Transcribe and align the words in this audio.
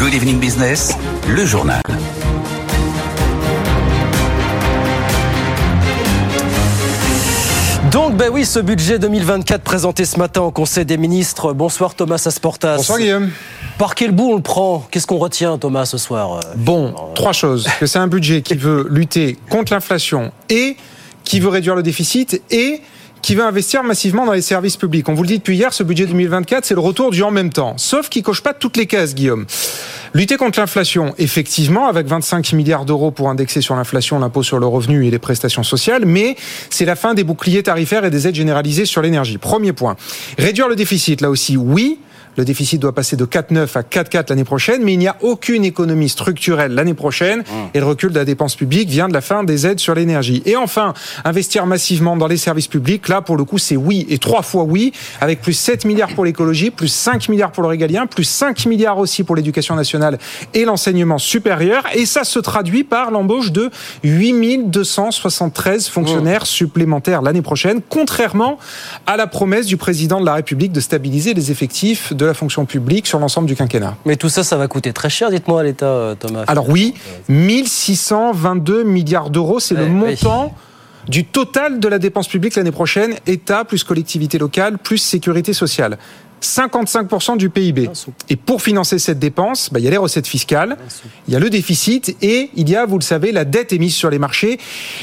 Good 0.00 0.14
Evening 0.14 0.40
Business, 0.40 0.96
le 1.28 1.44
journal. 1.44 1.82
Donc, 7.92 8.16
ben 8.16 8.30
oui, 8.32 8.46
ce 8.46 8.60
budget 8.60 8.98
2024 8.98 9.62
présenté 9.62 10.06
ce 10.06 10.18
matin 10.18 10.40
au 10.40 10.50
Conseil 10.50 10.86
des 10.86 10.96
ministres. 10.96 11.52
Bonsoir 11.52 11.94
Thomas 11.94 12.22
Asportas. 12.24 12.78
Bonsoir 12.78 12.98
Guillaume. 12.98 13.28
Par 13.76 13.94
quel 13.94 14.12
bout 14.12 14.30
on 14.30 14.36
le 14.36 14.42
prend? 14.42 14.86
Qu'est-ce 14.90 15.06
qu'on 15.06 15.18
retient 15.18 15.58
Thomas 15.58 15.84
ce 15.84 15.98
soir 15.98 16.36
euh, 16.36 16.40
Bon, 16.56 16.94
trois 17.14 17.34
choses. 17.34 17.68
Que 17.78 17.84
c'est 17.84 17.98
un 17.98 18.08
budget 18.08 18.40
qui 18.40 18.54
veut 18.54 18.86
lutter 18.88 19.36
contre 19.50 19.74
l'inflation 19.74 20.32
et 20.48 20.78
qui 21.24 21.40
veut 21.40 21.50
réduire 21.50 21.74
le 21.74 21.82
déficit 21.82 22.40
et 22.50 22.80
qui 23.22 23.34
veut 23.34 23.44
investir 23.44 23.82
massivement 23.82 24.26
dans 24.26 24.32
les 24.32 24.42
services 24.42 24.76
publics. 24.76 25.08
On 25.08 25.14
vous 25.14 25.22
le 25.22 25.28
dit 25.28 25.38
depuis 25.38 25.56
hier, 25.56 25.72
ce 25.72 25.82
budget 25.82 26.06
2024, 26.06 26.64
c'est 26.64 26.74
le 26.74 26.80
retour 26.80 27.10
du 27.10 27.22
en 27.22 27.30
même 27.30 27.50
temps. 27.50 27.74
Sauf 27.76 28.08
qu'il 28.08 28.22
coche 28.22 28.42
pas 28.42 28.54
toutes 28.54 28.76
les 28.76 28.86
cases, 28.86 29.14
Guillaume. 29.14 29.46
Lutter 30.12 30.36
contre 30.36 30.58
l'inflation, 30.58 31.14
effectivement, 31.18 31.86
avec 31.86 32.06
25 32.06 32.52
milliards 32.54 32.84
d'euros 32.84 33.10
pour 33.10 33.28
indexer 33.28 33.60
sur 33.60 33.76
l'inflation 33.76 34.18
l'impôt 34.18 34.42
sur 34.42 34.58
le 34.58 34.66
revenu 34.66 35.06
et 35.06 35.10
les 35.10 35.18
prestations 35.18 35.62
sociales, 35.62 36.04
mais 36.04 36.36
c'est 36.68 36.84
la 36.84 36.96
fin 36.96 37.14
des 37.14 37.22
boucliers 37.22 37.62
tarifaires 37.62 38.04
et 38.04 38.10
des 38.10 38.26
aides 38.26 38.34
généralisées 38.34 38.86
sur 38.86 39.02
l'énergie. 39.02 39.38
Premier 39.38 39.72
point. 39.72 39.96
Réduire 40.38 40.68
le 40.68 40.74
déficit, 40.74 41.20
là 41.20 41.30
aussi, 41.30 41.56
oui. 41.56 41.98
Le 42.36 42.44
déficit 42.44 42.80
doit 42.80 42.94
passer 42.94 43.16
de 43.16 43.24
4,9 43.24 43.76
à 43.76 43.82
4,4 43.82 44.30
l'année 44.30 44.44
prochaine, 44.44 44.82
mais 44.82 44.94
il 44.94 44.98
n'y 44.98 45.08
a 45.08 45.16
aucune 45.20 45.64
économie 45.64 46.08
structurelle 46.08 46.72
l'année 46.72 46.94
prochaine 46.94 47.42
et 47.74 47.80
le 47.80 47.86
recul 47.86 48.10
de 48.10 48.18
la 48.18 48.24
dépense 48.24 48.54
publique 48.54 48.88
vient 48.88 49.08
de 49.08 49.12
la 49.12 49.20
fin 49.20 49.44
des 49.44 49.66
aides 49.66 49.80
sur 49.80 49.94
l'énergie. 49.94 50.42
Et 50.46 50.56
enfin, 50.56 50.94
investir 51.24 51.66
massivement 51.66 52.16
dans 52.16 52.26
les 52.26 52.36
services 52.36 52.68
publics, 52.68 53.08
là 53.08 53.20
pour 53.20 53.36
le 53.36 53.44
coup 53.44 53.58
c'est 53.58 53.76
oui 53.76 54.06
et 54.08 54.18
trois 54.18 54.42
fois 54.42 54.64
oui, 54.64 54.92
avec 55.20 55.40
plus 55.40 55.52
7 55.52 55.84
milliards 55.84 56.14
pour 56.14 56.24
l'écologie, 56.24 56.70
plus 56.70 56.88
5 56.88 57.28
milliards 57.28 57.52
pour 57.52 57.62
le 57.62 57.68
régalien, 57.68 58.06
plus 58.06 58.24
5 58.24 58.66
milliards 58.66 58.98
aussi 58.98 59.24
pour 59.24 59.36
l'éducation 59.36 59.74
nationale 59.74 60.18
et 60.54 60.64
l'enseignement 60.64 61.18
supérieur. 61.18 61.84
Et 61.94 62.06
ça 62.06 62.24
se 62.24 62.38
traduit 62.38 62.84
par 62.84 63.10
l'embauche 63.10 63.52
de 63.52 63.70
8273 64.04 65.88
fonctionnaires 65.88 66.46
supplémentaires 66.46 67.22
l'année 67.22 67.42
prochaine, 67.42 67.80
contrairement 67.88 68.58
à 69.06 69.16
la 69.16 69.26
promesse 69.26 69.66
du 69.66 69.76
président 69.76 70.20
de 70.20 70.26
la 70.26 70.34
République 70.34 70.72
de 70.72 70.80
stabiliser 70.80 71.34
les 71.34 71.50
effectifs 71.50 72.12
de 72.20 72.26
la 72.26 72.34
fonction 72.34 72.66
publique 72.66 73.06
sur 73.06 73.18
l'ensemble 73.18 73.48
du 73.48 73.56
quinquennat. 73.56 73.96
Mais 74.04 74.16
tout 74.16 74.28
ça, 74.28 74.44
ça 74.44 74.56
va 74.56 74.68
coûter 74.68 74.92
très 74.92 75.08
cher, 75.08 75.30
dites-moi 75.30 75.60
à 75.60 75.62
l'État, 75.64 75.86
euh, 75.86 76.14
Thomas. 76.14 76.44
Alors 76.46 76.68
oui, 76.68 76.94
1622 77.28 78.84
milliards 78.84 79.30
d'euros, 79.30 79.58
c'est 79.58 79.74
Ouais, 79.74 79.80
le 79.82 79.88
montant 79.88 80.54
du 81.08 81.24
total 81.24 81.80
de 81.80 81.88
la 81.88 81.98
dépense 81.98 82.28
publique 82.28 82.54
l'année 82.56 82.72
prochaine, 82.72 83.14
État 83.26 83.64
plus 83.64 83.84
collectivité 83.84 84.38
locale 84.38 84.76
plus 84.78 84.98
sécurité 84.98 85.54
sociale. 85.54 85.96
55% 86.40 87.36
du 87.36 87.50
PIB. 87.50 87.90
Et 88.28 88.36
pour 88.36 88.62
financer 88.62 88.98
cette 88.98 89.18
dépense, 89.18 89.70
bah, 89.72 89.80
il 89.80 89.84
y 89.84 89.88
a 89.88 89.90
les 89.90 89.96
recettes 89.96 90.26
fiscales, 90.26 90.76
il 91.28 91.34
y 91.34 91.36
a 91.36 91.40
le 91.40 91.50
déficit 91.50 92.16
et 92.22 92.50
il 92.54 92.68
y 92.68 92.76
a, 92.76 92.86
vous 92.86 92.98
le 92.98 93.04
savez, 93.04 93.32
la 93.32 93.44
dette 93.44 93.72
émise 93.72 93.94
sur 93.94 94.10
les 94.10 94.18
marchés. 94.18 94.58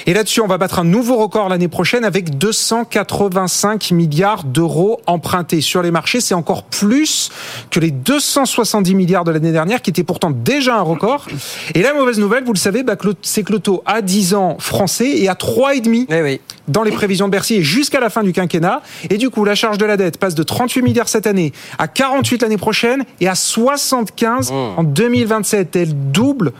Et 0.06 0.14
là-dessus, 0.14 0.42
on 0.42 0.48
va 0.48 0.58
battre 0.58 0.80
un 0.80 0.84
nouveau 0.84 1.18
record 1.18 1.50
l'année 1.50 1.68
prochaine 1.68 2.06
avec 2.06 2.38
285 2.38 3.92
milliards 3.92 4.44
d'euros 4.44 5.00
empruntés 5.06 5.62
sur 5.62 5.82
les 5.82 5.92
marchés. 5.92 6.22
C'est 6.22 6.34
encore 6.34 6.64
plus 6.64 7.30
que 7.72 7.80
les 7.80 7.92
270 7.92 8.96
milliards 8.96 9.24
de 9.24 9.32
l'année 9.32 9.52
dernière, 9.52 9.82
qui 9.82 9.90
était 9.90 10.04
pourtant 10.04 10.32
déjà 10.32 10.78
un 10.78 10.82
record. 10.82 11.28
Et 11.76 11.82
la 11.82 11.94
mauvaise 11.94 12.20
nouvelle, 12.20 12.44
vous 12.44 12.54
le 12.54 12.60
savez, 12.60 12.84
bah, 12.84 12.96
c'est 13.22 13.44
que 13.44 13.52
le 13.52 13.60
taux 13.60 13.84
à 13.86 14.02
10 14.02 14.34
ans 14.34 14.58
français 14.60 15.10
est 15.20 15.28
à 15.28 15.34
3,5 15.34 16.08
Eh 16.10 16.22
oui. 16.22 16.42
Dans 16.68 16.84
les 16.84 16.92
prévisions 16.92 17.28
de 17.28 17.32
Bercy 17.32 17.56
et 17.56 17.64
jusqu'à 17.64 18.00
la 18.00 18.10
fin 18.10 18.24
du 18.24 18.34
quinquennat. 18.34 18.82
Et 19.10 19.18
du 19.18 19.30
coup, 19.30 19.46
la 19.46 19.56
charge 19.56 19.78
de 19.78 19.86
la 19.86 19.98
dette 19.98 20.18
passe 20.18 20.36
de 20.36 20.44
38 20.44 20.82
milliards 20.82 21.10
cette 21.10 21.28
année 21.28 21.54
à 21.78 21.88
48 21.88 22.42
l'année 22.42 22.58
prochaine 22.58 23.06
et 23.20 23.28
à 23.28 23.36
75 23.36 24.52
en 24.52 24.84
2027. 24.84 25.76
Elle 25.76 26.12
double 26.12 26.54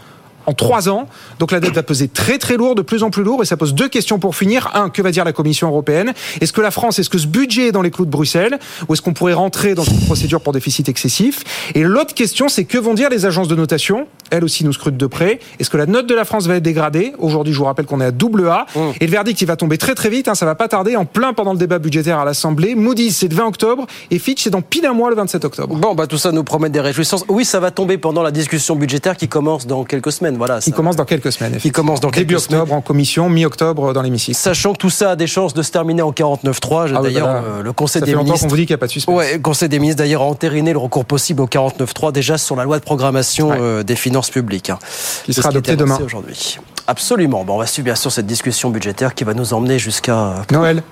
en 0.48 0.54
trois 0.54 0.90
ans. 0.90 1.08
Donc 1.40 1.52
la 1.52 1.60
dette 1.60 1.74
va 1.74 1.84
peser 1.84 2.08
très 2.08 2.40
très 2.40 2.58
lourd, 2.58 2.74
de 2.74 2.82
plus 2.82 3.04
en 3.04 3.12
plus 3.12 3.24
lourd. 3.24 3.44
Et 3.44 3.46
ça 3.46 3.58
pose 3.58 3.76
deux 3.76 3.90
questions 3.90 4.18
pour 4.18 4.36
finir. 4.36 4.72
Un, 4.74 4.90
que 4.90 5.02
va 5.02 5.12
dire 5.12 5.26
la 5.26 5.34
Commission 5.34 5.68
européenne? 5.68 6.14
Est-ce 6.42 6.54
que 6.54 6.62
la 6.62 6.72
France, 6.72 6.98
est-ce 7.00 7.10
que 7.10 7.18
ce 7.18 7.28
budget 7.28 7.68
est 7.68 7.72
dans 7.72 7.82
les 7.82 7.92
clous 7.92 8.06
de 8.06 8.12
Bruxelles? 8.12 8.58
Ou 8.88 8.94
est-ce 8.94 9.02
qu'on 9.02 9.14
pourrait 9.14 9.34
rentrer 9.34 9.76
dans 9.76 9.84
une 9.84 10.00
procédure 10.06 10.42
pour 10.42 10.54
déficit 10.54 10.90
excessif? 10.90 11.44
Et 11.76 11.84
l'autre 11.84 12.16
question, 12.16 12.48
c'est 12.50 12.64
que 12.64 12.78
vont 12.78 12.94
dire 12.94 13.10
les 13.10 13.26
agences 13.26 13.48
de 13.48 13.56
notation? 13.56 14.08
Elles 14.32 14.44
aussi 14.44 14.66
nous 14.66 14.74
scrutent 14.74 14.98
de 14.98 15.08
près. 15.08 15.40
Est-ce 15.60 15.70
que 15.70 15.78
la 15.78 15.86
note 15.86 16.08
de 16.08 16.16
la 16.16 16.26
France 16.26 16.48
va 16.48 16.56
être 16.56 16.64
dégradée? 16.64 17.14
Aujourd'hui, 17.20 17.54
je 17.54 17.60
vous 17.60 17.66
rappelle 17.66 17.86
qu'on 17.86 18.02
est 18.02 18.06
à 18.06 18.12
double 18.12 18.48
A. 18.48 18.66
Et 19.02 19.06
le 19.06 19.12
verdict, 19.12 19.42
il 19.42 19.48
va 19.48 19.58
tomber 19.58 19.78
très 19.78 19.96
très 19.96 20.10
vite. 20.10 20.28
Hein, 20.28 20.36
ça 20.36 20.46
va 20.46 20.56
pas 20.56 20.68
tarder, 20.68 20.96
en 20.96 21.06
plein 21.06 21.34
pendant 21.34 21.54
le 21.54 21.60
débat 21.60 21.80
budgétaire 21.80 22.20
à 22.20 22.26
l'Assemblée. 22.26 22.76
Moody's, 22.76 23.18
c'est 23.18 23.28
le 23.28 23.36
20 23.36 23.48
octobre. 23.48 23.86
Et 24.12 24.20
Fitch, 24.20 24.44
c'est 24.44 24.50
dans 24.50 24.62
pile 24.62 24.86
un 24.86 24.94
mois, 24.94 25.10
le 25.10 25.16
27 25.18 25.44
octobre. 25.44 25.76
Bon, 25.76 25.94
bah 25.94 26.08
tout 26.08 26.18
ça 26.18 26.32
nous 26.32 26.44
promet 26.44 26.70
des 26.70 26.80
réjouissances. 26.80 27.26
Oui, 27.28 27.44
ça 27.44 27.60
va 27.60 27.72
tomber 27.72 27.98
pendant 27.98 28.24
la 28.24 28.32
discussion 28.32 28.76
budgétaire 28.76 29.18
qui 29.18 29.28
commence 29.28 29.68
dans 29.68 29.84
quelques 29.84 30.12
semaines. 30.12 30.37
Voilà. 30.38 30.60
Qui 30.60 30.70
ça- 30.72 30.76
commence 30.76 30.96
dans 30.96 31.06
quelques 31.06 31.32
semaines. 31.32 31.58
Qui 31.58 31.72
commence 31.72 32.00
dans 32.00 32.10
Début 32.10 32.38
semaines. 32.40 32.62
octobre 32.62 32.74
en 32.76 32.82
commission, 32.82 33.30
mi-octobre 33.30 33.94
dans 33.94 34.02
l'hémicycle. 34.02 34.38
Sachant 34.38 34.74
que 34.74 34.78
tout 34.78 34.90
ça 34.90 35.12
a 35.12 35.16
des 35.16 35.28
chances 35.28 35.54
de 35.54 35.62
se 35.62 35.72
terminer 35.72 36.02
en 36.02 36.12
49.3. 36.12 36.88
Ah 36.96 37.02
D'ailleurs, 37.02 37.28
bah 37.28 37.34
là, 37.34 37.44
euh, 37.60 37.64
le 37.64 37.74
Conseil 37.74 38.00
Ça 38.02 38.06
des 38.06 38.12
fait 38.14 38.18
ministres. 38.18 38.42
qu'on 38.42 38.48
vous 38.48 38.56
dit 38.56 38.66
qu'il 38.66 38.74
n'y 38.74 38.76
a 38.76 38.78
pas 38.80 38.88
de 38.88 38.92
suspense. 38.92 39.16
Ouais, 39.16 39.34
le 39.34 39.40
Conseil 39.40 39.70
des 39.70 39.80
ministres 39.80 40.00
d'ailleurs 40.00 40.22
a 40.22 40.26
entériné 40.26 40.72
le 40.72 40.80
recours 40.80 41.06
possible 41.06 41.42
au 41.42 41.48
49.3 41.48 42.12
déjà 42.12 42.38
sur 42.38 42.56
la 42.56 42.64
loi 42.64 42.80
de 42.80 42.84
programmation 42.84 43.50
Ouais. 43.50 43.58
euh, 43.60 43.84
des 43.84 43.96
finances 43.96 44.30
publiques. 44.30 44.70
hein. 44.70 44.80
Qui 45.26 45.34
sera 45.34 45.50
ce 45.52 45.56
a 45.56 45.60
été 45.60 45.72
adoptée 45.72 45.72
annoncé 45.84 45.98
demain. 46.00 46.06
aujourd'hui. 46.06 46.58
Absolument. 46.88 47.44
Bon, 47.44 47.56
on 47.56 47.58
va 47.58 47.66
suivre 47.68 47.86
bien 47.86 47.96
sûr 47.96 48.12
cette 48.12 48.26
discussion 48.28 48.70
budgétaire 48.70 49.14
qui 49.14 49.24
va 49.24 49.34
nous 49.34 49.54
emmener 49.54 49.78
jusqu'à. 49.80 50.36
Noël 50.52 50.84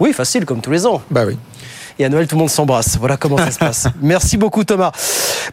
Oui, 0.00 0.12
facile 0.12 0.44
comme 0.44 0.60
tous 0.60 0.70
les 0.72 0.86
ans. 0.86 1.00
Bah 1.10 1.22
oui. 1.26 1.36
Et 1.98 2.04
à 2.04 2.08
Noël, 2.08 2.26
tout 2.26 2.34
le 2.34 2.40
monde 2.40 2.50
s'embrasse. 2.50 2.98
Voilà 2.98 3.16
comment 3.16 3.38
ça 3.38 3.50
se 3.50 3.58
passe. 3.58 3.86
Merci 4.02 4.36
beaucoup, 4.36 4.64
Thomas. 4.64 4.92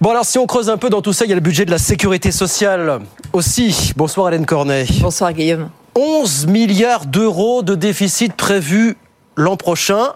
Bon, 0.02 0.10
alors, 0.12 0.26
si 0.26 0.38
on 0.38 0.46
creuse 0.46 0.70
un 0.70 0.78
peu 0.78 0.90
dans 0.90 1.02
tout 1.02 1.14
ça, 1.14 1.26
il 1.26 1.30
y 1.30 1.32
a 1.32 1.36
le 1.36 1.42
budget 1.42 1.66
de 1.66 1.72
la 1.72 1.78
sécurité 1.78 2.32
sociale 2.32 3.00
aussi. 3.32 3.94
Bonsoir, 3.96 4.28
Hélène 4.30 4.46
Cornet. 4.46 4.86
Bonsoir 5.00 5.32
Guillaume. 5.32 5.70
11 5.96 6.48
milliards 6.48 7.06
d'euros 7.06 7.62
de 7.62 7.76
déficit 7.76 8.34
prévu 8.34 8.98
l'an 9.36 9.58
prochain 9.58 10.14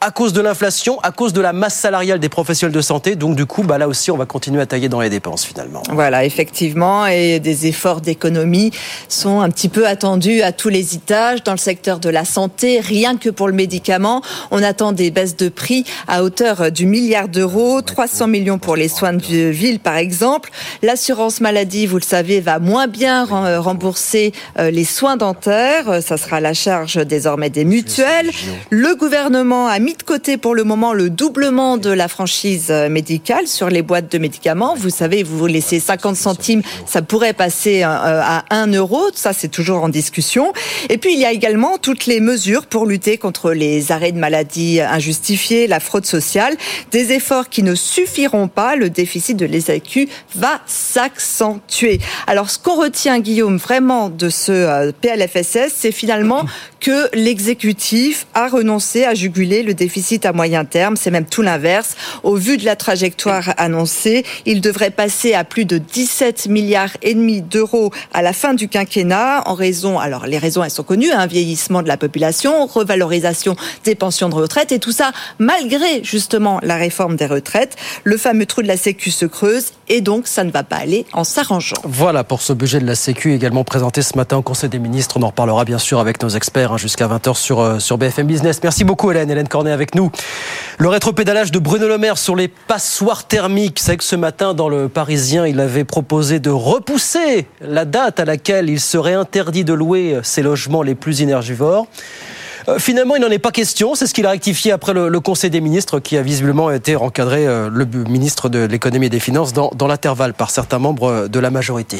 à 0.00 0.10
cause 0.12 0.32
de 0.32 0.40
l'inflation, 0.40 1.00
à 1.02 1.10
cause 1.10 1.32
de 1.32 1.40
la 1.40 1.52
masse 1.52 1.74
salariale 1.74 2.20
des 2.20 2.28
professionnels 2.28 2.74
de 2.74 2.80
santé. 2.80 3.16
Donc, 3.16 3.34
du 3.34 3.46
coup, 3.46 3.64
bah, 3.64 3.78
là 3.78 3.88
aussi, 3.88 4.10
on 4.12 4.16
va 4.16 4.26
continuer 4.26 4.60
à 4.60 4.66
tailler 4.66 4.88
dans 4.88 5.00
les 5.00 5.10
dépenses, 5.10 5.44
finalement. 5.44 5.82
Voilà, 5.90 6.24
effectivement, 6.24 7.06
et 7.06 7.40
des 7.40 7.66
efforts 7.66 8.00
d'économie 8.00 8.70
sont 9.08 9.40
un 9.40 9.50
petit 9.50 9.68
peu 9.68 9.88
attendus 9.88 10.42
à 10.42 10.52
tous 10.52 10.68
les 10.68 10.94
étages 10.94 11.42
dans 11.42 11.50
le 11.52 11.58
secteur 11.58 11.98
de 11.98 12.08
la 12.10 12.24
santé. 12.24 12.78
Rien 12.80 13.16
que 13.16 13.28
pour 13.28 13.48
le 13.48 13.54
médicament, 13.54 14.22
on 14.52 14.62
attend 14.62 14.92
des 14.92 15.10
baisses 15.10 15.36
de 15.36 15.48
prix 15.48 15.84
à 16.06 16.22
hauteur 16.22 16.70
du 16.70 16.86
milliard 16.86 17.26
d'euros, 17.28 17.82
300 17.82 18.28
millions 18.28 18.58
pour 18.58 18.76
les 18.76 18.88
soins 18.88 19.14
de 19.14 19.48
ville, 19.50 19.80
par 19.80 19.96
exemple. 19.96 20.50
L'assurance 20.82 21.40
maladie, 21.40 21.86
vous 21.86 21.96
le 21.96 22.02
savez, 22.02 22.40
va 22.40 22.60
moins 22.60 22.86
bien 22.86 23.24
rem- 23.24 23.58
rembourser 23.58 24.32
euh, 24.60 24.70
les 24.70 24.84
soins 24.84 25.16
dentaires. 25.16 26.00
Ça 26.02 26.16
sera 26.16 26.36
à 26.36 26.40
la 26.40 26.54
charge 26.54 26.96
désormais 27.04 27.50
des 27.50 27.64
mutuelles. 27.64 28.30
Le 28.70 28.94
gouvernement 28.94 29.66
a 29.66 29.78
mis 29.80 29.87
de 29.94 30.02
côté 30.02 30.36
pour 30.36 30.54
le 30.54 30.64
moment 30.64 30.92
le 30.92 31.10
doublement 31.10 31.76
de 31.76 31.90
la 31.90 32.08
franchise 32.08 32.66
euh, 32.70 32.88
médicale 32.88 33.46
sur 33.46 33.68
les 33.68 33.82
boîtes 33.82 34.10
de 34.10 34.18
médicaments. 34.18 34.74
Vous 34.74 34.90
savez, 34.90 35.22
vous 35.22 35.46
laissez 35.46 35.80
50 35.80 36.16
centimes, 36.16 36.62
ça 36.86 37.02
pourrait 37.02 37.32
passer 37.32 37.82
euh, 37.82 37.86
à 37.86 38.44
1 38.50 38.72
euro. 38.72 39.02
Ça, 39.14 39.32
c'est 39.32 39.48
toujours 39.48 39.82
en 39.82 39.88
discussion. 39.88 40.52
Et 40.88 40.98
puis, 40.98 41.12
il 41.12 41.18
y 41.18 41.24
a 41.24 41.32
également 41.32 41.78
toutes 41.78 42.06
les 42.06 42.20
mesures 42.20 42.66
pour 42.66 42.86
lutter 42.86 43.18
contre 43.18 43.52
les 43.52 43.92
arrêts 43.92 44.12
de 44.12 44.18
maladie 44.18 44.80
injustifiés, 44.80 45.66
la 45.66 45.80
fraude 45.80 46.06
sociale. 46.06 46.56
Des 46.90 47.12
efforts 47.12 47.48
qui 47.48 47.62
ne 47.62 47.74
suffiront 47.74 48.48
pas. 48.48 48.76
Le 48.76 48.90
déficit 48.90 49.36
de 49.36 49.46
l'ESAQ 49.46 50.08
va 50.34 50.60
s'accentuer. 50.66 52.00
Alors, 52.26 52.50
ce 52.50 52.58
qu'on 52.58 52.76
retient, 52.76 53.20
Guillaume, 53.20 53.56
vraiment 53.56 54.08
de 54.10 54.28
ce 54.28 54.52
euh, 54.52 54.92
PLFSS, 55.00 55.72
c'est 55.74 55.92
finalement 55.92 56.44
que 56.80 57.08
l'exécutif 57.14 58.26
a 58.34 58.48
renoncé 58.48 59.04
à 59.04 59.14
juguler 59.14 59.62
le 59.62 59.74
déficit 59.78 60.26
à 60.26 60.32
moyen 60.32 60.64
terme. 60.64 60.96
C'est 60.96 61.10
même 61.10 61.26
tout 61.26 61.42
l'inverse. 61.42 61.96
Au 62.22 62.34
vu 62.34 62.56
de 62.56 62.64
la 62.64 62.76
trajectoire 62.76 63.54
annoncée, 63.56 64.24
il 64.44 64.60
devrait 64.60 64.90
passer 64.90 65.34
à 65.34 65.44
plus 65.44 65.64
de 65.64 65.78
17 65.78 66.48
milliards 66.48 66.96
et 67.02 67.14
demi 67.14 67.40
d'euros 67.40 67.90
à 68.12 68.22
la 68.22 68.32
fin 68.32 68.54
du 68.54 68.68
quinquennat 68.68 69.42
en 69.46 69.54
raison, 69.54 69.98
alors 69.98 70.26
les 70.26 70.38
raisons 70.38 70.62
elles 70.64 70.70
sont 70.70 70.82
connues, 70.82 71.10
un 71.10 71.26
vieillissement 71.26 71.82
de 71.82 71.88
la 71.88 71.96
population, 71.96 72.66
revalorisation 72.66 73.56
des 73.84 73.94
pensions 73.94 74.28
de 74.28 74.34
retraite 74.34 74.72
et 74.72 74.78
tout 74.78 74.92
ça 74.92 75.12
malgré 75.38 76.02
justement 76.02 76.60
la 76.62 76.76
réforme 76.76 77.16
des 77.16 77.26
retraites. 77.26 77.76
Le 78.04 78.16
fameux 78.16 78.46
trou 78.46 78.62
de 78.62 78.68
la 78.68 78.76
sécu 78.76 79.10
se 79.10 79.26
creuse 79.26 79.72
et 79.88 80.00
donc 80.00 80.26
ça 80.26 80.44
ne 80.44 80.50
va 80.50 80.62
pas 80.62 80.76
aller 80.76 81.06
en 81.12 81.24
s'arrangeant. 81.24 81.76
Voilà 81.84 82.24
pour 82.24 82.42
ce 82.42 82.52
budget 82.52 82.80
de 82.80 82.86
la 82.86 82.94
Sécu 82.94 83.34
également 83.34 83.64
présenté 83.64 84.02
ce 84.02 84.16
matin 84.16 84.36
au 84.38 84.42
Conseil 84.42 84.68
des 84.68 84.78
ministres. 84.78 85.16
On 85.18 85.22
en 85.22 85.28
reparlera 85.28 85.64
bien 85.64 85.78
sûr 85.78 86.00
avec 86.00 86.22
nos 86.22 86.28
experts 86.28 86.72
hein, 86.72 86.76
jusqu'à 86.76 87.06
20h 87.06 87.34
sur, 87.34 87.60
euh, 87.60 87.78
sur 87.78 87.98
BFM 87.98 88.26
Business. 88.26 88.60
Merci 88.62 88.84
beaucoup 88.84 89.10
Hélène. 89.10 89.30
Hélène 89.30 89.48
Cornet 89.48 89.67
avec 89.70 89.94
nous. 89.94 90.10
Le 90.78 90.88
rétropédalage 90.88 91.50
de 91.50 91.58
Bruno 91.58 91.88
Le 91.88 91.98
Maire 91.98 92.18
sur 92.18 92.36
les 92.36 92.48
passoires 92.48 93.26
thermiques. 93.26 93.78
C'est 93.80 93.96
que 93.96 94.04
ce 94.04 94.16
matin 94.16 94.54
dans 94.54 94.68
le 94.68 94.88
Parisien, 94.88 95.46
il 95.46 95.60
avait 95.60 95.84
proposé 95.84 96.40
de 96.40 96.50
repousser 96.50 97.46
la 97.60 97.84
date 97.84 98.20
à 98.20 98.24
laquelle 98.24 98.70
il 98.70 98.80
serait 98.80 99.14
interdit 99.14 99.64
de 99.64 99.72
louer 99.72 100.20
ces 100.22 100.42
logements 100.42 100.82
les 100.82 100.94
plus 100.94 101.22
énergivores. 101.22 101.86
Euh, 102.68 102.78
finalement, 102.78 103.16
il 103.16 103.22
n'en 103.22 103.30
est 103.30 103.38
pas 103.38 103.50
question. 103.50 103.94
C'est 103.94 104.06
ce 104.06 104.14
qu'il 104.14 104.26
a 104.26 104.30
rectifié 104.30 104.72
après 104.72 104.92
le, 104.92 105.20
Conseil 105.20 105.50
des 105.50 105.60
ministres 105.60 105.98
qui 106.00 106.16
a 106.16 106.22
visiblement 106.22 106.70
été 106.70 106.96
encadré, 106.96 107.46
euh, 107.46 107.70
le 107.72 107.84
ministre 107.84 108.48
de 108.48 108.60
l'économie 108.60 109.06
et 109.06 109.10
des 109.10 109.20
finances, 109.20 109.52
dans, 109.52 109.70
dans 109.74 109.86
l'intervalle 109.86 110.34
par 110.34 110.50
certains 110.50 110.78
membres 110.78 111.28
de 111.28 111.40
la 111.40 111.50
majorité. 111.50 111.98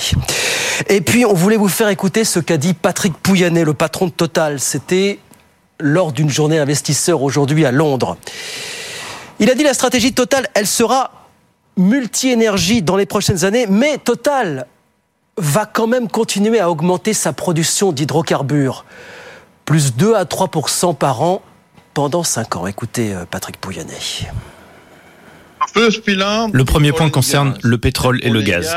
Et 0.89 1.01
puis, 1.01 1.25
on 1.25 1.35
voulait 1.35 1.57
vous 1.57 1.69
faire 1.69 1.89
écouter 1.89 2.25
ce 2.25 2.39
qu'a 2.39 2.57
dit 2.57 2.75
Patrick 2.75 3.15
Pouyanné, 3.15 3.65
le 3.65 3.75
patron 3.75 4.07
de 4.07 4.13
Total. 4.13 4.61
C'était 4.61 5.19
lors 5.81 6.13
d'une 6.13 6.31
journée 6.31 6.59
investisseur 6.59 7.23
aujourd'hui 7.23 7.65
à 7.65 7.73
Londres. 7.73 8.17
Il 9.41 9.51
a 9.51 9.55
dit 9.55 9.63
la 9.63 9.75
stratégie 9.75 10.11
de 10.11 10.17
Total, 10.17 10.47
elle 10.55 10.67
sera 10.67 11.13
multi-énergie 11.77 12.83
dans 12.83 12.97
les 12.97 13.07
prochaines 13.07 13.45
années, 13.45 13.67
mais 13.69 13.99
Total 13.99 14.67
va 15.37 15.67
quand 15.67 15.87
même 15.87 16.09
continuer 16.09 16.59
à 16.59 16.71
augmenter 16.71 17.13
sa 17.13 17.33
production 17.33 17.93
d'hydrocarbures. 17.93 18.85
Plus 19.65 19.95
2 19.95 20.15
à 20.15 20.25
3% 20.25 20.97
par 20.97 21.23
an 21.23 21.43
pendant 21.95 22.25
5 22.25 22.57
ans. 22.57 22.67
Écoutez 22.67 23.15
euh, 23.15 23.25
Patrick 23.31 23.61
Pouyanné. 23.61 23.95
Le 25.75 26.63
premier 26.65 26.93
point 26.93 27.11
concerne 27.11 27.55
le 27.63 27.79
pétrole 27.79 28.21
et 28.23 28.31
le 28.31 28.43
gaz. 28.43 28.75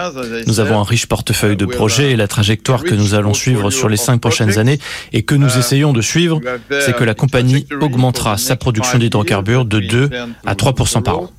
Nous 0.47 0.59
avons 0.59 0.79
un 0.79 0.83
riche 0.83 1.07
portefeuille 1.07 1.57
de 1.57 1.65
projets 1.65 2.11
et 2.11 2.15
la 2.15 2.27
trajectoire 2.27 2.83
que 2.83 2.93
nous 2.93 3.13
allons 3.13 3.33
suivre 3.33 3.71
sur 3.71 3.89
les 3.89 3.97
cinq 3.97 4.19
prochaines 4.19 4.59
années 4.59 4.79
et 5.13 5.23
que 5.23 5.35
nous 5.35 5.57
essayons 5.57 5.93
de 5.93 6.01
suivre, 6.01 6.39
c'est 6.69 6.95
que 6.95 7.03
la 7.03 7.13
compagnie 7.13 7.67
augmentera 7.79 8.38
sa 8.38 8.55
production 8.55 8.97
d'hydrocarbures 8.97 9.65
de 9.65 9.79
2 9.79 10.09
à 10.45 10.53
3% 10.53 11.03
par 11.03 11.19
an. 11.19 11.31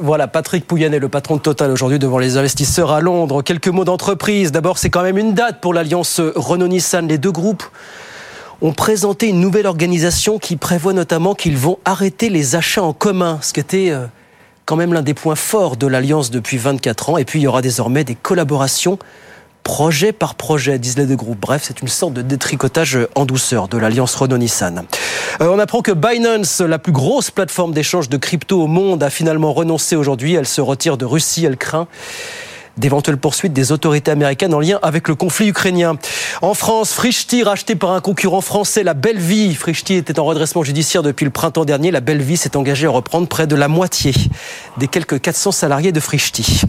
Voilà, 0.00 0.28
Patrick 0.28 0.66
Pouyanné, 0.66 0.98
le 0.98 1.08
patron 1.08 1.36
de 1.36 1.40
Total 1.40 1.70
aujourd'hui 1.70 1.98
devant 1.98 2.18
les 2.18 2.36
investisseurs 2.36 2.92
à 2.92 3.00
Londres. 3.00 3.42
Quelques 3.42 3.68
mots 3.68 3.84
d'entreprise. 3.84 4.52
D'abord, 4.52 4.78
c'est 4.78 4.90
quand 4.90 5.02
même 5.02 5.18
une 5.18 5.34
date 5.34 5.60
pour 5.60 5.72
l'alliance 5.72 6.20
Renault-Nissan. 6.20 7.08
Les 7.08 7.18
deux 7.18 7.32
groupes 7.32 7.64
ont 8.62 8.72
présenté 8.72 9.28
une 9.28 9.40
nouvelle 9.40 9.66
organisation 9.66 10.38
qui 10.38 10.56
prévoit 10.56 10.92
notamment 10.92 11.34
qu'ils 11.34 11.56
vont 11.56 11.78
arrêter 11.84 12.28
les 12.28 12.56
achats 12.56 12.82
en 12.82 12.92
commun, 12.92 13.38
ce 13.42 13.52
qui 13.52 13.60
était 13.60 13.90
euh, 13.90 14.06
quand 14.64 14.76
même 14.76 14.92
l'un 14.92 15.02
des 15.02 15.14
points 15.14 15.34
forts 15.34 15.76
de 15.76 15.86
l'Alliance 15.86 16.30
depuis 16.30 16.56
24 16.56 17.10
ans. 17.10 17.18
Et 17.18 17.24
puis 17.24 17.40
il 17.40 17.42
y 17.42 17.46
aura 17.46 17.62
désormais 17.62 18.04
des 18.04 18.14
collaborations 18.14 18.98
projet 19.64 20.12
par 20.12 20.36
projet, 20.36 20.78
disent 20.78 20.98
les 20.98 21.06
deux 21.06 21.16
groupes. 21.16 21.40
Bref, 21.40 21.62
c'est 21.64 21.80
une 21.80 21.88
sorte 21.88 22.12
de 22.12 22.22
détricotage 22.22 22.98
en 23.16 23.24
douceur 23.24 23.66
de 23.66 23.78
l'alliance 23.78 24.14
Renault-Nissan. 24.14 24.84
Euh, 25.40 25.48
on 25.48 25.58
apprend 25.58 25.80
que 25.80 25.90
Binance, 25.90 26.60
la 26.60 26.78
plus 26.78 26.92
grosse 26.92 27.30
plateforme 27.30 27.72
d'échange 27.72 28.08
de 28.08 28.16
crypto 28.18 28.62
au 28.62 28.66
monde, 28.66 29.02
a 29.02 29.10
finalement 29.10 29.52
renoncé 29.52 29.96
aujourd'hui. 29.96 30.34
Elle 30.34 30.46
se 30.46 30.60
retire 30.60 30.96
de 30.96 31.04
Russie, 31.04 31.44
elle 31.44 31.56
craint 31.56 31.88
d'éventuelles 32.76 33.16
poursuites 33.16 33.52
des 33.52 33.72
autorités 33.72 34.10
américaines 34.10 34.54
en 34.54 34.60
lien 34.60 34.78
avec 34.82 35.08
le 35.08 35.14
conflit 35.14 35.48
ukrainien. 35.48 35.96
En 36.42 36.54
France, 36.54 36.92
Frischti, 36.92 37.42
racheté 37.42 37.74
par 37.74 37.92
un 37.92 38.00
concurrent 38.00 38.40
français, 38.40 38.82
la 38.82 38.94
Belle 38.94 39.18
Vie. 39.18 39.54
Frischti 39.54 39.94
était 39.94 40.18
en 40.18 40.24
redressement 40.24 40.62
judiciaire 40.62 41.02
depuis 41.02 41.24
le 41.24 41.30
printemps 41.30 41.64
dernier. 41.64 41.90
La 41.90 42.00
Belle 42.00 42.22
Vie 42.22 42.36
s'est 42.36 42.56
engagée 42.56 42.86
à 42.86 42.90
reprendre 42.90 43.28
près 43.28 43.46
de 43.46 43.56
la 43.56 43.68
moitié 43.68 44.12
des 44.78 44.88
quelques 44.88 45.20
400 45.20 45.52
salariés 45.52 45.92
de 45.92 46.00
Frischti. 46.00 46.62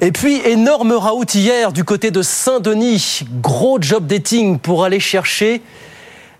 Et 0.00 0.12
puis, 0.12 0.40
énorme 0.44 0.92
raout 0.92 1.34
hier 1.34 1.72
du 1.72 1.84
côté 1.84 2.10
de 2.10 2.22
Saint-Denis. 2.22 3.20
Gros 3.40 3.78
job 3.80 4.06
dating 4.06 4.58
pour 4.58 4.84
aller 4.84 5.00
chercher 5.00 5.62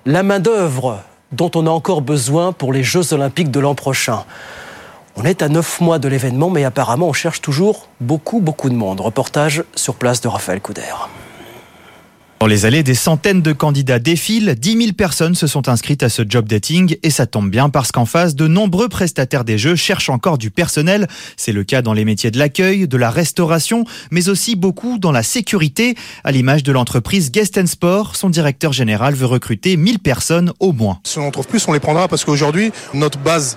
la 0.07 0.23
main-d'œuvre 0.23 1.03
dont 1.33 1.51
on 1.55 1.67
a 1.67 1.71
encore 1.71 2.01
besoin 2.01 2.53
pour 2.53 2.73
les 2.73 2.83
Jeux 2.83 3.13
Olympiques 3.13 3.51
de 3.51 3.61
l'an 3.61 3.75
prochain. 3.75 4.25
On 5.17 5.25
est 5.25 5.43
à 5.43 5.49
neuf 5.49 5.81
mois 5.81 6.01
de 6.01 6.09
l'événement, 6.09 6.51
mais 6.51 6.65
apparemment 6.65 7.09
on 7.09 7.13
cherche 7.13 7.41
toujours 7.41 7.89
beaucoup, 8.01 8.41
beaucoup 8.41 8.69
de 8.69 8.75
monde. 8.75 9.01
Reportage 9.01 9.63
sur 9.77 9.95
place 9.95 10.21
de 10.21 10.27
Raphaël 10.27 10.61
Couder. 10.61 10.83
Dans 12.41 12.49
les 12.49 12.67
allées, 12.67 12.83
des 12.83 12.97
centaines 12.97 13.41
de 13.41 13.53
candidats 13.53 14.01
défilent, 14.01 14.57
10 14.59 14.77
000 14.77 14.93
personnes 14.93 15.37
se 15.37 15.47
sont 15.47 15.69
inscrites 15.69 16.03
à 16.03 16.09
ce 16.09 16.23
job 16.29 16.47
dating 16.47 16.97
et 17.03 17.11
ça 17.11 17.27
tombe 17.27 17.49
bien 17.49 17.71
parce 17.71 17.93
qu'en 17.93 18.07
face, 18.07 18.35
de 18.35 18.49
nombreux 18.49 18.89
prestataires 18.89 19.45
des 19.45 19.57
jeux 19.57 19.77
cherchent 19.77 20.11
encore 20.11 20.37
du 20.37 20.51
personnel. 20.51 21.07
C'est 21.37 21.53
le 21.53 21.63
cas 21.63 21.81
dans 21.81 21.93
les 21.93 22.05
métiers 22.05 22.33
de 22.33 22.39
l'accueil, 22.39 22.89
de 22.89 22.97
la 22.97 23.09
restauration, 23.09 23.85
mais 24.11 24.29
aussi 24.29 24.57
beaucoup 24.57 24.99
dans 24.99 25.13
la 25.13 25.23
sécurité. 25.23 25.95
À 26.25 26.33
l'image 26.33 26.65
de 26.65 26.73
l'entreprise 26.73 27.31
Guest 27.31 27.65
Sport, 27.65 28.17
son 28.17 28.31
directeur 28.31 28.73
général 28.73 29.15
veut 29.15 29.27
recruter 29.27 29.77
1000 29.77 30.01
personnes 30.01 30.53
au 30.59 30.73
moins. 30.73 30.99
Si 31.05 31.19
on 31.21 31.29
en 31.29 31.31
trouve 31.31 31.47
plus, 31.47 31.67
on 31.69 31.73
les 31.73 31.81
prendra 31.81 32.09
parce 32.09 32.25
qu'aujourd'hui, 32.25 32.73
notre 32.93 33.21
base 33.21 33.57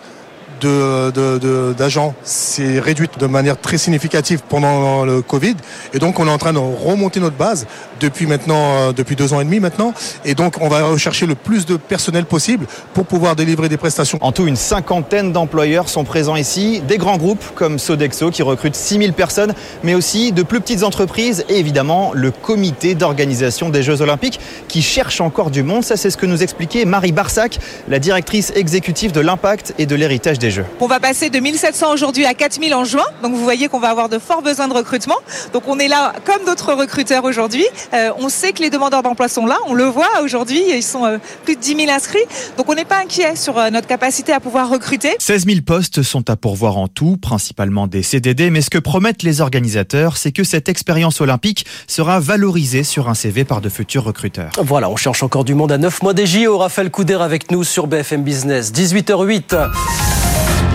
d'agents 0.60 2.10
de, 2.10 2.28
s'est 2.28 2.80
réduite 2.80 3.20
de 3.20 3.26
manière 3.28 3.60
très 3.60 3.78
significative 3.78 4.42
pendant 4.48 5.06
le 5.06 5.22
Covid. 5.22 5.56
Et 5.94 6.00
donc, 6.00 6.20
on 6.20 6.28
est 6.28 6.32
en 6.32 6.38
train 6.38 6.54
de 6.54 6.60
remonter 6.60 7.20
notre 7.20 7.36
base 7.36 7.68
depuis 8.00 8.28
maintenant, 8.28 8.78
euh, 8.78 8.92
depuis 8.92 9.16
deux 9.16 9.34
ans 9.34 9.42
et 9.42 9.46
demi 9.46 9.60
maintenant. 9.60 9.94
Et 10.26 10.36
donc, 10.36 10.56
on 10.62 10.68
va 10.68 10.84
rechercher 10.84 11.26
le 11.26 11.36
plus 11.36 11.66
de 11.66 11.78
personnel 11.78 12.26
possible 12.26 12.68
pour 12.94 13.06
pouvoir 13.06 13.36
délivrer 13.36 13.70
des 13.70 13.78
prestations. 13.78 14.18
En 14.22 14.32
tout, 14.32 14.48
une 14.48 14.56
cinquantaine 14.56 15.32
d'employeurs 15.32 15.90
sont 15.90 16.04
présents 16.04 16.36
ici. 16.36 16.82
Des 16.88 16.98
grands 16.98 17.18
groupes 17.18 17.44
comme 17.56 17.80
Sodexo 17.80 18.32
qui 18.32 18.44
recrutent 18.44 18.76
6000 18.76 19.14
personnes, 19.14 19.54
mais 19.84 19.96
aussi 19.96 20.32
de 20.32 20.44
plus 20.44 20.62
petites 20.62 20.84
entreprises 20.84 21.46
et 21.50 21.60
évidemment 21.60 22.12
le 22.14 22.32
comité 22.32 22.96
d'organisation 22.96 23.70
des 23.70 23.84
Jeux 23.84 24.02
Olympiques 24.02 24.40
qui 24.68 24.82
cherche 24.82 25.22
encore 25.22 25.52
du 25.52 25.64
monde. 25.64 25.84
Ça, 25.84 25.98
c'est 25.98 26.10
ce 26.10 26.18
que 26.18 26.26
nous 26.26 26.44
expliquait 26.44 26.86
Marie 26.86 27.12
Barsac, 27.12 27.60
la 27.88 28.00
directrice 28.00 28.52
exécutive 28.56 29.12
de 29.12 29.22
l'impact 29.22 29.74
et 29.78 29.86
de 29.86 29.96
l'héritage 29.96 30.40
des 30.40 30.47
on 30.80 30.88
va 30.88 31.00
passer 31.00 31.30
de 31.30 31.40
1700 31.40 31.94
aujourd'hui 31.94 32.26
à 32.26 32.34
4000 32.34 32.74
en 32.74 32.84
juin. 32.84 33.04
Donc 33.22 33.34
vous 33.34 33.44
voyez 33.44 33.68
qu'on 33.68 33.80
va 33.80 33.90
avoir 33.90 34.10
de 34.10 34.20
forts 34.20 34.42
besoins 34.42 34.68
de 34.68 34.74
recrutement. 34.74 35.16
Donc 35.54 35.64
on 35.68 35.80
est 35.80 35.88
là 35.88 36.14
comme 36.26 36.46
d'autres 36.46 36.74
recruteurs 36.74 37.24
aujourd'hui. 37.24 37.66
Euh, 37.94 38.12
on 38.20 38.30
sait 38.30 38.54
que 38.54 38.62
les 38.62 38.70
demandeurs 38.70 39.04
d'emploi 39.04 39.28
sont 39.28 39.46
là. 39.46 39.58
On 39.68 39.74
le 39.74 39.86
voit 39.86 40.22
aujourd'hui. 40.24 40.62
Ils 40.74 40.84
sont 40.84 41.06
euh, 41.06 41.18
plus 41.44 41.56
de 41.56 41.62
10 41.62 41.76
000 41.76 41.92
inscrits. 41.92 42.20
Donc 42.58 42.70
on 42.70 42.76
n'est 42.76 42.86
pas 42.86 43.00
inquiet 43.00 43.36
sur 43.36 43.58
euh, 43.58 43.70
notre 43.70 43.88
capacité 43.88 44.34
à 44.34 44.40
pouvoir 44.40 44.70
recruter. 44.70 45.16
16 45.20 45.46
000 45.46 45.60
postes 45.66 46.04
sont 46.04 46.30
à 46.30 46.36
pourvoir 46.36 46.78
en 46.78 46.88
tout, 46.88 47.18
principalement 47.18 47.88
des 47.88 48.04
CDD. 48.04 48.50
Mais 48.50 48.62
ce 48.62 48.70
que 48.70 48.80
promettent 48.80 49.24
les 49.24 49.42
organisateurs, 49.42 50.18
c'est 50.18 50.32
que 50.32 50.44
cette 50.44 50.70
expérience 50.70 51.22
olympique 51.22 51.66
sera 51.88 52.20
valorisée 52.20 52.84
sur 52.84 53.10
un 53.10 53.14
CV 53.14 53.44
par 53.44 53.62
de 53.62 53.70
futurs 53.70 54.04
recruteurs. 54.04 54.52
Voilà, 54.58 54.90
on 54.90 54.96
cherche 54.96 55.24
encore 55.24 55.44
du 55.44 55.56
monde 55.56 55.72
à 55.72 55.78
9 55.78 56.04
mois 56.04 56.14
des 56.14 56.26
JO. 56.26 56.58
Raphaël 56.58 56.90
Couder 56.90 57.16
avec 57.16 57.52
nous 57.52 57.64
sur 57.64 57.88
BFM 57.88 58.24
Business. 58.24 58.72
18h08. 58.72 60.17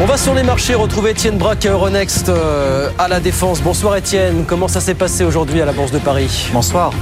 On 0.00 0.06
va 0.06 0.16
sur 0.16 0.34
les 0.34 0.42
marchés 0.42 0.74
retrouver 0.74 1.10
Étienne 1.10 1.38
Braque 1.38 1.66
à 1.66 1.70
Euronext 1.70 2.28
euh, 2.28 2.90
à 2.98 3.08
la 3.08 3.20
Défense. 3.20 3.60
Bonsoir 3.60 3.96
Étienne, 3.96 4.44
comment 4.46 4.68
ça 4.68 4.80
s'est 4.80 4.94
passé 4.94 5.22
aujourd'hui 5.24 5.60
à 5.60 5.64
la 5.64 5.72
Bourse 5.72 5.92
de 5.92 5.98
Paris? 5.98 6.48
Bonsoir. 6.52 6.92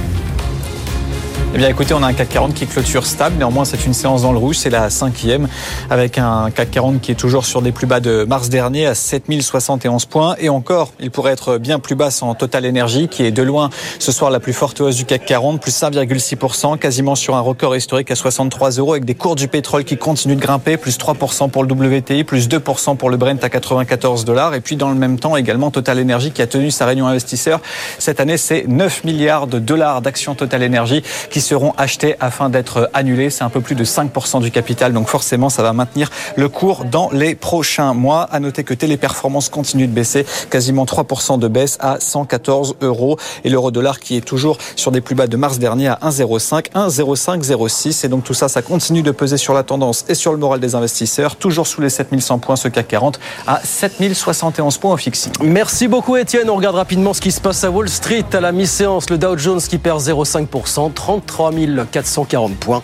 Eh 1.53 1.57
bien 1.57 1.67
écoutez, 1.67 1.93
on 1.93 2.01
a 2.01 2.07
un 2.07 2.13
CAC 2.13 2.29
40 2.29 2.53
qui 2.53 2.65
clôture 2.65 3.05
stable, 3.05 3.35
néanmoins 3.37 3.65
c'est 3.65 3.85
une 3.85 3.93
séance 3.93 4.21
dans 4.21 4.31
le 4.31 4.37
rouge, 4.37 4.55
c'est 4.55 4.69
la 4.69 4.89
cinquième, 4.89 5.49
avec 5.89 6.17
un 6.17 6.49
CAC 6.49 6.71
40 6.71 7.01
qui 7.01 7.11
est 7.11 7.15
toujours 7.15 7.43
sur 7.43 7.61
des 7.61 7.73
plus 7.73 7.87
bas 7.87 7.99
de 7.99 8.23
mars 8.23 8.47
dernier 8.47 8.85
à 8.85 8.95
7071 8.95 10.05
points, 10.05 10.35
et 10.39 10.47
encore, 10.47 10.93
il 11.01 11.11
pourrait 11.11 11.33
être 11.33 11.57
bien 11.57 11.79
plus 11.79 11.95
bas 11.95 12.09
sans 12.09 12.33
Total 12.35 12.65
Energy, 12.65 13.09
qui 13.09 13.25
est 13.25 13.31
de 13.31 13.43
loin 13.43 13.69
ce 13.99 14.13
soir 14.13 14.31
la 14.31 14.39
plus 14.39 14.53
forte 14.53 14.79
hausse 14.79 14.95
du 14.95 15.03
CAC 15.03 15.25
40, 15.25 15.59
plus 15.59 15.73
5,6%, 15.73 16.77
quasiment 16.77 17.15
sur 17.15 17.35
un 17.35 17.41
record 17.41 17.75
historique 17.75 18.11
à 18.11 18.15
63 18.15 18.69
euros, 18.71 18.93
avec 18.93 19.03
des 19.03 19.15
cours 19.15 19.35
du 19.35 19.49
pétrole 19.49 19.83
qui 19.83 19.97
continuent 19.97 20.37
de 20.37 20.41
grimper, 20.41 20.77
plus 20.77 20.97
3% 20.97 21.49
pour 21.49 21.65
le 21.65 21.73
WTI, 21.73 22.23
plus 22.23 22.47
2% 22.47 22.95
pour 22.95 23.09
le 23.09 23.17
Brent 23.17 23.43
à 23.43 23.49
94 23.49 24.23
dollars, 24.23 24.53
et 24.53 24.61
puis 24.61 24.77
dans 24.77 24.89
le 24.89 24.95
même 24.95 25.19
temps 25.19 25.35
également 25.35 25.69
Total 25.69 25.99
Energy 25.99 26.31
qui 26.31 26.41
a 26.41 26.47
tenu 26.47 26.71
sa 26.71 26.85
réunion 26.85 27.07
investisseur. 27.07 27.59
Cette 27.99 28.21
année, 28.21 28.37
c'est 28.37 28.69
9 28.69 29.03
milliards 29.03 29.47
de 29.47 29.59
dollars 29.59 30.01
d'actions 30.01 30.33
Total 30.33 30.63
Energy 30.63 31.03
qui 31.29 31.40
seront 31.41 31.73
achetés 31.77 32.15
afin 32.19 32.49
d'être 32.49 32.89
annulés. 32.93 33.29
C'est 33.29 33.43
un 33.43 33.49
peu 33.49 33.61
plus 33.61 33.75
de 33.75 33.83
5% 33.83 34.41
du 34.41 34.51
capital, 34.51 34.93
donc 34.93 35.07
forcément 35.07 35.49
ça 35.49 35.63
va 35.63 35.73
maintenir 35.73 36.09
le 36.35 36.49
cours 36.49 36.85
dans 36.85 37.09
les 37.11 37.35
prochains 37.35 37.93
mois. 37.93 38.23
À 38.31 38.39
noter 38.39 38.63
que 38.63 38.73
Téléperformance 38.73 39.49
continue 39.49 39.87
de 39.87 39.93
baisser, 39.93 40.25
quasiment 40.49 40.85
3% 40.85 41.39
de 41.39 41.47
baisse 41.47 41.77
à 41.79 41.99
114 41.99 42.75
euros 42.81 43.17
et 43.43 43.49
l'euro 43.49 43.71
dollar 43.71 43.99
qui 43.99 44.17
est 44.17 44.21
toujours 44.21 44.57
sur 44.75 44.91
des 44.91 45.01
plus 45.01 45.15
bas 45.15 45.27
de 45.27 45.37
mars 45.37 45.59
dernier 45.59 45.87
à 45.89 45.99
1,05, 46.03 46.71
1,0506 46.71 48.05
et 48.05 48.09
donc 48.09 48.23
tout 48.23 48.33
ça, 48.33 48.47
ça 48.47 48.61
continue 48.61 49.01
de 49.01 49.11
peser 49.11 49.37
sur 49.37 49.53
la 49.53 49.63
tendance 49.63 50.05
et 50.07 50.15
sur 50.15 50.31
le 50.31 50.37
moral 50.37 50.59
des 50.59 50.75
investisseurs. 50.75 51.35
Toujours 51.35 51.67
sous 51.67 51.81
les 51.81 51.89
7100 51.89 52.39
points 52.39 52.55
ce 52.55 52.67
CAC 52.67 52.87
40 52.87 53.19
à 53.47 53.61
7071 53.63 54.77
points 54.77 54.93
au 54.93 54.97
fixing. 54.97 55.31
Merci 55.41 55.87
beaucoup 55.87 56.17
Étienne. 56.17 56.49
On 56.49 56.55
regarde 56.55 56.75
rapidement 56.75 57.13
ce 57.13 57.21
qui 57.21 57.31
se 57.31 57.41
passe 57.41 57.63
à 57.63 57.71
Wall 57.71 57.89
Street 57.89 58.25
à 58.33 58.39
la 58.39 58.51
mi-séance. 58.51 59.09
Le 59.09 59.17
Dow 59.17 59.37
Jones 59.37 59.61
qui 59.61 59.77
perd 59.77 60.01
0,5%, 60.01 60.93
30 60.93 61.25
3440 61.31 62.55
points. 62.57 62.83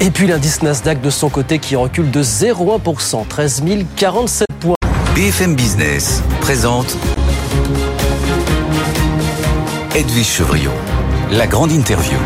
Et 0.00 0.10
puis 0.10 0.26
l'indice 0.26 0.62
Nasdaq 0.62 1.00
de 1.00 1.10
son 1.10 1.28
côté 1.28 1.58
qui 1.58 1.76
recule 1.76 2.10
de 2.10 2.22
0,1%, 2.22 3.26
13 3.28 3.62
047 3.96 4.46
points. 4.58 4.74
BFM 5.14 5.54
Business 5.54 6.22
présente 6.40 6.96
Edwige 9.94 10.26
Chevrillon, 10.26 10.72
la 11.32 11.46
grande 11.46 11.72
interview. 11.72 12.18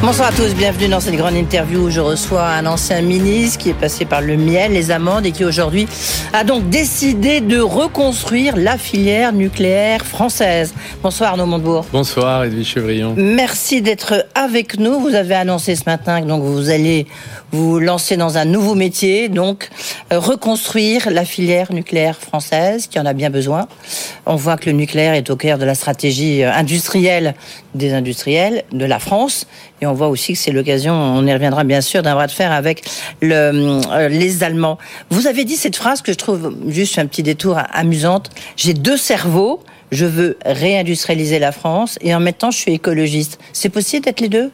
Bonsoir 0.00 0.28
à 0.28 0.32
tous, 0.32 0.54
bienvenue 0.54 0.86
dans 0.86 1.00
cette 1.00 1.16
grande 1.16 1.34
interview 1.34 1.86
où 1.86 1.90
je 1.90 2.00
reçois 2.00 2.46
un 2.46 2.66
ancien 2.66 3.02
ministre 3.02 3.58
qui 3.58 3.70
est 3.70 3.74
passé 3.74 4.04
par 4.04 4.20
le 4.20 4.36
miel, 4.36 4.72
les 4.72 4.92
amendes 4.92 5.26
et 5.26 5.32
qui 5.32 5.44
aujourd'hui 5.44 5.88
a 6.32 6.44
donc 6.44 6.68
décidé 6.68 7.40
de 7.40 7.58
reconstruire 7.58 8.56
la 8.56 8.78
filière 8.78 9.32
nucléaire 9.32 10.06
française. 10.06 10.72
Bonsoir 11.02 11.30
Arnaud 11.30 11.46
Montebourg. 11.46 11.84
Bonsoir 11.92 12.44
Edwige 12.44 12.68
Chevrillon. 12.68 13.14
Merci 13.16 13.82
d'être 13.82 14.24
avec 14.36 14.78
nous. 14.78 15.00
Vous 15.00 15.16
avez 15.16 15.34
annoncé 15.34 15.74
ce 15.74 15.82
matin 15.84 16.22
que 16.22 16.26
donc 16.26 16.44
vous 16.44 16.70
allez 16.70 17.08
vous 17.50 17.80
lancer 17.80 18.16
dans 18.16 18.38
un 18.38 18.44
nouveau 18.44 18.74
métier, 18.76 19.28
donc 19.28 19.68
euh, 20.12 20.20
reconstruire 20.20 21.10
la 21.10 21.24
filière 21.24 21.72
nucléaire 21.72 22.18
française 22.18 22.86
qui 22.86 23.00
en 23.00 23.06
a 23.06 23.14
bien 23.14 23.30
besoin. 23.30 23.66
On 24.26 24.36
voit 24.36 24.56
que 24.58 24.66
le 24.66 24.76
nucléaire 24.76 25.14
est 25.14 25.30
au 25.30 25.36
cœur 25.36 25.58
de 25.58 25.64
la 25.64 25.74
stratégie 25.74 26.44
euh, 26.44 26.52
industrielle 26.52 27.34
des 27.74 27.94
industriels 27.94 28.64
de 28.72 28.84
la 28.84 28.98
France 28.98 29.46
et 29.80 29.86
on 29.86 29.92
voit 29.92 30.08
aussi 30.08 30.32
que 30.32 30.38
c'est 30.38 30.50
l'occasion, 30.50 30.94
on 30.94 31.26
y 31.26 31.32
reviendra 31.32 31.64
bien 31.64 31.80
sûr, 31.80 32.02
d'un 32.02 32.14
bras 32.14 32.26
de 32.26 32.32
fer 32.32 32.52
avec 32.52 32.84
euh, 33.22 34.08
les 34.08 34.42
Allemands. 34.42 34.78
Vous 35.10 35.26
avez 35.26 35.44
dit 35.44 35.56
cette 35.56 35.76
phrase 35.76 36.02
que 36.02 36.12
je 36.12 36.18
trouve 36.18 36.54
juste 36.66 36.98
un 36.98 37.06
petit 37.06 37.22
détour 37.22 37.58
amusante. 37.72 38.30
J'ai 38.56 38.74
deux 38.74 38.96
cerveaux. 38.96 39.60
Je 39.90 40.04
veux 40.04 40.36
réindustrialiser 40.44 41.38
la 41.38 41.50
France 41.50 41.98
et 42.02 42.14
en 42.14 42.20
même 42.20 42.34
temps 42.34 42.50
je 42.50 42.58
suis 42.58 42.74
écologiste. 42.74 43.38
C'est 43.54 43.70
possible 43.70 44.04
d'être 44.04 44.20
les 44.20 44.28
deux? 44.28 44.50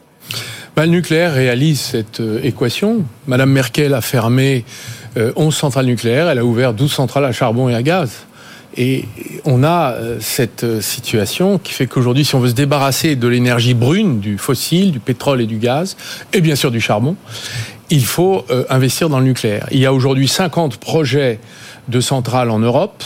Bah, 0.75 0.85
Le 0.85 0.91
nucléaire 0.91 1.33
réalise 1.33 1.81
cette 1.81 2.21
euh, 2.21 2.39
équation. 2.43 3.03
Madame 3.27 3.51
Merkel 3.51 3.93
a 3.93 4.01
fermé 4.01 4.63
euh, 5.17 5.33
11 5.35 5.53
centrales 5.55 5.85
nucléaires, 5.85 6.29
elle 6.29 6.39
a 6.39 6.45
ouvert 6.45 6.73
12 6.73 6.91
centrales 6.91 7.25
à 7.25 7.31
charbon 7.31 7.67
et 7.69 7.75
à 7.75 7.83
gaz. 7.83 8.25
Et 8.77 9.05
on 9.45 9.63
a 9.63 9.93
euh, 9.93 10.17
cette 10.19 10.65
euh, 10.65 10.81
situation 10.81 11.59
qui 11.59 11.71
fait 11.71 11.87
qu'aujourd'hui, 11.87 12.25
si 12.25 12.35
on 12.35 12.39
veut 12.39 12.49
se 12.49 12.55
débarrasser 12.55 13.15
de 13.15 13.27
l'énergie 13.27 13.73
brune, 13.73 14.19
du 14.19 14.37
fossile, 14.37 14.91
du 14.91 14.99
pétrole 14.99 15.41
et 15.41 15.45
du 15.45 15.57
gaz, 15.57 15.95
et 16.33 16.41
bien 16.41 16.55
sûr 16.55 16.71
du 16.71 16.81
charbon, 16.81 17.15
il 17.89 18.03
faut 18.03 18.45
euh, 18.49 18.65
investir 18.69 19.09
dans 19.09 19.19
le 19.19 19.25
nucléaire. 19.25 19.67
Il 19.71 19.79
y 19.79 19.85
a 19.85 19.93
aujourd'hui 19.93 20.27
50 20.27 20.77
projets 20.77 21.39
de 21.87 22.01
centrales 22.01 22.49
en 22.49 22.59
Europe 22.59 23.03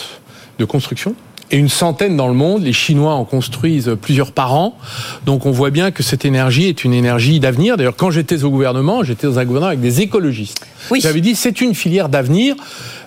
de 0.58 0.66
construction 0.66 1.16
et 1.52 1.58
une 1.58 1.70
centaine 1.70 2.16
dans 2.18 2.28
le 2.28 2.34
monde. 2.34 2.64
Les 2.64 2.74
Chinois 2.74 3.14
en 3.14 3.26
construisent 3.26 3.96
plusieurs 4.02 4.32
par 4.32 4.54
an. 4.54 4.78
Donc 5.26 5.46
on 5.46 5.52
voit 5.52 5.70
bien 5.70 5.92
que 5.92 6.04
cette 6.04 6.26
énergie 6.26 6.68
est 6.68 6.84
une 6.84 6.94
énergie 6.94 7.40
d'avenir. 7.40 7.78
D'ailleurs, 7.78 7.96
quand 7.96 8.12
j'étais 8.12 8.44
au 8.44 8.50
gouvernement, 8.50 9.04
j'étais 9.04 9.28
dans 9.28 9.40
un 9.40 9.46
gouvernement 9.46 9.70
avec 9.70 9.82
des 9.82 10.02
écologistes. 10.02 10.66
Oui. 10.92 11.00
J'avais 11.02 11.22
dit 11.22 11.36
c'est 11.36 11.62
une 11.62 11.76
filière 11.76 12.10
d'avenir. 12.10 12.56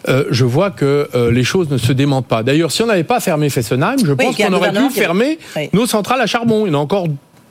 Euh, 0.08 0.24
je 0.30 0.44
vois 0.44 0.70
que 0.70 1.08
euh, 1.14 1.30
les 1.30 1.44
choses 1.44 1.70
ne 1.70 1.78
se 1.78 1.92
démentent 1.92 2.26
pas. 2.26 2.42
D'ailleurs, 2.42 2.72
si 2.72 2.82
on 2.82 2.86
n'avait 2.86 3.04
pas 3.04 3.20
fermé 3.20 3.48
Fessenheim, 3.50 3.96
je 4.04 4.12
pense 4.12 4.36
qu'on 4.36 4.52
aurait 4.52 4.72
pu 4.72 4.90
fermer 4.90 5.38
oui. 5.56 5.70
nos 5.72 5.86
centrales 5.86 6.20
à 6.20 6.26
charbon. 6.26 6.66
Il 6.66 6.72
y 6.72 6.74
en 6.74 6.78
a 6.78 6.82
encore 6.82 7.06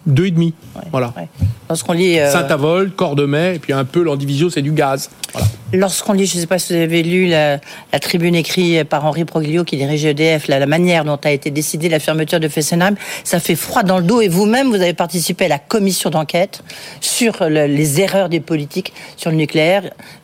deux 0.05 0.27
et 0.27 0.31
demi. 0.31 0.53
Ouais, 0.75 0.81
voilà. 0.91 1.13
Ouais. 1.17 1.27
Lorsqu'on 1.70 1.93
lit 1.93 2.20
euh... 2.20 2.31
Saint-Avold, 2.31 2.96
Cordemais, 2.96 3.55
et 3.55 3.60
puis 3.60 3.74
un 3.74 3.86
peu 3.86 4.01
l'Andivisio, 4.03 4.50
c'est 4.50 4.62
du 4.62 4.72
gaz. 4.72 5.10
Voilà. 5.34 5.48
Lorsqu'on 5.74 6.13
lit, 6.13 6.25
je 6.25 6.36
ne 6.36 6.41
sais 6.41 6.48
pas 6.48 6.60
si 6.60 6.74
vous 6.74 6.81
avez 6.81 7.03
lu 7.03 7.27
la, 7.27 7.60
la, 7.93 8.00
tribune 8.00 8.36
écrite 8.36 8.84
par 8.86 9.05
Henri 9.05 9.24
Proglio 9.24 9.63
qui 9.63 9.77
dirige 9.77 10.03
EDF, 10.03 10.48
la, 10.48 10.60
la, 10.60 10.65
manière 10.65 11.05
dont 11.05 11.20
a 11.24 11.31
été 11.31 11.51
décidée 11.51 11.88
la 11.88 12.00
fermeture 12.00 12.39
de 12.39 12.48
Fessenheim, 12.48 12.96
ça 13.24 13.39
fait 13.39 13.55
froid 13.55 13.84
dans 13.84 13.98
le 13.98 14.03
dos. 14.03 14.22
Et 14.22 14.27
vous-même, 14.27 14.70
vous 14.70 14.81
avez 14.81 14.93
participé 14.93 15.46
à 15.46 15.50
la 15.50 15.60
commission 15.60 16.10
d'enquête 16.10 16.63
sur 17.00 17.38
le, 17.41 17.67
les 17.67 18.01
erreurs 18.01 18.29
des 18.29 18.39
politiques 18.41 18.93
sur 19.15 19.29
le 19.29 19.38
nucléaire. 19.38 19.84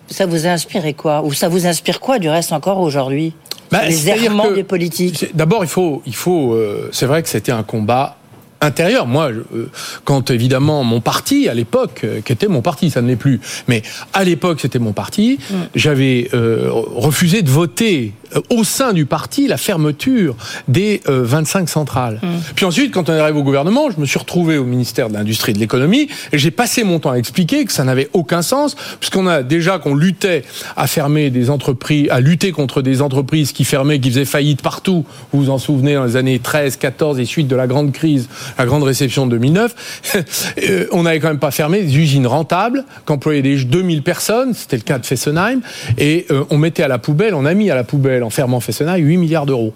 Ça 0.10 0.25
vous 0.25 0.48
a 0.48 0.50
inspiré 0.50 0.93
quoi? 0.93 1.22
Ou 1.24 1.34
ça 1.34 1.48
vous 1.48 1.65
inspire 1.65 2.00
quoi 2.00 2.19
du 2.19 2.29
reste 2.29 2.51
encore 2.51 2.79
aujourd'hui? 2.79 3.34
Bah, 3.72 3.86
Les 3.86 4.10
errements 4.10 4.51
des 4.51 4.63
politiques. 4.63 5.36
D'abord, 5.36 5.63
il 5.63 5.69
faut, 5.69 6.01
il 6.05 6.15
faut. 6.15 6.53
Euh, 6.53 6.89
c'est 6.91 7.05
vrai 7.05 7.22
que 7.24 7.29
c'était 7.29 7.51
un 7.51 7.63
combat 7.63 8.17
intérieur. 8.61 9.07
Moi, 9.07 9.31
euh, 9.31 9.69
quand 10.03 10.31
évidemment 10.31 10.83
mon 10.83 11.01
parti 11.01 11.47
à 11.47 11.53
l'époque, 11.53 12.01
euh, 12.03 12.21
qui 12.21 12.33
était 12.33 12.47
mon 12.47 12.61
parti, 12.61 12.89
ça 12.89 13.01
ne 13.01 13.07
l'est 13.07 13.15
plus, 13.15 13.39
mais 13.67 13.83
à 14.13 14.23
l'époque 14.23 14.59
c'était 14.61 14.79
mon 14.79 14.93
parti, 14.93 15.39
mm. 15.49 15.55
j'avais 15.75 16.29
euh, 16.33 16.69
refusé 16.71 17.41
de 17.41 17.49
voter 17.49 18.13
au 18.50 18.63
sein 18.63 18.93
du 18.93 19.05
parti 19.05 19.48
la 19.48 19.57
fermeture 19.57 20.36
des 20.67 21.01
25 21.05 21.69
centrales. 21.69 22.19
Mm. 22.22 22.27
Puis 22.55 22.65
ensuite, 22.65 22.93
quand 22.93 23.10
on 23.10 23.13
est 23.13 23.19
arrivé 23.19 23.39
au 23.39 23.43
gouvernement, 23.43 23.89
je 23.89 24.00
me 24.00 24.05
suis 24.05 24.19
retrouvé 24.19 24.57
au 24.57 24.63
ministère 24.63 25.10
de 25.10 25.13
l'Industrie 25.13 25.51
et 25.51 25.55
de 25.55 25.60
l'Économie 25.60 26.10
et 26.31 26.38
j'ai 26.38 26.51
passé 26.51 26.84
mon 26.84 27.00
temps 27.00 27.12
à 27.12 27.17
expliquer 27.17 27.65
que 27.65 27.72
ça 27.72 27.84
n'avait 27.84 28.10
aucun 28.13 28.41
sens, 28.41 28.75
puisqu'on 29.00 29.27
a 29.27 29.43
déjà 29.43 29.79
qu'on 29.79 29.96
luttait 29.96 30.43
à 30.75 30.88
fermer 30.88 31.29
des 31.29 31.50
entreprises, 31.50 32.07
à 32.10 32.19
lutter 32.19 32.51
contre 32.51 32.81
des 32.81 33.01
entreprises 33.01 33.51
qui 33.51 33.63
fermaient, 33.63 34.00
qui 34.00 34.10
faisaient 34.10 34.25
faillite 34.25 34.62
partout. 34.62 35.05
Vous 35.31 35.43
vous 35.43 35.50
en 35.50 35.57
souvenez 35.57 35.96
dans 35.96 36.05
les 36.05 36.15
années 36.15 36.39
13, 36.39 36.77
14 36.77 37.19
et 37.19 37.25
suite 37.25 37.48
de 37.48 37.55
la 37.55 37.67
grande 37.67 37.91
crise 37.91 38.27
la 38.57 38.65
grande 38.65 38.84
réception 38.84 39.25
de 39.25 39.31
2009, 39.31 40.88
on 40.91 41.03
n'avait 41.03 41.19
quand 41.19 41.27
même 41.27 41.39
pas 41.39 41.51
fermé 41.51 41.84
des 41.84 41.98
usines 41.98 42.27
rentables 42.27 42.86
qu'employaient 43.05 43.41
des 43.41 43.55
2000 43.57 44.03
personnes, 44.03 44.53
c'était 44.53 44.77
le 44.77 44.84
cas 44.84 45.00
de 45.00 45.05
Fessenheim, 45.05 45.62
et 45.98 46.25
euh, 46.31 46.43
on 46.50 46.57
mettait 46.57 46.84
à 46.84 46.88
la 46.88 46.98
poubelle, 46.98 47.34
on 47.34 47.46
a 47.46 47.53
mis 47.53 47.69
à 47.69 47.75
la 47.75 47.84
poubelle 47.84 48.16
en 48.24 48.29
fermant 48.29 48.59
Fessenheim 48.59 49.03
8 49.03 49.17
milliards 49.17 49.45
d'euros. 49.45 49.74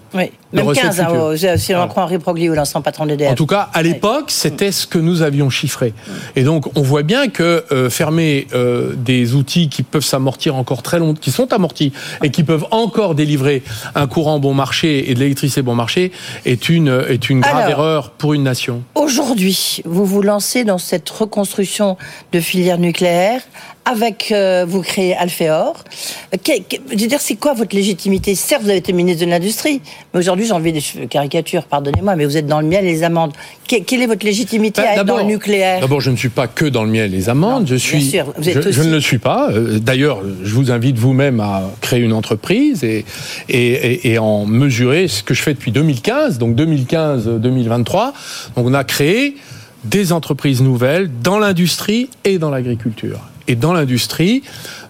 Même 0.52 0.72
15, 0.72 1.00
hein, 1.00 1.56
si 1.56 1.74
on 1.74 1.88
croit 1.88 2.04
Henri 2.04 2.18
Proglio, 2.18 2.54
l'ancien 2.54 2.80
patron 2.80 3.06
d'EDF. 3.06 3.32
En 3.32 3.34
tout 3.34 3.46
cas, 3.46 3.68
à 3.72 3.82
l'époque, 3.82 4.30
c'était 4.30 4.72
ce 4.72 4.86
que 4.86 4.98
nous 4.98 5.22
avions 5.22 5.50
chiffré. 5.50 5.94
Et 6.36 6.44
donc, 6.44 6.66
on 6.76 6.82
voit 6.82 7.02
bien 7.02 7.28
que 7.28 7.64
euh, 7.72 7.90
fermer 7.90 8.46
euh, 8.54 8.92
des 8.96 9.34
outils 9.34 9.68
qui 9.68 9.82
peuvent 9.82 10.04
s'amortir 10.04 10.56
encore 10.56 10.82
très 10.82 10.98
longtemps, 10.98 11.20
qui 11.20 11.30
sont 11.30 11.52
amortis 11.52 11.92
et 12.22 12.30
qui 12.30 12.44
peuvent 12.44 12.66
encore 12.70 13.14
délivrer 13.14 13.62
un 13.94 14.06
courant 14.06 14.38
bon 14.38 14.54
marché 14.54 15.10
et 15.10 15.14
de 15.14 15.20
l'électricité 15.20 15.62
bon 15.62 15.74
marché 15.74 16.12
est 16.44 16.68
une, 16.68 17.04
est 17.08 17.30
une 17.30 17.40
grave 17.40 17.56
Alors, 17.56 17.70
erreur 17.70 18.10
pour 18.10 18.34
une 18.34 18.42
nation. 18.42 18.82
Aujourd'hui, 18.94 19.82
vous 19.84 20.04
vous 20.04 20.22
lancez 20.22 20.64
dans 20.64 20.78
cette 20.78 21.08
reconstruction 21.08 21.96
de 22.32 22.40
filières 22.40 22.78
nucléaires 22.78 23.42
avec 23.84 24.30
euh, 24.30 24.64
vous 24.66 24.80
créez 24.82 25.16
que, 26.32 26.76
je 26.90 26.96
veux 26.96 27.06
dire, 27.08 27.20
c'est 27.20 27.34
quoi 27.34 27.52
votre 27.52 27.74
légitimité? 27.74 28.34
Certes, 28.34 28.62
vous 28.62 28.68
avez 28.68 28.78
été 28.78 28.92
ministre 28.92 29.24
de 29.24 29.30
l'industrie, 29.30 29.80
mais 30.12 30.20
aujourd'hui, 30.20 30.41
j'ai 30.44 30.52
envie 30.52 30.72
des 30.72 30.82
caricatures, 31.08 31.64
pardonnez-moi, 31.64 32.16
mais 32.16 32.24
vous 32.24 32.36
êtes 32.36 32.46
dans 32.46 32.60
le 32.60 32.66
miel 32.66 32.84
et 32.84 32.92
les 32.92 33.02
amandes. 33.02 33.32
Que, 33.68 33.76
quelle 33.82 34.02
est 34.02 34.06
votre 34.06 34.24
légitimité 34.24 34.82
bah, 34.82 34.88
à 34.88 34.96
être 34.96 35.04
dans 35.04 35.18
le 35.18 35.24
nucléaire? 35.24 35.80
D'abord, 35.80 36.00
je 36.00 36.10
ne 36.10 36.16
suis 36.16 36.28
pas 36.28 36.46
que 36.46 36.64
dans 36.64 36.84
le 36.84 36.90
miel 36.90 37.12
et 37.12 37.16
les 37.16 37.28
amandes. 37.28 37.62
Non, 37.62 37.66
je 37.66 37.76
suis. 37.76 38.02
Sûr, 38.02 38.32
vous 38.36 38.48
êtes 38.48 38.62
je, 38.62 38.68
aussi... 38.68 38.72
je, 38.72 38.82
ne 38.82 38.92
le 38.92 39.00
suis 39.00 39.18
pas. 39.18 39.50
Euh, 39.50 39.78
d'ailleurs, 39.78 40.20
je 40.42 40.54
vous 40.54 40.70
invite 40.70 40.98
vous-même 40.98 41.40
à 41.40 41.62
créer 41.80 42.00
une 42.00 42.12
entreprise 42.12 42.84
et, 42.84 43.04
et, 43.48 43.72
et, 43.72 44.12
et 44.12 44.18
en 44.18 44.46
mesurer 44.46 45.08
ce 45.08 45.22
que 45.22 45.34
je 45.34 45.42
fais 45.42 45.54
depuis 45.54 45.72
2015, 45.72 46.38
donc 46.38 46.56
2015-2023. 46.56 48.12
Donc, 48.56 48.66
on 48.66 48.74
a 48.74 48.84
créé 48.84 49.36
des 49.84 50.12
entreprises 50.12 50.62
nouvelles 50.62 51.10
dans 51.22 51.38
l'industrie 51.38 52.08
et 52.24 52.38
dans 52.38 52.50
l'agriculture. 52.50 53.20
Et 53.48 53.56
dans 53.56 53.72
l'industrie, 53.72 54.42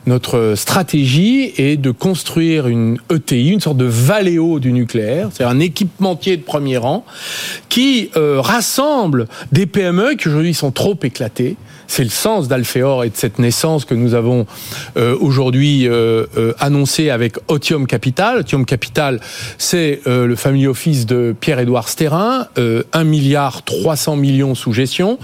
notre 0.06 0.54
stratégie 0.56 1.52
est 1.56 1.76
de 1.76 1.90
construire 1.90 2.66
une 2.66 2.98
ETI, 3.10 3.50
une 3.50 3.60
sorte 3.60 3.76
de 3.76 3.84
Valeo 3.84 4.58
du 4.58 4.72
nucléaire, 4.72 5.28
c'est 5.32 5.44
un 5.44 5.60
équipementier 5.60 6.36
de 6.36 6.42
premier 6.42 6.76
rang, 6.76 7.04
qui 7.68 8.10
euh, 8.16 8.40
rassemble 8.40 9.28
des 9.52 9.66
PME 9.66 10.14
qui 10.14 10.28
aujourd'hui 10.28 10.54
sont 10.54 10.72
trop 10.72 10.98
éclatées. 11.02 11.56
C'est 11.86 12.04
le 12.04 12.10
sens 12.10 12.48
d'Alphéor 12.48 13.04
et 13.04 13.10
de 13.10 13.16
cette 13.16 13.38
naissance 13.38 13.84
que 13.84 13.94
nous 13.94 14.14
avons 14.14 14.46
euh, 14.96 15.16
aujourd'hui 15.20 15.88
euh, 15.88 16.26
euh, 16.36 16.54
annoncé 16.58 17.10
avec 17.10 17.36
Otium 17.48 17.86
Capital. 17.86 18.38
Otium 18.38 18.64
Capital, 18.64 19.20
c'est 19.58 20.00
euh, 20.06 20.26
le 20.26 20.36
family 20.36 20.66
office 20.66 21.06
de 21.06 21.34
Pierre-Édouard 21.38 21.88
Sterrin, 21.88 22.46
1 22.92 23.04
milliard 23.04 23.62
300 23.62 24.16
millions 24.16 24.54
sous 24.54 24.72
gestion, 24.72 25.18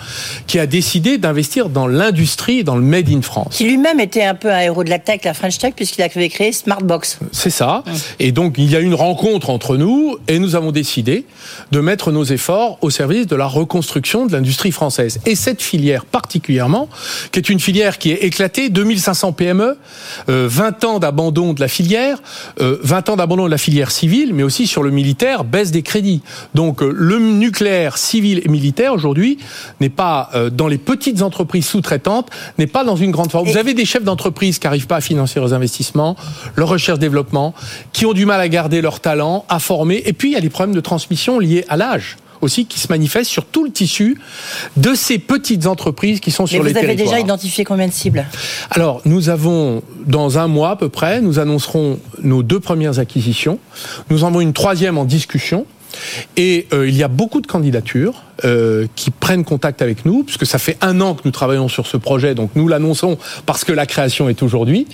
qui 0.47 0.59
a 0.59 0.67
décidé 0.67 1.19
d'investir 1.19 1.69
dans 1.69 1.87
l'industrie, 1.87 2.65
dans 2.65 2.77
le 2.77 2.83
Made 2.83 3.09
in 3.11 3.23
France. 3.23 3.57
Qui 3.57 3.65
lui-même 3.65 4.01
était 4.01 4.25
un 4.25 4.35
peu 4.35 4.51
un 4.51 4.61
héros 4.61 4.85
de 4.85 4.91
la 4.91 4.99
tech, 4.99 5.21
la 5.25 5.35
French 5.35 5.59
Tech, 5.59 5.75
puisqu'il 5.75 6.03
avait 6.03 6.29
créé 6.29 6.53
Smartbox. 6.53 7.19
C'est 7.33 7.51
ça. 7.51 7.83
Mmh. 7.87 7.91
Et 8.21 8.33
donc, 8.33 8.55
il 8.59 8.71
y 8.71 8.77
a 8.77 8.81
une 8.81 8.95
rencontre 8.95 9.51
entre 9.51 9.77
nous 9.77 10.17
et 10.27 10.39
nous 10.39 10.57
avons 10.57 10.73
décidé 10.73 11.25
de 11.71 11.81
mettre 11.81 12.13
nos 12.13 12.25
efforts 12.25 12.79
au 12.81 12.91
service 12.91 13.27
de 13.27 13.37
la 13.37 13.47
reconstruction 13.47 14.27
de 14.27 14.33
l'industrie 14.33 14.73
française. 14.73 15.21
Et 15.27 15.35
cette 15.35 15.63
filière 15.63 16.05
particulière 16.05 16.58
qui 17.33 17.39
est 17.39 17.49
une 17.49 17.61
filière 17.61 17.99
qui 17.99 18.11
est 18.11 18.25
éclatée, 18.25 18.69
2500 18.69 19.33
PME, 19.33 19.77
euh, 20.29 20.49
20 20.51 20.85
ans 20.85 20.99
d'abandon 20.99 21.53
de 21.53 21.61
la 21.61 21.69
filière, 21.69 22.19
euh, 22.61 22.79
20 22.83 23.11
ans 23.11 23.17
d'abandon 23.17 23.47
de 23.47 23.51
la 23.51 23.59
filière 23.59 23.91
civile, 23.91 24.35
mais 24.35 24.43
aussi 24.43 24.67
sur 24.67 24.83
le 24.83 24.91
militaire, 24.91 25.45
baisse 25.45 25.71
des 25.71 25.83
crédits. 25.83 26.23
Donc 26.55 26.83
euh, 26.83 26.93
le 26.95 27.19
nucléaire 27.19 27.99
civil 27.99 28.41
et 28.45 28.49
militaire 28.49 28.93
aujourd'hui 28.93 29.39
n'est 29.81 29.89
pas 29.89 30.31
euh, 30.35 30.51
dans 30.51 30.69
les 30.69 30.79
petites 30.79 31.23
entreprises 31.23 31.67
sous-traitantes, 31.67 32.29
n'est 32.59 32.67
pas 32.67 32.85
dans 32.85 32.97
une 32.97 33.11
grande 33.11 33.31
forme. 33.31 33.49
Vous 33.49 33.57
avez 33.57 33.75
des 33.75 33.85
chefs 33.85 34.05
d'entreprise 34.05 34.59
qui 34.59 34.67
n'arrivent 34.67 34.87
pas 34.87 34.97
à 34.97 35.01
financer 35.01 35.41
leurs 35.41 35.55
investissements, 35.55 36.17
leur 36.57 36.69
recherche-développement, 36.69 37.55
qui 37.93 38.07
ont 38.07 38.13
du 38.13 38.27
mal 38.27 38.41
à 38.41 38.49
garder 38.49 38.81
leur 38.81 39.01
talent, 39.01 39.45
à 39.49 39.59
former, 39.59 40.03
et 40.07 40.13
puis 40.13 40.31
il 40.31 40.33
y 40.35 40.37
a 40.37 40.41
les 40.41 40.51
problèmes 40.51 40.75
de 40.75 40.81
transmission 40.81 41.39
liés 41.39 41.65
à 41.69 41.77
l'âge 41.77 42.17
aussi 42.41 42.67
qui 42.67 42.79
se 42.79 42.89
manifeste 42.89 43.31
sur 43.31 43.45
tout 43.45 43.65
le 43.65 43.71
tissu 43.71 44.19
de 44.77 44.95
ces 44.95 45.19
petites 45.19 45.67
entreprises 45.67 46.21
qui 46.21 46.31
sont 46.31 46.45
Mais 46.45 46.49
sur 46.49 46.63
les 46.63 46.73
territoires. 46.73 46.95
Vous 46.95 47.01
avez 47.01 47.11
déjà 47.11 47.21
identifié 47.21 47.65
combien 47.65 47.87
de 47.87 47.93
cibles? 47.93 48.27
Alors, 48.71 49.01
nous 49.05 49.29
avons, 49.29 49.83
dans 50.07 50.39
un 50.39 50.49
mois 50.49 50.71
à 50.71 50.77
peu 50.77 50.89
près, 50.89 51.21
nous 51.21 51.39
annoncerons 51.39 51.99
nos 52.23 52.43
deux 52.43 52.61
premières 52.61 52.99
acquisitions. 52.99 53.59
Nous 54.11 54.25
en 54.25 54.29
avons 54.29 54.41
une 54.41 54.53
troisième 54.53 54.99
en 54.99 55.05
discussion. 55.05 55.67
Et 56.37 56.67
euh, 56.73 56.89
il 56.89 56.97
y 56.97 57.03
a 57.03 57.09
beaucoup 57.09 57.41
de 57.41 57.47
candidatures. 57.47 58.23
Euh, 58.45 58.87
qui 58.95 59.11
prennent 59.11 59.45
contact 59.45 59.83
avec 59.83 60.05
nous, 60.05 60.23
puisque 60.23 60.47
ça 60.47 60.59
fait 60.59 60.77
un 60.81 61.01
an 61.01 61.15
que 61.15 61.23
nous 61.25 61.31
travaillons 61.31 61.69
sur 61.69 61.87
ce 61.87 61.97
projet, 61.97 62.35
donc 62.35 62.51
nous 62.55 62.69
l'annonçons 62.69 63.19
parce 63.47 63.65
que 63.65 63.73
la 63.73 63.87
création 63.87 64.29
est 64.29 64.43
aujourd'hui. 64.43 64.87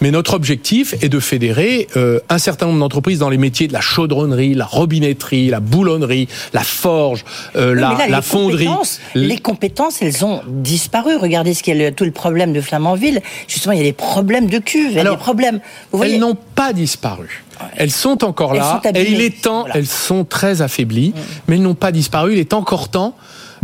Mais 0.00 0.10
notre 0.10 0.34
objectif 0.34 0.94
est 1.02 1.08
de 1.08 1.20
fédérer 1.20 1.88
euh, 1.96 2.20
un 2.28 2.38
certain 2.38 2.66
nombre 2.66 2.80
d'entreprises 2.80 3.18
dans 3.18 3.28
les 3.28 3.38
métiers 3.38 3.68
de 3.68 3.72
la 3.72 3.80
chaudronnerie, 3.80 4.54
la 4.54 4.64
robinetterie, 4.64 5.48
la 5.48 5.60
boulonnerie, 5.60 6.28
la 6.52 6.62
forge, 6.62 7.24
euh, 7.56 7.74
la, 7.74 8.06
la 8.08 8.22
fonderie. 8.22 8.68
Les 9.14 9.38
compétences, 9.38 10.02
elles 10.02 10.24
ont 10.24 10.40
disparu. 10.48 11.16
Regardez 11.16 11.54
ce 11.54 11.62
qu'est 11.62 11.92
tout 11.92 12.04
le 12.04 12.12
problème 12.12 12.52
de 12.52 12.60
Flamanville. 12.60 13.20
Justement, 13.48 13.72
il 13.72 13.78
y 13.78 13.82
a 13.82 13.84
des 13.84 13.92
problèmes 13.92 14.46
de 14.46 14.58
cuve, 14.58 14.90
il 14.90 14.96
y 14.96 15.00
a 15.00 15.10
des 15.10 15.16
problèmes. 15.16 15.60
Vous 15.92 15.98
voyez... 15.98 16.14
Elles 16.14 16.20
n'ont 16.20 16.38
pas 16.54 16.72
disparu. 16.72 17.44
Elles 17.76 17.90
sont 17.90 18.24
encore 18.24 18.54
là 18.54 18.80
et 18.94 19.10
il 19.10 19.20
est 19.20 19.42
temps, 19.42 19.66
elles 19.72 19.86
sont 19.86 20.24
très 20.24 20.62
affaiblies, 20.62 21.10
mm. 21.10 21.20
mais 21.48 21.56
elles 21.56 21.62
n'ont 21.62 21.74
pas 21.74 21.92
disparu. 21.92 22.32
Il 22.32 22.38
est 22.38 22.52
encore 22.52 22.85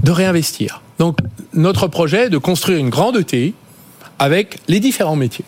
de 0.02 0.10
réinvestir. 0.10 0.82
Donc 0.98 1.18
notre 1.54 1.86
projet 1.86 2.26
est 2.26 2.30
de 2.30 2.38
construire 2.38 2.78
une 2.78 2.90
grande 2.90 3.16
ETI 3.16 3.54
avec 4.18 4.60
les 4.68 4.80
différents 4.80 5.16
métiers 5.16 5.44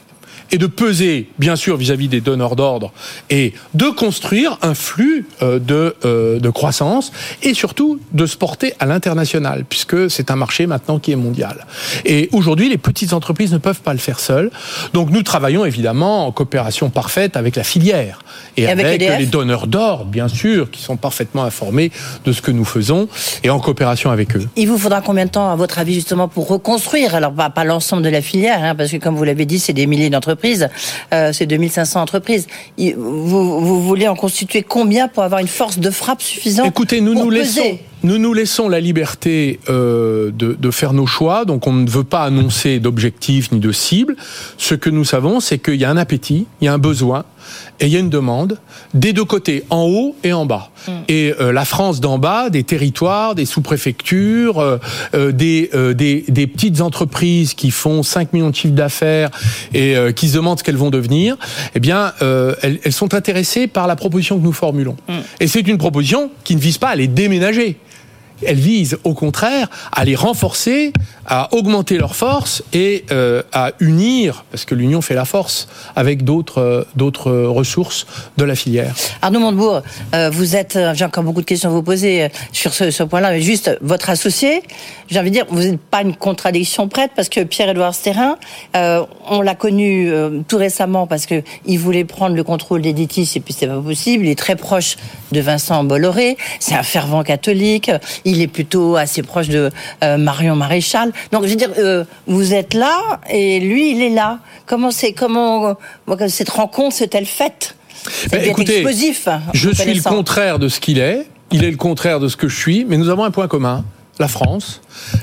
et 0.51 0.59
de 0.59 0.67
peser, 0.67 1.29
bien 1.39 1.57
sûr, 1.57 1.77
vis-à-vis 1.77 2.09
des 2.09 2.21
donneurs 2.21 2.57
d'ordre 2.57 2.93
et 3.31 3.55
de 3.75 3.87
construire 3.87 4.59
un 4.63 4.75
flux 4.75 5.27
euh, 5.43 5.59
de, 5.59 5.97
euh, 6.05 6.39
de 6.39 6.51
croissance 6.51 7.13
et 7.43 7.55
surtout 7.55 8.01
de 8.13 8.27
se 8.27 8.37
porter 8.37 8.75
à 8.79 8.87
l'international, 8.87 9.65
puisque 9.69 10.11
c'est 10.11 10.31
un 10.31 10.37
marché 10.37 10.67
maintenant 10.67 10.99
qui 10.99 11.13
est 11.13 11.17
mondial. 11.17 11.67
Et 12.05 12.29
aujourd'hui, 12.33 12.69
les 12.69 12.79
petites 12.79 13.13
entreprises 13.13 13.53
ne 13.53 13.59
peuvent 13.59 13.81
pas 13.81 13.93
le 13.93 13.99
faire 13.99 14.21
seules. 14.21 14.51
Donc 14.93 15.11
nous 15.11 15.23
travaillons 15.23 15.65
évidemment 15.65 16.27
en 16.27 16.33
coopération 16.33 16.91
parfaite 16.91 17.37
avec 17.37 17.57
la 17.57 17.65
filière 17.65 18.21
et, 18.57 18.67
avec, 18.67 19.01
les 19.01 19.27
donneurs 19.27 19.67
d'ordre, 19.67 20.05
bien 20.05 20.29
sûr, 20.29 20.71
qui 20.71 20.83
sont 20.83 20.97
parfaitement 20.97 21.45
informés 21.45 21.91
de 22.25 22.33
ce 22.33 22.43
que 22.43 22.51
nous 22.51 22.65
faisons 22.65 23.09
et 23.43 23.51
en 23.51 23.59
coopération 23.59 24.11
avec 24.11 24.37
eux. 24.37 24.49
Il 24.57 24.69
vous 24.69 24.79
faudra 24.79 25.01
combien 25.01 25.25
de 25.25 25.31
temps, 25.31 25.51
à 25.51 25.57
votre 25.57 25.79
avis, 25.79 25.95
justement, 25.95 26.29
pour 26.29 26.49
reconstruire 26.49 27.15
Alors, 27.15 27.33
pas, 27.33 27.51
pas 27.51 27.65
l'ensemble 27.65 28.03
de 28.03 28.09
la 28.09 28.23
filière, 28.23 28.63
hein, 28.63 28.75
parce 28.75 28.91
que 28.91 28.97
comme 28.99 29.17
vous 29.17 29.25
l'avez 29.25 29.47
dit, 29.47 29.59
c'est 29.59 29.73
des 29.73 29.87
milliers 29.87 30.11
d'entreprises 30.11 30.34
euh, 31.13 31.33
c'est 31.33 31.47
2500 31.47 32.01
entreprises. 32.01 32.47
Vous, 32.79 33.83
voulez 33.83 34.09
en 34.09 34.17
constituer 34.17 34.63
combien 34.63 35.09
pour 35.09 35.23
avoir 35.23 35.41
une 35.41 35.49
force 35.49 35.79
de 35.79 35.91
frappe 35.91 36.23
suffisante 36.23 36.67
Écoutez, 36.67 37.01
nous 37.01 37.15
nous 37.15 37.31
laissons. 37.31 37.79
Nous 38.03 38.19
nous 38.19 38.35
laissons 38.35 38.69
la 38.69 38.81
liberté 38.81 39.61
euh, 39.71 40.31
de, 40.31 40.71
faire 40.71 40.93
nos 40.93 41.07
choix, 41.07 41.47
donc 41.47 41.67
on 41.67 41.73
ne 41.73 41.89
veut 41.89 42.05
pas 42.05 42.25
annoncer 42.25 42.79
d'objectifs 42.79 43.51
ni 43.51 43.61
de 43.61 43.73
cibles. 43.73 44.15
Ce 44.59 44.75
que 44.75 44.91
nous 44.91 45.07
savons, 45.07 45.41
c'est 45.41 45.59
qu'il 45.59 45.77
y 45.77 45.87
a 45.87 45.91
un 45.91 45.97
appétit, 45.97 46.47
il 46.61 46.67
y 46.67 46.69
a 46.69 46.75
un 46.75 46.79
besoin, 46.79 47.25
et 47.81 47.87
il 47.87 47.93
y 47.93 47.97
a 47.97 47.99
une 47.99 48.11
demande 48.11 48.59
des 48.93 49.13
deux 49.13 49.25
côtés, 49.25 49.65
en 49.71 49.83
haut 49.83 50.17
et 50.23 50.33
en 50.33 50.47
bas. 50.47 50.71
Mm. 50.87 50.93
Et 51.09 51.35
euh, 51.41 51.53
la 51.53 51.65
France 51.65 52.01
d'en 52.01 52.19
bas, 52.19 52.51
des 52.51 52.63
territoires, 52.63 53.35
des 53.35 53.47
sous-préfectures, 53.47 54.59
euh, 54.61 54.79
euh, 55.15 55.33
des, 55.33 55.71
des, 55.95 56.25
des, 56.29 56.47
petites 56.47 56.81
entreprises 56.81 57.55
qui 57.55 57.71
font 57.71 58.03
5 58.03 58.33
millions 58.33 58.51
de 58.51 58.55
chiffres 58.55 58.75
d'affaires 58.75 59.31
et 59.73 59.97
qui 60.15 60.29
se 60.29 60.37
demandent 60.37 60.59
ce 60.59 60.65
qu'elles 60.65 60.77
vont 60.77 60.91
devenir, 60.91 61.37
eh 61.75 61.81
bien, 61.81 62.13
elles, 62.21 62.79
elles, 62.85 62.93
sont 62.93 63.15
intéressées 63.15 63.67
par 63.67 63.87
la 63.87 63.97
proposition 63.97 64.39
que 64.39 64.45
nous 64.45 64.53
formulons. 64.53 64.97
Mm. 65.09 65.13
Et 65.41 65.47
c'est 65.49 65.67
une 65.67 65.79
proposition 65.79 66.31
qui 66.45 66.55
ne 66.55 66.61
vise 66.61 66.79
pas 66.79 66.89
à 66.89 66.97
les 66.97 67.09
déménager 67.09 67.79
elle 68.43 68.57
vise 68.57 68.99
au 69.05 69.15
contraire 69.15 69.69
à 69.93 70.05
les 70.05 70.15
renforcer, 70.15 70.93
à 71.27 71.49
augmenter 71.55 71.99
leur 71.99 72.17
force 72.17 72.63
et 72.73 73.05
euh, 73.11 73.43
à 73.53 73.73
unir, 73.81 74.45
parce 74.51 74.65
que 74.65 74.75
l'union 74.75 75.01
fait 75.01 75.15
la 75.15 75.25
force, 75.25 75.69
avec 75.97 76.25
d'autres 76.25 76.61
euh, 76.61 77.49
ressources 77.49 78.07
de 78.37 78.45
la 78.45 78.55
filière. 78.55 78.95
Arnaud 79.23 79.41
Montebourg, 79.41 79.83
euh, 80.15 80.31
vous 80.31 80.57
êtes, 80.57 80.79
j'ai 80.95 81.05
encore 81.05 81.25
beaucoup 81.25 81.41
de 81.41 81.47
questions 81.47 81.71
à 81.71 81.73
vous 81.73 81.83
poser 81.83 82.29
sur 82.53 82.73
ce, 82.75 83.03
point-là, 83.03 83.31
mais 83.31 83.41
juste 83.41 83.77
votre 83.81 84.11
associé, 84.11 84.63
j'ai 85.09 85.19
envie 85.19 85.31
de 85.31 85.35
dire, 85.35 85.47
vous 85.49 85.61
n'êtes 85.61 85.81
pas 85.81 86.03
une 86.03 86.17
contradiction 86.17 86.89
prête, 86.89 87.13
parce 87.15 87.29
que 87.29 87.43
Pierre-Édouard 87.45 87.95
Sterrin, 87.95 88.37
on 88.75 89.41
l'a 89.41 89.55
connu 89.55 90.11
tout 90.49 90.57
récemment 90.57 91.07
parce 91.07 91.27
que 91.27 91.43
il 91.67 91.79
voulait 91.79 92.05
prendre 92.05 92.37
le 92.37 92.45
contrôle 92.45 92.83
d'Editis 92.83 93.31
et 93.37 93.41
puis 93.41 93.55
c'est 93.57 93.67
pas 93.67 93.81
possible. 93.81 94.25
Il 94.25 94.31
est 94.31 94.39
très 94.39 94.57
proche 94.57 94.97
de 95.33 95.41
Vincent 95.41 95.85
Bolloré, 95.85 96.37
c'est 96.61 96.75
un 96.75 96.83
fervent 96.83 97.23
catholique 97.23 97.91
il 98.25 98.41
est 98.41 98.47
plutôt 98.47 98.97
assez 98.97 99.23
proche 99.23 99.49
de 99.49 99.71
euh, 100.03 100.17
Marion 100.17 100.57
Maréchal. 100.57 101.13
Donc, 101.33 101.45
je 101.45 101.51
veux 101.51 101.57
dire, 101.57 101.71
euh, 101.79 102.05
vous 102.27 102.55
êtes 102.55 102.75
là 102.75 103.21
et 103.31 103.61
lui, 103.61 103.93
il 103.93 104.03
est 104.03 104.11
là. 104.11 104.39
Comment 104.67 104.91
c'est, 104.91 105.13
comment 105.13 105.77
cette 106.29 106.51
rencontre 106.51 106.97
s'est-elle 106.97 107.27
faite? 107.27 107.77
C'est 108.07 108.31
ben, 108.31 108.43
écoutez, 108.45 108.81
explosif. 108.81 109.29
Je 109.53 109.71
suis 109.71 109.95
le 109.95 110.03
contraire 110.03 110.59
de 110.59 110.69
ce 110.69 110.81
qu'il 110.81 110.99
est. 110.99 111.27
Il 111.53 111.65
est 111.65 111.71
le 111.71 111.77
contraire 111.77 112.21
de 112.21 112.29
ce 112.29 112.37
que 112.37 112.49
je 112.49 112.57
suis, 112.57 112.85
mais 112.85 112.97
nous 112.97 113.09
avons 113.09 113.25
un 113.25 113.31
point 113.31 113.47
commun 113.47 113.85
la 114.19 114.29
France, 114.29 114.81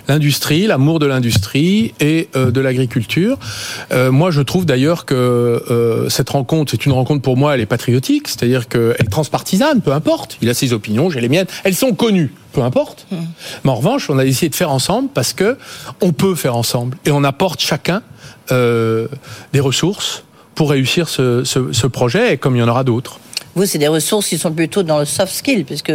l'industrie, 0.08 0.68
l'amour 0.68 1.00
de 1.00 1.06
l'industrie 1.06 1.94
et 2.00 2.28
euh, 2.36 2.52
de 2.52 2.60
l'agriculture. 2.60 3.38
Euh, 3.92 4.12
moi, 4.12 4.32
je 4.32 4.42
trouve 4.42 4.66
d'ailleurs 4.66 5.06
que 5.06 5.16
euh, 5.16 6.10
cette 6.10 6.30
rencontre, 6.30 6.72
c'est 6.72 6.86
une 6.86 6.92
rencontre 6.92 7.22
pour 7.22 7.38
moi, 7.38 7.54
elle 7.56 7.62
est 7.62 7.66
patriotique, 7.66 8.28
c'est-à-dire 8.28 8.68
qu'elle 8.68 8.96
est 9.00 9.10
transpartisane, 9.10 9.82
peu 9.82 9.94
importe. 9.94 10.38
Il 10.42 10.50
a 10.50 10.54
ses 10.54 10.74
opinions, 10.74 11.10
j'ai 11.10 11.22
les 11.22 11.30
miennes, 11.30 11.48
elles 11.64 11.76
sont 11.76 11.94
connues, 11.94 12.34
peu 12.52 12.62
importe. 12.62 13.08
Mmh. 13.12 13.16
Mais 13.64 13.72
en 13.72 13.76
revanche, 13.76 14.10
on 14.10 14.18
a 14.18 14.26
essayé 14.26 14.50
de 14.50 14.56
faire 14.56 14.72
ensemble 14.72 15.10
parce 15.14 15.34
que 15.34 15.58
on 16.02 16.12
peut 16.12 16.36
faire 16.36 16.56
ensemble 16.56 16.98
et 17.06 17.12
on 17.12 17.24
apporte 17.24 17.62
chacun 17.62 18.02
des 18.50 19.60
ressources 19.62 20.24
pour 20.56 20.72
réussir 20.72 21.08
ce, 21.08 21.46
ce 21.46 21.88
projet, 21.88 22.34
et 22.34 22.38
comme 22.38 22.58
il 22.58 22.60
y 22.60 22.62
en 22.62 22.68
aura 22.68 22.84
d'autres. 22.84 23.22
Vous, 23.56 23.66
c'est 23.66 23.78
des 23.78 23.88
ressources 23.88 24.28
qui 24.28 24.38
sont 24.38 24.52
plutôt 24.52 24.84
dans 24.84 25.00
le 25.00 25.06
soft 25.06 25.34
skill, 25.34 25.66
puisque 25.66 25.94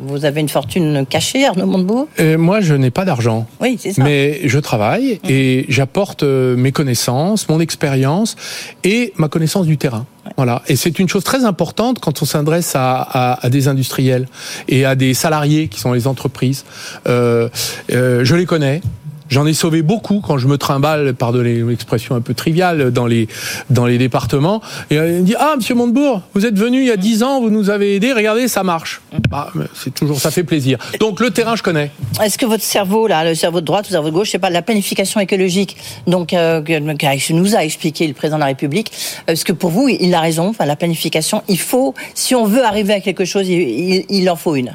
vous 0.00 0.24
avez 0.24 0.40
une 0.40 0.48
fortune 0.48 1.04
cachée, 1.08 1.44
Arnaud 1.46 1.66
Montebourg? 1.66 2.08
Euh, 2.20 2.38
Moi, 2.38 2.60
je 2.60 2.74
n'ai 2.74 2.90
pas 2.90 3.04
d'argent. 3.04 3.46
Oui, 3.60 3.76
c'est 3.80 3.92
ça. 3.92 4.02
Mais 4.02 4.40
je 4.44 4.58
travaille 4.58 5.20
mmh. 5.24 5.28
et 5.28 5.66
j'apporte 5.68 6.22
euh, 6.22 6.56
mes 6.56 6.72
connaissances, 6.72 7.48
mon 7.48 7.60
expérience 7.60 8.36
et 8.84 9.12
ma 9.16 9.28
connaissance 9.28 9.66
du 9.66 9.76
terrain. 9.76 10.06
Voilà. 10.36 10.62
Et 10.68 10.76
c'est 10.76 10.98
une 10.98 11.08
chose 11.08 11.24
très 11.24 11.44
importante 11.44 11.98
quand 12.00 12.22
on 12.22 12.24
s'adresse 12.24 12.72
à, 12.74 13.38
des 13.50 13.68
industriels 13.68 14.26
et 14.68 14.84
à 14.84 14.94
des 14.94 15.12
salariés 15.12 15.68
qui 15.68 15.80
sont 15.80 15.92
les 15.92 16.06
entreprises. 16.06 16.64
Euh, 17.06 17.48
je 17.90 18.34
les 18.34 18.46
connais. 18.46 18.80
J'en 19.28 19.46
ai 19.46 19.54
sauvé 19.54 19.82
beaucoup 19.82 20.20
quand 20.20 20.38
je 20.38 20.46
me 20.48 20.58
trimballe, 20.58 21.14
pardonnez 21.14 21.62
l'expression 21.62 22.14
un 22.14 22.20
peu 22.20 22.34
triviale, 22.34 22.90
dans 22.90 23.06
les, 23.06 23.28
dans 23.70 23.86
les 23.86 23.98
départements. 23.98 24.60
Et 24.90 24.96
il 24.96 25.00
me 25.00 25.22
dit 25.22 25.34
Ah, 25.38 25.54
monsieur 25.56 25.74
Montebourg, 25.74 26.22
vous 26.34 26.46
êtes 26.46 26.58
venu 26.58 26.80
il 26.80 26.86
y 26.86 26.90
a 26.90 26.96
10 26.96 27.22
ans, 27.22 27.40
vous 27.40 27.50
nous 27.50 27.70
avez 27.70 27.96
aidé, 27.96 28.12
regardez, 28.12 28.48
ça 28.48 28.62
marche. 28.62 29.00
Bah, 29.30 29.50
c'est 29.74 29.94
toujours, 29.94 30.20
ça 30.20 30.30
fait 30.30 30.44
plaisir. 30.44 30.78
Donc 31.00 31.20
le 31.20 31.30
terrain, 31.30 31.56
je 31.56 31.62
connais. 31.62 31.90
Est-ce 32.22 32.38
que 32.38 32.46
votre 32.46 32.62
cerveau, 32.62 33.06
là, 33.06 33.24
le 33.24 33.34
cerveau 33.34 33.60
de 33.60 33.66
droite, 33.66 33.86
le 33.88 33.92
cerveau 33.92 34.10
de 34.10 34.14
gauche, 34.14 34.30
sais 34.30 34.38
pas, 34.38 34.50
la 34.50 34.62
planification 34.62 35.20
écologique, 35.20 35.76
donc, 36.06 36.32
euh, 36.32 36.60
que 36.60 37.32
nous 37.32 37.56
a 37.56 37.64
expliqué 37.64 38.06
le 38.06 38.14
président 38.14 38.36
de 38.36 38.40
la 38.40 38.46
République, 38.46 38.92
parce 39.26 39.44
que 39.44 39.52
pour 39.52 39.70
vous, 39.70 39.88
il 39.88 40.14
a 40.14 40.20
raison, 40.20 40.48
enfin, 40.48 40.66
la 40.66 40.76
planification, 40.76 41.42
il 41.48 41.58
faut, 41.58 41.94
si 42.14 42.34
on 42.34 42.44
veut 42.44 42.64
arriver 42.64 42.94
à 42.94 43.00
quelque 43.00 43.24
chose, 43.24 43.48
il 43.48 44.30
en 44.30 44.36
faut 44.36 44.56
une 44.56 44.74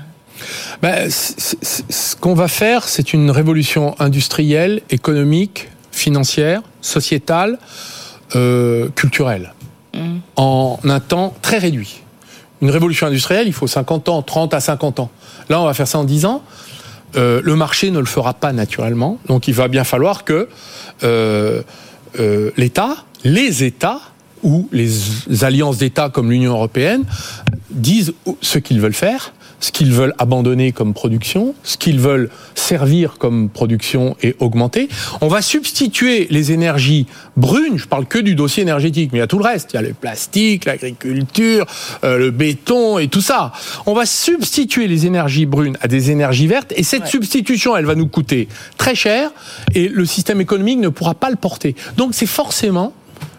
ben, 0.82 1.10
Ce 1.10 2.16
qu'on 2.16 2.34
va 2.34 2.48
faire, 2.48 2.88
c'est 2.88 3.14
une 3.14 3.32
révolution 3.32 3.96
industrielle, 4.00 4.82
économique, 4.90 5.70
financière, 5.92 6.62
sociétale, 6.82 7.60
euh, 8.36 8.90
culturelle, 8.96 9.54
mm. 9.94 10.18
en 10.36 10.80
un 10.84 11.00
temps 11.00 11.34
très 11.42 11.58
réduit. 11.58 12.02
Une 12.62 12.70
révolution 12.70 13.08
industrielle, 13.08 13.48
il 13.48 13.54
faut 13.54 13.68
50 13.68 14.10
ans, 14.10 14.22
30 14.22 14.54
à 14.54 14.60
50 14.60 15.00
ans. 15.00 15.10
Là, 15.50 15.62
on 15.62 15.66
va 15.66 15.74
faire 15.74 15.88
ça 15.88 15.98
en 15.98 16.04
10 16.04 16.26
ans. 16.26 16.44
Euh, 17.16 17.42
le 17.44 17.56
marché 17.56 17.90
ne 17.90 18.00
le 18.00 18.06
fera 18.06 18.34
pas 18.34 18.54
naturellement, 18.54 19.18
donc 19.28 19.48
il 19.48 19.54
va 19.56 19.68
bien 19.68 19.84
falloir 19.84 20.26
que 20.26 20.48
euh, 21.04 21.64
euh 22.20 22.52
l'État, 22.56 22.98
les 23.24 23.64
États 23.64 24.00
ou 24.44 24.70
les 24.72 24.92
alliances 25.42 25.80
d'États 25.80 26.10
comme 26.10 26.30
l'Union 26.30 26.52
européenne 26.52 27.04
disent 27.72 28.14
ce 28.42 28.60
qu'ils 28.60 28.80
veulent 28.80 28.94
faire 28.94 29.34
ce 29.60 29.72
qu'ils 29.72 29.94
veulent 29.94 30.14
abandonner 30.18 30.72
comme 30.72 30.94
production, 30.94 31.54
ce 31.64 31.78
qu'ils 31.78 32.00
veulent 32.00 32.30
servir 32.56 33.18
comme 33.18 33.50
production 33.50 34.16
et 34.22 34.36
augmenter. 34.40 34.90
On 35.22 35.28
va 35.28 35.42
substituer 35.42 36.28
les 36.30 36.52
énergies 36.52 37.08
brunes, 37.38 37.78
je 37.78 37.88
parle 37.88 38.06
que 38.06 38.20
du 38.20 38.36
dossier 38.36 38.64
énergétique, 38.64 39.10
mais 39.12 39.20
il 39.20 39.22
y 39.22 39.24
a 39.24 39.28
tout 39.28 39.40
le 39.40 39.46
reste, 39.46 39.74
il 39.74 39.76
y 39.76 39.80
a 39.80 39.82
le 39.82 39.94
plastique, 39.94 40.66
l'agriculture, 40.66 41.66
euh, 42.04 42.18
le 42.18 42.32
béton 42.32 42.98
et 43.00 43.08
tout 43.08 43.22
ça. 43.22 43.52
On 43.86 43.94
va 43.94 44.06
substituer 44.06 44.88
les 44.88 45.06
énergies 45.06 45.46
brunes 45.46 45.78
à 45.82 45.88
des 45.88 46.12
énergies 46.12 46.48
vertes 46.48 46.74
et 46.76 46.84
cette 46.84 47.08
substitution, 47.08 47.76
elle 47.76 47.86
va 47.86 47.96
nous 47.96 48.08
coûter 48.08 48.48
très 48.78 48.96
cher 48.96 49.32
et 49.76 49.88
le 49.88 50.06
système 50.06 50.42
économique 50.42 50.80
ne 50.80 50.90
pourra 50.90 51.14
pas 51.14 51.30
le 51.30 51.36
porter. 51.36 51.76
Donc 51.98 52.14
c'est 52.14 52.26
forcément 52.26 52.94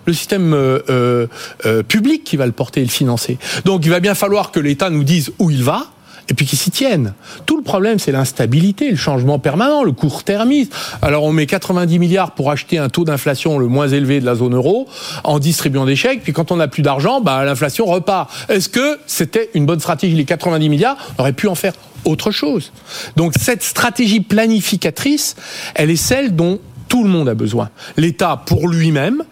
le 0.06 0.12
système 0.12 0.54
euh, 0.54 1.26
euh, 1.66 1.82
public 1.82 2.24
qui 2.24 2.36
va 2.36 2.46
le 2.46 2.52
porter 2.52 2.80
et 2.80 2.84
le 2.84 2.90
financer. 2.90 3.38
Donc 3.64 3.84
il 3.84 3.90
va 3.90 4.00
bien 4.00 4.14
falloir 4.14 4.50
que 4.50 4.60
l'État 4.60 4.90
nous 4.90 5.04
dise 5.04 5.32
où 5.38 5.50
il 5.50 5.62
va, 5.62 5.92
et 6.30 6.34
puis 6.34 6.46
qui 6.46 6.56
s'y 6.56 6.70
tiennent. 6.70 7.12
Tout 7.44 7.56
le 7.56 7.62
problème, 7.62 7.98
c'est 7.98 8.12
l'instabilité, 8.12 8.90
le 8.90 8.96
changement 8.96 9.38
permanent, 9.38 9.82
le 9.82 9.92
court-termisme. 9.92 10.70
Alors 11.02 11.24
on 11.24 11.32
met 11.32 11.46
90 11.46 11.98
milliards 11.98 12.32
pour 12.32 12.50
acheter 12.50 12.78
un 12.78 12.88
taux 12.88 13.04
d'inflation 13.04 13.58
le 13.58 13.66
moins 13.66 13.88
élevé 13.88 14.20
de 14.20 14.26
la 14.26 14.36
zone 14.36 14.54
euro 14.54 14.88
en 15.24 15.38
distribuant 15.38 15.84
des 15.84 15.96
chèques, 15.96 16.22
puis 16.22 16.32
quand 16.32 16.52
on 16.52 16.56
n'a 16.56 16.68
plus 16.68 16.82
d'argent, 16.82 17.20
bah, 17.20 17.44
l'inflation 17.44 17.84
repart. 17.84 18.30
Est-ce 18.48 18.68
que 18.68 18.98
c'était 19.06 19.50
une 19.54 19.66
bonne 19.66 19.80
stratégie? 19.80 20.14
Les 20.14 20.24
90 20.24 20.68
milliards, 20.68 20.96
on 21.18 21.22
aurait 21.22 21.32
pu 21.32 21.48
en 21.48 21.54
faire 21.54 21.72
autre 22.04 22.30
chose. 22.30 22.72
Donc 23.16 23.34
cette 23.38 23.62
stratégie 23.62 24.20
planificatrice, 24.20 25.36
elle 25.74 25.90
est 25.90 25.96
celle 25.96 26.36
dont 26.36 26.60
tout 26.88 27.02
le 27.02 27.10
monde 27.10 27.28
a 27.28 27.34
besoin. 27.34 27.70
L'État 27.96 28.40
pour 28.46 28.68
lui-même, 28.68 29.22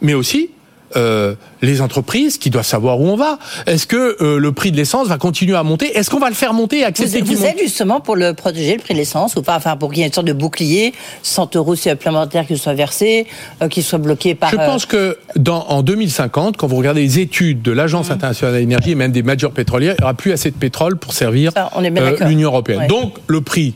mais 0.00 0.14
aussi 0.14 0.50
euh, 0.96 1.34
les 1.62 1.80
entreprises 1.82 2.38
qui 2.38 2.50
doivent 2.50 2.66
savoir 2.66 3.00
où 3.00 3.06
on 3.06 3.16
va. 3.16 3.38
Est-ce 3.66 3.86
que 3.86 4.16
euh, 4.20 4.38
le 4.38 4.52
prix 4.52 4.72
de 4.72 4.76
l'essence 4.76 5.08
va 5.08 5.18
continuer 5.18 5.56
à 5.56 5.62
monter? 5.62 5.96
Est-ce 5.96 6.10
qu'on 6.10 6.18
va 6.18 6.28
le 6.28 6.34
faire 6.34 6.52
monter 6.52 6.80
et 6.80 6.84
accepter 6.84 7.20
Vous, 7.20 7.34
vous 7.34 7.44
êtes 7.44 7.58
justement 7.58 8.00
pour 8.00 8.16
le 8.16 8.34
protéger, 8.34 8.76
le 8.76 8.82
prix 8.82 8.94
de 8.94 8.98
l'essence, 8.98 9.36
ou 9.36 9.42
pas? 9.42 9.56
Enfin, 9.56 9.76
pour 9.76 9.90
qu'il 9.90 10.00
y 10.00 10.02
ait 10.02 10.06
une 10.06 10.12
sorte 10.12 10.26
de 10.26 10.32
bouclier, 10.32 10.92
100 11.22 11.56
euros 11.56 11.76
supplémentaires 11.76 12.46
qui 12.46 12.58
soient 12.58 12.74
versés, 12.74 13.26
euh, 13.62 13.68
qui 13.68 13.82
soient 13.82 13.98
bloqués 13.98 14.34
par... 14.34 14.50
Je 14.50 14.56
pense 14.56 14.86
que 14.86 15.18
dans, 15.36 15.66
en 15.68 15.82
2050, 15.82 16.56
quand 16.56 16.66
vous 16.66 16.76
regardez 16.76 17.02
les 17.02 17.18
études 17.20 17.62
de 17.62 17.72
l'Agence 17.72 18.08
mmh. 18.08 18.12
internationale 18.12 18.54
de 18.54 18.60
l'énergie 18.60 18.90
et 18.92 18.96
même 18.96 19.12
des 19.12 19.22
majors 19.22 19.52
pétrolières, 19.52 19.94
il 19.98 20.02
n'y 20.02 20.04
aura 20.04 20.14
plus 20.14 20.32
assez 20.32 20.50
de 20.50 20.56
pétrole 20.56 20.96
pour 20.96 21.12
servir 21.12 21.52
l'Union 22.26 22.48
européenne. 22.48 22.86
Donc, 22.88 23.18
le 23.26 23.40
prix 23.40 23.74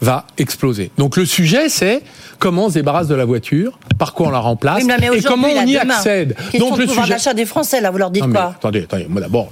va 0.00 0.26
exploser. 0.38 0.90
Donc 0.98 1.16
le 1.16 1.24
sujet, 1.24 1.68
c'est 1.68 2.02
comment 2.38 2.66
on 2.66 2.68
se 2.68 2.74
débarrasse 2.74 3.08
de 3.08 3.14
la 3.14 3.24
voiture, 3.24 3.78
par 3.98 4.12
quoi 4.12 4.28
on 4.28 4.30
la 4.30 4.38
remplace 4.38 4.84
et 4.84 5.22
comment 5.22 5.48
on 5.48 5.66
y 5.66 5.76
accède. 5.76 6.36
Donc 6.58 6.78
le 6.78 6.86
pouvoir 6.86 7.08
d'achat 7.08 7.34
des 7.34 7.46
Français, 7.46 7.80
là, 7.80 7.90
vous 7.90 7.98
leur 7.98 8.10
dites 8.10 8.30
quoi? 8.30 8.54
Attendez, 8.56 8.82
attendez, 8.82 9.06
moi 9.08 9.20
d'abord, 9.20 9.50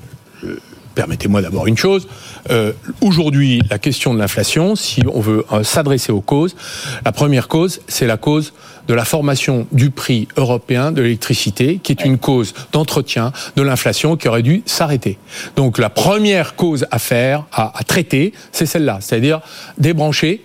permettez-moi 0.94 1.42
d'abord 1.42 1.66
une 1.66 1.76
chose. 1.76 2.08
Euh, 2.50 2.72
Aujourd'hui, 3.00 3.60
la 3.70 3.78
question 3.78 4.14
de 4.14 4.18
l'inflation, 4.18 4.76
si 4.76 5.02
on 5.12 5.20
veut 5.20 5.44
euh, 5.52 5.62
s'adresser 5.62 6.12
aux 6.12 6.20
causes, 6.20 6.56
la 7.04 7.12
première 7.12 7.48
cause, 7.48 7.80
c'est 7.88 8.06
la 8.06 8.16
cause 8.16 8.52
de 8.88 8.94
la 8.94 9.04
formation 9.04 9.66
du 9.72 9.90
prix 9.90 10.28
européen 10.36 10.92
de 10.92 11.02
l'électricité, 11.02 11.80
qui 11.82 11.92
est 11.92 12.04
une 12.04 12.18
cause 12.18 12.54
d'entretien 12.72 13.32
de 13.56 13.62
l'inflation 13.62 14.16
qui 14.16 14.28
aurait 14.28 14.42
dû 14.42 14.62
s'arrêter. 14.66 15.18
Donc 15.56 15.78
la 15.78 15.90
première 15.90 16.54
cause 16.54 16.86
à 16.90 16.98
faire, 16.98 17.44
à, 17.52 17.72
traiter, 17.86 18.32
c'est 18.52 18.66
celle-là, 18.66 18.98
c'est-à-dire 19.00 19.40
débrancher 19.78 20.44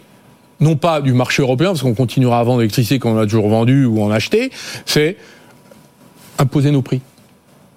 non 0.61 0.75
pas 0.75 0.99
du 0.99 1.13
marché 1.13 1.41
européen, 1.41 1.67
parce 1.67 1.81
qu'on 1.81 1.93
continuera 1.93 2.39
à 2.39 2.43
vendre 2.43 2.59
l'électricité 2.59 2.99
qu'on 2.99 3.17
a 3.17 3.23
toujours 3.23 3.47
vendu 3.47 3.85
ou 3.85 4.03
en 4.03 4.11
acheté, 4.11 4.51
c'est 4.85 5.15
imposer 6.37 6.71
nos 6.71 6.81
prix. 6.81 6.99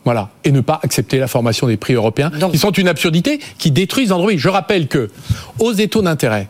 Voilà. 0.04 0.30
Et 0.44 0.50
ne 0.50 0.60
pas 0.60 0.80
accepter 0.82 1.18
la 1.18 1.28
formation 1.28 1.66
des 1.66 1.76
prix 1.76 1.94
européens, 1.94 2.30
qui 2.50 2.58
sont 2.58 2.72
une 2.72 2.88
absurdité, 2.88 3.40
qui 3.58 3.70
détruisent 3.70 4.12
Android. 4.12 4.32
Je 4.36 4.48
rappelle 4.48 4.88
que, 4.88 5.10
hausse 5.58 5.76
des 5.76 5.88
taux 5.88 6.02
d'intérêt, 6.02 6.48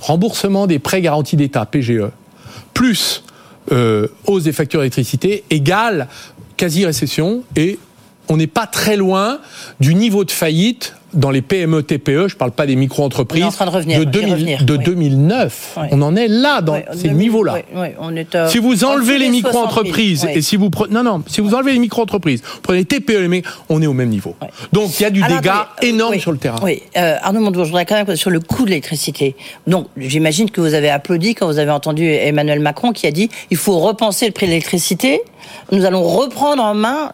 remboursement 0.00 0.66
des 0.66 0.78
prêts 0.78 1.02
garantis 1.02 1.36
d'État, 1.36 1.66
PGE, 1.66 2.10
plus 2.72 3.22
euh, 3.72 4.08
hausse 4.26 4.44
des 4.44 4.52
factures 4.52 4.80
d'électricité, 4.80 5.44
égale 5.50 6.08
quasi-récession, 6.56 7.44
et 7.56 7.78
on 8.28 8.36
n'est 8.36 8.46
pas 8.46 8.66
très 8.66 8.96
loin 8.96 9.38
du 9.80 9.94
niveau 9.94 10.24
de 10.24 10.30
faillite 10.30 10.94
dans 11.14 11.30
les 11.30 11.42
PME 11.42 11.82
TPE, 11.82 12.28
je 12.28 12.34
ne 12.34 12.38
parle 12.38 12.50
pas 12.50 12.66
des 12.66 12.76
micro-entreprises, 12.76 13.44
de, 13.44 14.04
de 14.64 14.76
2009. 14.76 15.78
On 15.92 16.02
en 16.02 16.16
est 16.16 16.28
là, 16.28 16.60
dans 16.60 16.80
ces 16.94 17.10
niveaux-là. 17.10 17.58
Euh, 17.74 18.48
si 18.48 18.58
vous 18.58 18.84
enlevez 18.84 19.18
les 19.18 19.28
micro-entreprises, 19.28 20.26
et 20.32 20.42
si 20.42 20.56
vous 20.56 20.70
prenez, 20.70 20.92
non, 20.92 21.02
non, 21.02 21.22
si 21.26 21.40
vous 21.40 21.54
enlevez 21.54 21.72
les 21.72 21.78
micro-entreprises, 21.78 22.42
prenez 22.62 22.84
TPE, 22.84 23.28
mais 23.28 23.42
on 23.68 23.80
est 23.82 23.86
au 23.86 23.92
même 23.92 24.08
niveau. 24.08 24.34
Donc 24.72 24.98
il 24.98 25.02
y 25.02 25.06
a 25.06 25.10
du 25.10 25.22
dégât 25.22 25.68
énorme 25.82 26.18
sur 26.18 26.32
le 26.32 26.38
terrain. 26.38 26.58
Oui, 26.62 26.82
euh, 26.96 27.16
Arnaud 27.22 27.40
Montebourg, 27.40 27.64
je 27.64 27.70
voudrais 27.70 27.86
quand 27.86 28.02
même 28.04 28.16
sur 28.16 28.30
le 28.30 28.40
coût 28.40 28.64
de 28.64 28.70
l'électricité. 28.70 29.36
Donc 29.66 29.86
j'imagine 29.96 30.50
que 30.50 30.60
vous 30.60 30.74
avez 30.74 30.90
applaudi 30.90 31.34
quand 31.34 31.46
vous 31.46 31.58
avez 31.58 31.70
entendu 31.70 32.06
Emmanuel 32.06 32.60
Macron 32.60 32.92
qui 32.92 33.06
a 33.06 33.10
dit 33.10 33.30
il 33.50 33.56
faut 33.56 33.78
repenser 33.78 34.26
le 34.26 34.32
prix 34.32 34.46
de 34.46 34.50
l'électricité. 34.50 35.20
Nous 35.72 35.84
allons 35.84 36.02
reprendre 36.02 36.62
en 36.62 36.74
main 36.74 37.10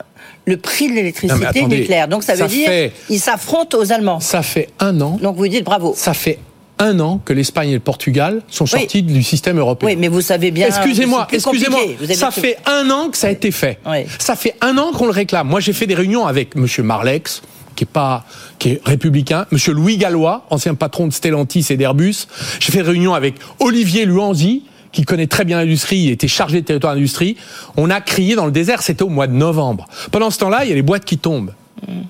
le 0.50 0.56
prix 0.58 0.88
de 0.88 0.94
l'électricité 0.94 1.62
nucléaire. 1.62 2.08
Donc 2.08 2.22
ça 2.22 2.34
veut 2.34 2.46
dire 2.46 2.90
qu'ils 3.06 3.20
s'affrontent 3.20 3.78
aux 3.78 3.92
Allemands. 3.92 4.20
Ça 4.20 4.42
fait 4.42 4.68
un 4.78 5.00
an. 5.00 5.18
Donc 5.22 5.36
vous 5.36 5.48
dites 5.48 5.64
bravo. 5.64 5.94
Ça 5.96 6.12
fait 6.12 6.38
un 6.78 6.98
an 6.98 7.20
que 7.24 7.32
l'Espagne 7.32 7.70
et 7.70 7.74
le 7.74 7.80
Portugal 7.80 8.42
sont 8.48 8.66
sortis 8.66 9.02
du 9.02 9.22
système 9.22 9.58
européen. 9.58 9.90
Oui, 9.90 9.96
mais 9.96 10.08
vous 10.08 10.22
savez 10.22 10.50
bien. 10.50 10.66
Excusez-moi, 10.66 11.28
excusez-moi. 11.30 11.80
Ça 12.14 12.30
fait 12.30 12.56
un 12.66 12.90
an 12.90 13.10
que 13.10 13.16
ça 13.16 13.28
a 13.28 13.30
été 13.30 13.50
fait. 13.50 13.78
Ça 14.18 14.34
fait 14.34 14.54
un 14.60 14.76
an 14.78 14.92
qu'on 14.92 15.06
le 15.06 15.12
réclame. 15.12 15.48
Moi, 15.48 15.60
j'ai 15.60 15.72
fait 15.72 15.86
des 15.86 15.94
réunions 15.94 16.26
avec 16.26 16.56
M. 16.56 16.66
Marlex, 16.82 17.42
qui 17.76 17.84
est 17.84 17.86
pas, 17.86 18.24
qui 18.58 18.70
est 18.70 18.80
républicain, 18.84 19.46
M. 19.52 19.58
Louis 19.74 19.98
Gallois, 19.98 20.46
ancien 20.50 20.74
patron 20.74 21.06
de 21.06 21.12
Stellantis 21.12 21.66
et 21.70 21.76
d'Airbus. 21.76 22.26
J'ai 22.58 22.72
fait 22.72 22.78
des 22.78 22.88
réunions 22.88 23.14
avec 23.14 23.34
Olivier 23.58 24.06
Luanzi, 24.06 24.64
qui 24.92 25.04
connaît 25.04 25.26
très 25.26 25.44
bien 25.44 25.58
l'industrie, 25.58 25.98
il 25.98 26.10
était 26.10 26.28
chargé 26.28 26.60
de 26.60 26.66
territoire 26.66 26.94
d'industrie, 26.94 27.36
on 27.76 27.90
a 27.90 28.00
crié 28.00 28.34
dans 28.34 28.46
le 28.46 28.52
désert, 28.52 28.82
c'était 28.82 29.02
au 29.02 29.08
mois 29.08 29.26
de 29.26 29.34
novembre. 29.34 29.86
Pendant 30.10 30.30
ce 30.30 30.38
temps-là, 30.38 30.64
il 30.64 30.68
y 30.68 30.72
a 30.72 30.74
les 30.74 30.82
boîtes 30.82 31.04
qui 31.04 31.18
tombent, 31.18 31.52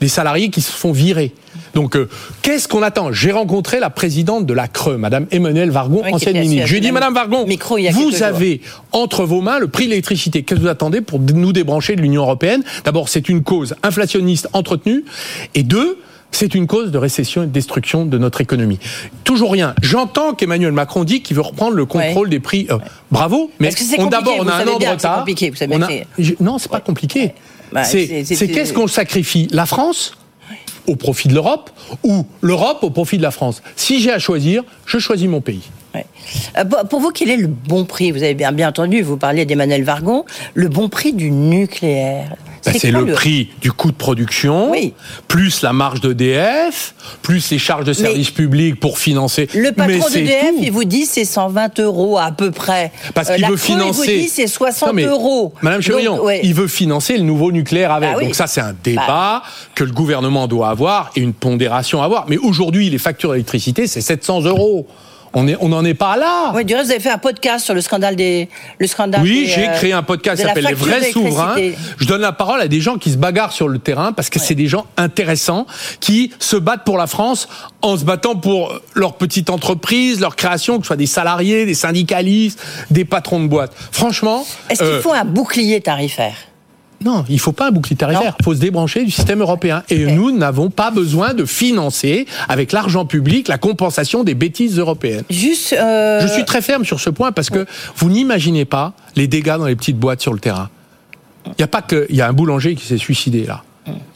des 0.01 0.09
salariés 0.09 0.51
qui 0.51 0.61
se 0.63 0.73
font 0.73 0.93
virer. 0.93 1.33
Donc, 1.75 1.97
euh, 1.97 2.09
qu'est-ce 2.43 2.67
qu'on 2.67 2.83
attend? 2.83 3.13
J'ai 3.13 3.31
rencontré 3.31 3.79
la 3.79 3.91
présidente 3.91 4.45
de 4.45 4.53
la 4.53 4.67
Creux, 4.67 4.97
Madame 4.97 5.27
Emmanuelle 5.31 5.71
Vargon, 5.71 6.03
ancienne 6.13 6.41
ministre. 6.41 6.67
Je 6.67 6.73
lui 6.73 6.79
ai 6.79 6.81
dit, 6.81 6.91
Madame 6.91 7.15
Vargon, 7.15 7.47
vous 7.93 8.23
avez 8.23 8.61
entre 8.91 9.25
vos 9.25 9.41
mains 9.41 9.59
le 9.61 9.69
prix 9.69 9.85
de 9.85 9.91
l'électricité. 9.91 10.43
Qu'est-ce 10.43 10.59
que 10.59 10.65
vous 10.65 10.71
attendez 10.71 11.01
pour 11.01 11.21
nous 11.21 11.53
débrancher 11.53 11.95
de 11.95 12.03
l'Union 12.03 12.23
européenne? 12.23 12.65
D'abord, 12.85 13.09
c'est 13.09 13.29
une 13.29 13.45
cause 13.45 13.77
inflationniste 13.85 14.49
entretenue, 14.53 15.05
et 15.55 15.63
deux, 15.63 15.99
c'est 16.31 16.55
une 16.55 16.67
cause 16.67 16.91
de 16.91 16.99
récession 16.99 17.43
et 17.43 17.47
de 17.47 17.53
destruction 17.53 18.07
de 18.07 18.19
notre 18.19 18.41
économie. 18.41 18.79
Toujours 19.25 19.53
rien. 19.53 19.75
J'entends 19.83 20.35
qu'Emmanuel 20.35 20.73
Macron 20.73 21.05
dit 21.05 21.23
qu'il 21.23 21.37
veut 21.37 21.43
reprendre 21.43 21.75
le 21.75 21.85
contrôle 21.87 22.29
des 22.31 22.41
prix. 22.41 22.67
Euh, 22.71 22.79
bravo, 23.11 23.51
mais 23.59 23.71
d'abord 24.11 24.37
on 24.39 24.49
a 24.49 24.55
un 24.55 24.67
an 24.67 24.79
de 24.79 24.87
retard. 24.87 25.19
Compliqué, 25.19 25.51
vous 25.51 26.45
Non, 26.45 26.59
c'est 26.59 26.71
pas 26.71 26.81
compliqué. 26.81 27.35
Bah, 27.73 27.85
c'est 27.85 28.25
qu'est-ce 28.53 28.73
qu'on 28.73 28.87
sacrifie? 28.87 29.49
La 29.51 29.67
France 29.67 30.17
au 30.87 30.97
profit 30.97 31.29
de 31.29 31.35
l'Europe 31.35 31.71
ou 32.03 32.27
l'Europe 32.41 32.79
au 32.83 32.91
profit 32.91 33.19
de 33.19 33.23
la 33.23 33.31
France? 33.31 33.63
Si 33.77 34.01
j'ai 34.01 34.13
à 34.13 34.19
choisir, 34.19 34.63
je 34.87 34.99
choisis 34.99 35.29
mon 35.29 35.41
pays. 35.41 35.71
Euh, 35.95 36.65
pour 36.89 37.01
vous, 37.01 37.11
quel 37.11 37.31
est 37.31 37.37
le 37.37 37.49
bon 37.49 37.85
prix? 37.85 38.13
Vous 38.13 38.23
avez 38.23 38.35
bien, 38.35 38.53
bien 38.53 38.69
entendu, 38.69 39.03
vous 39.03 39.17
parliez 39.17 39.45
d'Emmanuel 39.45 39.83
Vargon, 39.83 40.25
le 40.55 40.69
bon 40.69 40.89
prix 40.89 41.13
du 41.13 41.31
nucléaire. 41.31 42.37
Bah, 42.65 42.73
c'est 42.79 42.91
le, 42.91 43.07
prix 43.07 43.51
du 43.61 43.73
coût 43.73 43.91
de 43.91 43.97
production, 43.97 44.73
plus 45.29 45.63
la 45.63 45.73
marge 45.73 46.01
d'EDF, 46.01 46.95
plus 47.23 47.51
les 47.51 47.59
charges 47.59 47.85
de 47.85 47.93
service 47.93 48.31
public 48.31 48.79
pour 48.79 48.99
financer. 48.99 49.49
Le 49.55 49.73
patron 49.73 50.09
d'EDF, 50.09 50.55
il 50.61 50.71
vous 50.71 50.85
dit 50.85 51.07
c'est 51.07 51.25
120 51.25 51.81
euros 51.81 52.19
à 52.19 52.33
peu 52.33 52.51
près. 52.51 52.93
Parce 53.15 53.31
qu'il 53.31 53.45
euh, 53.45 53.49
veut 53.49 53.57
financer. 53.57 54.13
Il 54.13 54.17
vous 54.17 54.23
dit 54.23 54.29
c'est 54.29 54.47
60 54.47 54.99
euros. 55.01 55.55
Madame 55.63 55.81
Chevrillon, 55.81 56.21
il 56.43 56.55
veut 56.55 56.69
financer 56.69 57.17
le 57.17 57.23
nouveau 57.23 57.53
nucléaire 57.53 57.93
avec. 57.93 58.15
Bah 58.15 58.21
Donc 58.21 58.35
ça, 58.35 58.47
c'est 58.47 58.61
un 58.61 58.75
débat 58.85 59.07
bah. 59.07 59.43
que 59.75 59.85
le 59.85 59.93
gouvernement 59.93 60.47
doit 60.47 60.69
avoir 60.69 61.11
et 61.17 61.21
une 61.21 61.35
pondération 61.35 62.03
à 62.03 62.05
avoir. 62.05 62.27
Mais 62.29 62.37
aujourd'hui, 62.37 62.91
les 62.91 62.99
factures 62.99 63.33
d'électricité, 63.33 63.87
c'est 63.87 64.01
700 64.01 64.43
euros. 64.43 64.87
On 65.33 65.45
n'en 65.45 65.57
on 65.61 65.85
est 65.85 65.95
pas 65.95 66.17
là. 66.17 66.53
Oui, 66.55 66.65
du 66.65 66.75
reste, 66.75 66.87
vous 66.87 66.93
avez 66.93 67.01
fait 67.01 67.11
un 67.11 67.19
podcast 67.19 67.65
sur 67.65 67.75
le 67.75 67.81
scandale 67.81 68.17
des. 68.17 68.49
Le 68.79 68.87
scandale 68.87 69.23
oui, 69.23 69.47
j'ai 69.47 69.69
euh, 69.69 69.73
créé 69.73 69.93
un 69.93 70.03
podcast 70.03 70.41
qui 70.41 70.47
s'appelle 70.47 70.67
Les 70.67 70.75
vrais 70.75 71.13
souverains. 71.13 71.55
Je 71.99 72.07
donne 72.07 72.21
la 72.21 72.33
parole 72.33 72.61
à 72.61 72.69
des 72.69 72.81
gens 72.81 72.97
qui 72.97 73.13
se 73.13 73.17
bagarrent 73.17 73.53
sur 73.53 73.69
le 73.69 73.79
terrain 73.79 74.13
parce 74.13 74.29
que 74.29 74.39
c'est 74.39 74.55
des 74.55 74.67
gens 74.67 74.87
intéressants 74.97 75.67
qui 76.01 76.33
se 76.39 76.57
battent 76.57 76.85
pour 76.85 76.99
la 76.99 77.07
France 77.07 77.49
en 77.83 77.97
se 77.97 78.05
battant 78.05 78.35
pour 78.35 78.81
leur 78.95 79.15
petite 79.15 79.51
entreprise, 79.51 80.21
leur 80.21 80.37
création, 80.37 80.79
que 80.79 80.83
ce 80.83 80.89
soit 80.89 80.97
des 80.97 81.07
salariés, 81.07 81.65
des 81.65 81.75
syndicalistes, 81.75 82.61
des 82.91 83.05
patrons 83.05 83.41
de 83.41 83.47
boîtes. 83.47 83.73
Franchement. 83.93 84.45
Est-ce 84.69 84.81
qu'il 84.81 84.89
euh, 84.89 85.03
faut 85.03 85.13
un 85.13 85.25
bouclier 85.25 85.81
tarifaire? 85.81 86.35
Non, 87.03 87.25
il 87.31 87.41
faut 87.41 87.53
pas 87.53 87.69
un 87.69 87.71
bouclier 87.71 87.97
tarifaire. 87.97 88.37
Il 88.39 88.45
faut 88.45 88.55
se 88.55 88.61
débrancher 88.61 89.05
du 89.05 89.11
système 89.11 89.41
européen. 89.41 89.83
Et 89.89 90.07
nous 90.07 90.37
n'avons 90.37 90.69
pas 90.69 90.91
besoin 90.91 91.33
de 91.33 91.47
financer, 91.47 92.27
avec 92.49 92.73
l'argent 92.73 93.07
public, 93.07 93.49
la 93.49 93.57
compensation 93.57 94.23
des 94.23 94.35
bêtises 94.35 94.79
européennes. 94.79 95.25
Juste. 95.31 95.73
Euh, 95.73 96.21
Je 96.21 96.27
suis 96.27 96.45
très 96.45 96.61
ferme 96.61 96.85
sur 96.85 97.01
ce 97.01 97.09
point 97.09 97.33
parce 97.33 97.49
que 97.49 97.67
vous 97.97 98.11
n'imaginez 98.11 98.67
pas 98.67 98.93
les 99.17 99.29
dégâts 99.29 99.57
dans 99.57 99.65
les 99.65 99.77
petites 99.77 99.99
boîtes 99.99 100.21
sur 100.21 100.35
le 100.35 100.41
terrain. 100.41 100.69
Il 101.47 101.55
n'y 101.59 101.65
a 101.65 101.69
pas 101.69 101.81
que. 101.81 102.07
Il 102.11 102.17
y 102.17 102.21
a 102.21 102.29
un 102.29 102.35
boulanger 102.35 102.75
qui 102.75 102.87
s'est 102.87 102.99
suicidé 102.99 103.47
là. 103.47 103.65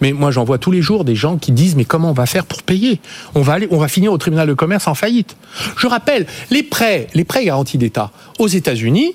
Mais 0.02 0.12
moi, 0.12 0.30
j'en 0.30 0.44
vois 0.44 0.58
tous 0.58 0.70
les 0.70 0.82
jours 0.82 1.04
des 1.04 1.16
gens 1.16 1.38
qui 1.38 1.50
disent 1.50 1.74
mais 1.74 1.86
comment 1.86 2.10
on 2.10 2.14
va 2.14 2.26
faire 2.26 2.44
pour 2.44 2.62
payer? 2.62 3.00
On 3.34 3.40
va 3.40 3.54
aller, 3.54 3.66
on 3.70 3.78
va 3.78 3.88
finir 3.88 4.12
au 4.12 4.18
tribunal 4.18 4.46
de 4.46 4.52
commerce 4.52 4.86
en 4.86 4.94
faillite. 4.94 5.36
Je 5.78 5.86
rappelle 5.86 6.26
les 6.50 6.62
prêts, 6.62 7.08
les 7.14 7.24
prêts 7.24 7.46
garantis 7.46 7.78
d'État 7.78 8.10
aux 8.38 8.46
États-Unis 8.46 9.14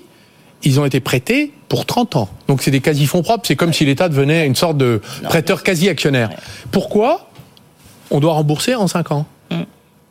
ils 0.63 0.79
ont 0.79 0.85
été 0.85 0.99
prêtés 0.99 1.51
pour 1.67 1.85
30 1.85 2.15
ans. 2.15 2.29
Donc 2.47 2.61
c'est 2.61 2.71
des 2.71 2.81
quasi-fonds 2.81 3.21
propres, 3.21 3.45
c'est 3.47 3.55
comme 3.55 3.73
si 3.73 3.85
l'État 3.85 4.09
devenait 4.09 4.45
une 4.45 4.55
sorte 4.55 4.77
de 4.77 5.01
prêteur 5.23 5.63
quasi-actionnaire. 5.63 6.29
Pourquoi 6.71 7.29
on 8.11 8.19
doit 8.19 8.33
rembourser 8.33 8.75
en 8.75 8.87
5 8.87 9.11
ans 9.11 9.25
mm. 9.51 9.55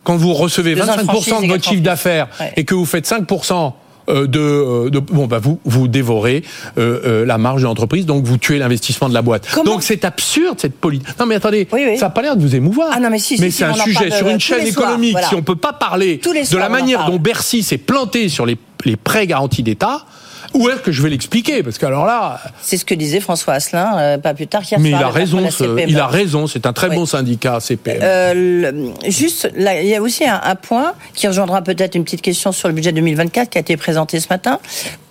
Quand 0.04 0.16
vous 0.16 0.32
recevez 0.32 0.74
25% 0.74 1.42
de 1.42 1.48
votre 1.48 1.64
chiffre 1.64 1.82
d'affaires 1.82 2.28
et 2.56 2.64
que 2.64 2.74
vous 2.74 2.86
faites 2.86 3.06
5% 3.06 3.72
de, 4.08 4.88
de, 4.88 4.98
bon 5.00 5.26
bah 5.26 5.38
vous 5.38 5.60
vous 5.64 5.86
dévorez 5.86 6.42
la 6.76 7.36
marge 7.38 7.62
de 7.62 7.66
l'entreprise, 7.66 8.06
donc 8.06 8.24
vous 8.24 8.38
tuez 8.38 8.58
l'investissement 8.58 9.08
de 9.08 9.14
la 9.14 9.22
boîte. 9.22 9.46
donc 9.66 9.82
c'est 9.82 10.04
absurde 10.04 10.58
cette 10.58 10.76
politique. 10.76 11.08
Non 11.18 11.26
mais 11.26 11.34
attendez, 11.34 11.68
ça 11.70 12.06
n'a 12.06 12.10
pas 12.10 12.22
l'air 12.22 12.36
de 12.36 12.42
vous 12.42 12.54
émouvoir. 12.54 12.90
Ah 12.94 13.00
non, 13.00 13.10
mais 13.10 13.18
si, 13.18 13.38
mais 13.38 13.50
c'est 13.50 13.64
un 13.64 13.74
sujet 13.74 14.10
sur 14.10 14.28
une 14.28 14.40
chaîne 14.40 14.66
économique. 14.66 15.18
Si 15.28 15.34
on 15.34 15.42
peut 15.42 15.56
pas 15.56 15.72
parler 15.72 16.18
de 16.18 16.56
la 16.56 16.68
manière 16.68 17.04
dont 17.06 17.18
Bercy 17.18 17.62
s'est 17.62 17.76
planté 17.76 18.28
sur 18.28 18.46
les, 18.46 18.56
les 18.84 18.96
prêts 18.96 19.26
garantis 19.26 19.62
d'État. 19.62 20.06
Où 20.54 20.68
est-ce 20.68 20.80
que 20.80 20.92
je 20.92 21.02
vais 21.02 21.10
l'expliquer? 21.10 21.62
Parce 21.62 21.78
que 21.78 21.86
alors 21.86 22.06
là, 22.06 22.40
c'est 22.60 22.76
ce 22.76 22.84
que 22.84 22.94
disait 22.94 23.20
François 23.20 23.54
Asselin, 23.54 23.98
euh, 23.98 24.18
pas 24.18 24.34
plus 24.34 24.46
tard 24.46 24.62
qu'hier 24.62 24.80
Mais 24.80 24.90
il 24.90 24.94
a 24.94 25.08
raison, 25.08 25.46
il 25.86 25.98
a 25.98 26.06
raison. 26.06 26.46
C'est 26.46 26.66
un 26.66 26.72
très 26.72 26.88
bon 26.88 27.06
syndicat 27.06 27.60
CPM. 27.60 28.00
Euh, 28.02 28.90
juste, 29.06 29.50
là, 29.56 29.80
il 29.80 29.88
y 29.88 29.94
a 29.94 30.02
aussi 30.02 30.24
un, 30.24 30.40
un 30.42 30.54
point 30.54 30.94
qui 31.14 31.28
rejoindra 31.28 31.62
peut-être 31.62 31.94
une 31.94 32.04
petite 32.04 32.22
question 32.22 32.52
sur 32.52 32.68
le 32.68 32.74
budget 32.74 32.92
2024 32.92 33.50
qui 33.50 33.58
a 33.58 33.60
été 33.60 33.76
présenté 33.76 34.20
ce 34.20 34.28
matin. 34.30 34.58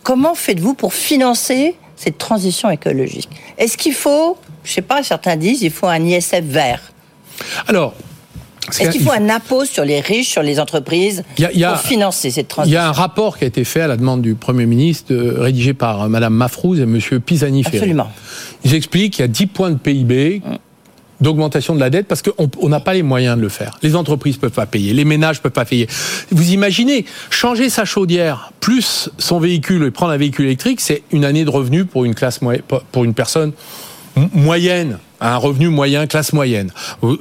Comment 0.03 0.35
faites-vous 0.35 0.73
pour 0.73 0.93
financer 0.93 1.75
cette 1.95 2.17
transition 2.17 2.69
écologique? 2.69 3.29
Est-ce 3.57 3.77
qu'il 3.77 3.93
faut, 3.93 4.37
je 4.63 4.73
sais 4.73 4.81
pas, 4.81 5.03
certains 5.03 5.35
disent, 5.35 5.61
il 5.61 5.71
faut 5.71 5.87
un 5.87 6.03
ISF 6.03 6.41
vert? 6.41 6.81
Alors, 7.67 7.93
est-ce 8.79 8.89
qu'il 8.89 9.01
faut 9.01 9.11
un 9.11 9.29
impôt 9.29 9.65
sur 9.65 9.85
les 9.85 9.99
riches, 9.99 10.29
sur 10.29 10.43
les 10.43 10.59
entreprises, 10.59 11.23
pour 11.35 11.77
financer 11.79 12.31
cette 12.31 12.47
transition 12.47 12.71
Il 12.71 12.75
y 12.75 12.77
a 12.77 12.87
un 12.87 12.91
rapport 12.91 13.37
qui 13.37 13.43
a 13.43 13.47
été 13.47 13.63
fait 13.63 13.81
à 13.81 13.87
la 13.87 13.97
demande 13.97 14.21
du 14.21 14.35
Premier 14.35 14.65
ministre, 14.65 15.13
euh, 15.13 15.37
rédigé 15.39 15.73
par 15.73 16.03
euh, 16.03 16.07
Madame 16.07 16.33
Mafrouz 16.33 16.79
et 16.79 16.85
Monsieur 16.85 17.19
pisani 17.19 17.63
-Ferry. 17.63 17.75
Absolument. 17.75 18.11
Ils 18.63 18.75
expliquent 18.75 19.13
qu'il 19.13 19.23
y 19.23 19.25
a 19.25 19.29
10 19.29 19.47
points 19.47 19.71
de 19.71 19.77
PIB 19.77 20.41
d'augmentation 21.19 21.73
de 21.73 21.79
la 21.79 21.89
dette 21.89 22.07
parce 22.07 22.21
qu'on 22.21 22.69
n'a 22.69 22.79
pas 22.79 22.93
les 22.93 23.03
moyens 23.03 23.37
de 23.37 23.41
le 23.41 23.49
faire. 23.49 23.77
Les 23.81 23.95
entreprises 23.95 24.37
peuvent 24.37 24.51
pas 24.51 24.65
payer, 24.65 24.93
les 24.93 25.05
ménages 25.05 25.41
peuvent 25.41 25.51
pas 25.51 25.65
payer. 25.65 25.87
Vous 26.31 26.51
imaginez, 26.51 27.05
changer 27.29 27.69
sa 27.69 27.85
chaudière 27.85 28.51
plus 28.59 29.09
son 29.17 29.39
véhicule 29.39 29.83
et 29.85 29.91
prendre 29.91 30.11
un 30.11 30.17
véhicule 30.17 30.45
électrique, 30.45 30.79
c'est 30.79 31.01
une 31.11 31.25
année 31.25 31.43
de 31.43 31.49
revenus 31.49 31.85
pour 31.91 32.05
une 32.05 32.13
classe 32.13 32.39
pour 32.91 33.03
une 33.03 33.13
personne 33.13 33.53
moyenne 34.33 34.99
un 35.21 35.37
revenu 35.37 35.69
moyen, 35.69 36.07
classe 36.07 36.33
moyenne. 36.33 36.71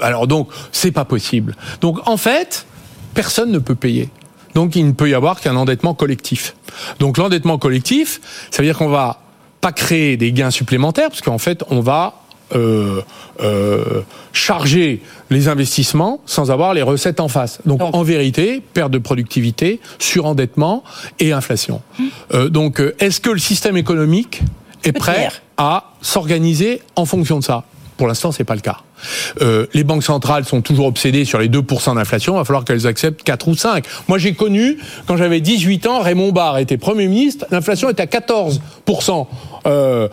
Alors 0.01 0.27
donc, 0.27 0.49
c'est 0.73 0.93
pas 0.93 1.05
possible. 1.05 1.57
Donc 1.81 1.99
en 2.07 2.17
fait, 2.17 2.67
personne 3.15 3.51
ne 3.51 3.59
peut 3.59 3.75
payer. 3.75 4.11
Donc 4.55 4.77
il 4.77 4.87
ne 4.87 4.93
peut 4.93 5.09
y 5.09 5.15
avoir 5.15 5.41
qu'un 5.41 5.57
endettement 5.57 5.95
collectif. 5.95 6.55
Donc 6.99 7.19
l'endettement 7.19 7.59
collectif, 7.59 8.21
ça 8.51 8.63
veut 8.63 8.69
dire 8.69 8.79
qu'on 8.79 8.89
va 8.89 9.21
pas 9.61 9.73
créer 9.73 10.17
des 10.17 10.33
gains 10.33 10.51
supplémentaires, 10.51 11.09
parce 11.09 11.23
qu'en 11.23 11.39
fait, 11.39 11.65
on 11.71 11.81
va 11.81 12.15
euh, 12.55 13.03
euh, 13.41 14.03
charger 14.33 15.03
les 15.31 15.49
investissements 15.49 16.21
sans 16.27 16.53
avoir 16.53 16.73
les 16.73 16.83
recettes 16.83 17.19
en 17.19 17.27
face. 17.27 17.59
Donc, 17.67 17.81
en 17.83 18.03
vérité, 18.05 18.63
perte 18.73 18.93
de 18.93 18.99
productivité, 18.99 19.81
surendettement 19.99 20.85
et 21.19 21.33
inflation. 21.33 21.83
Hum. 21.99 22.09
Euh, 22.35 22.49
donc 22.49 22.81
est-ce 23.01 23.21
que 23.21 23.31
le 23.31 23.39
système 23.39 23.77
économique 23.77 24.43
est 24.85 24.93
prêt 24.93 25.29
à 25.57 25.91
s'organiser 26.01 26.81
en 26.95 27.05
fonction 27.05 27.41
de 27.41 27.45
ça? 27.45 27.65
Pour 27.97 28.07
l'instant, 28.07 28.33
c'est 28.33 28.45
pas 28.45 28.55
le 28.55 28.61
cas. 28.61 28.79
Euh, 29.41 29.67
les 29.75 29.85
banques 29.85 30.03
centrales 30.03 30.45
sont 30.45 30.61
toujours 30.61 30.87
obsédées 30.87 31.25
sur 31.25 31.39
les 31.39 31.49
2% 31.49 31.95
d'inflation. 31.95 32.35
Il 32.35 32.39
va 32.39 32.45
falloir 32.45 32.65
qu'elles 32.65 32.87
acceptent 32.87 33.23
4 33.23 33.49
ou 33.49 33.55
5. 33.55 33.85
Moi, 34.09 34.19
j'ai 34.19 34.35
connu, 34.35 34.79
quand 35.07 35.17
j'avais 35.17 35.41
18 35.41 35.87
ans, 35.87 36.01
Raymond 36.01 36.33
Barre 36.33 36.59
était 36.59 36.77
Premier 36.77 37.09
ministre, 37.09 37.47
l'inflation 37.51 37.91
était 37.91 38.03
à 38.03 38.07
14%. 38.07 39.27
Euh, 39.67 40.09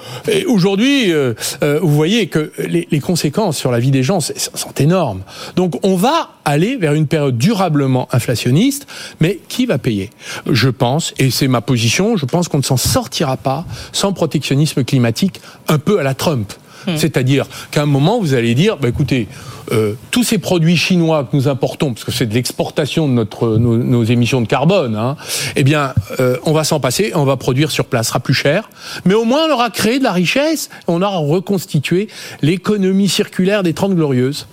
aujourd'hui, 0.48 1.12
euh, 1.12 1.34
vous 1.62 1.94
voyez 1.94 2.28
que 2.28 2.52
les, 2.58 3.00
conséquences 3.00 3.58
sur 3.58 3.72
la 3.72 3.80
vie 3.80 3.92
des 3.92 4.04
gens 4.04 4.20
sont 4.22 4.74
énormes. 4.80 5.24
Donc, 5.56 5.76
on 5.84 5.96
va 5.96 6.30
aller 6.46 6.78
vers 6.78 6.94
une 6.94 7.08
période 7.08 7.38
durablement 7.38 8.08
inflationniste, 8.12 8.88
mais 9.20 9.40
qui 9.50 9.66
va 9.66 9.78
payer? 9.78 10.10
Je 10.50 10.70
pense, 10.70 11.14
et 11.20 11.32
c'est 11.32 11.48
ma 11.48 11.62
position, 11.62 12.18
je 12.18 12.26
pense 12.26 12.48
qu'on 12.48 12.58
ne 12.58 12.64
s'en 12.64 12.78
sortira 12.78 13.38
pas 13.38 13.66
sans 13.92 14.14
protectionnisme 14.14 14.84
climatique 14.84 15.42
un 15.68 15.80
peu 15.80 16.00
à 16.00 16.04
la 16.04 16.14
Trump. 16.14 16.54
Hmm. 16.88 16.98
C'est-à-dire 16.98 17.46
qu'à 17.72 17.84
un 17.84 17.86
moment, 17.86 18.20
vous 18.20 18.34
allez 18.34 18.56
dire, 18.56 18.78
bah, 18.78 18.90
écoutez, 18.90 19.28
euh, 19.72 19.94
tous 20.12 20.24
ces 20.24 20.38
produits 20.38 20.78
chinois 20.78 21.24
que 21.24 21.36
nous 21.36 21.48
importons, 21.48 21.94
parce 21.94 22.04
que 22.04 22.12
c'est 22.12 22.26
de 22.26 22.34
l'exportation 22.34 23.08
de 23.08 23.26
nos, 23.58 24.04
émissions 24.04 24.42
de 24.42 24.48
carbone, 24.48 24.96
hein, 24.96 25.16
eh 25.56 25.64
bien, 25.64 25.94
euh, 26.20 26.38
on 26.46 26.52
va 26.52 26.64
s'en 26.64 26.80
passer, 26.80 27.12
on 27.16 27.24
va 27.24 27.38
produire 27.38 27.72
sur 27.72 27.86
place, 27.86 28.08
sera 28.08 28.20
plus 28.20 28.34
cher, 28.34 28.70
mais 29.06 29.14
au 29.14 29.24
moins 29.24 29.48
on 29.48 29.54
aura 29.54 29.70
créé 29.70 30.00
de 30.00 30.04
la 30.04 30.12
richesse, 30.12 30.70
on 30.88 31.02
aura 31.02 31.18
reconstitué 31.18 32.10
l'économie 32.42 33.08
circulaire 33.08 33.64
des 33.64 33.74
Trente 33.74 33.96
Glorieuses. 33.96 34.48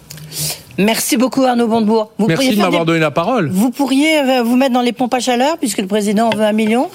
Merci 0.78 1.16
beaucoup 1.16 1.44
Arnaud 1.44 1.66
Bondebourg. 1.66 2.11
Vous 2.18 2.26
Merci 2.26 2.56
de 2.56 2.62
m'avoir 2.62 2.85
donné 2.85 3.00
la 3.00 3.11
parole. 3.11 3.50
Vous 3.50 3.70
pourriez 3.70 4.20
euh, 4.20 4.42
vous 4.42 4.56
mettre 4.56 4.72
dans 4.72 4.80
les 4.80 4.92
pompes 4.92 5.14
à 5.14 5.20
chaleur 5.20 5.59
puisque 5.59 5.78
le 5.78 5.87
président 5.87 6.28
en 6.28 6.37
veut 6.37 6.44
un 6.44 6.52
million. 6.52 6.88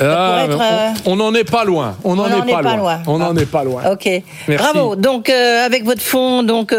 Ah, 0.00 0.46
euh, 0.48 0.88
on 1.06 1.16
n'en 1.16 1.34
est 1.34 1.48
pas 1.50 1.64
loin. 1.64 1.96
On 2.04 2.16
n'en 2.16 2.26
est, 2.26 2.50
pas, 2.50 2.76
loin. 2.76 3.00
On 3.06 3.18
n'en 3.18 3.36
est 3.36 3.46
pas 3.46 3.64
loin. 3.64 3.82
Ok. 3.92 4.08
Bravo. 4.48 4.96
Donc 4.96 5.28
euh, 5.28 5.64
avec 5.64 5.84
votre 5.84 6.02
fonds, 6.02 6.42
donc 6.42 6.74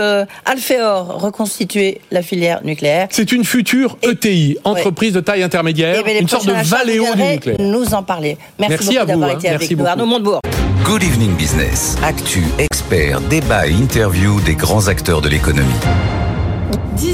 Alphéor, 0.46 1.22
reconstituer 1.22 2.02
la 2.12 2.22
filière 2.22 2.62
nucléaire. 2.64 3.08
C'est 3.12 3.32
une 3.32 3.44
future 3.44 3.98
ETI, 4.04 4.58
entreprise 4.64 5.14
de 5.14 5.20
taille 5.20 5.44
intermédiaire, 5.44 6.04
une 6.20 6.28
sorte 6.28 6.48
de 6.48 6.54
Valéo 6.54 7.06
du 7.16 7.24
nucléaire. 7.24 7.58
Nous 7.60 7.94
en 7.94 8.04
parler. 8.04 8.38
Merci, 8.60 8.96
beaucoup 8.96 9.06
d'avoir 9.06 9.32
été 9.32 9.50
hein. 9.50 9.56
avec 9.56 9.72
nous, 9.72 9.86
Arnaud 9.86 10.06
Montebourg. 10.06 10.42
Good 10.84 11.04
Evening 11.04 11.36
Business. 11.36 11.96
Actu, 12.04 12.44
expert, 12.58 13.22
débat 13.22 13.68
et 13.68 13.72
interview 13.72 14.42
des 14.42 14.56
grands 14.56 14.88
acteurs 14.88 15.22
de 15.22 15.30
l'économie. 15.30 15.70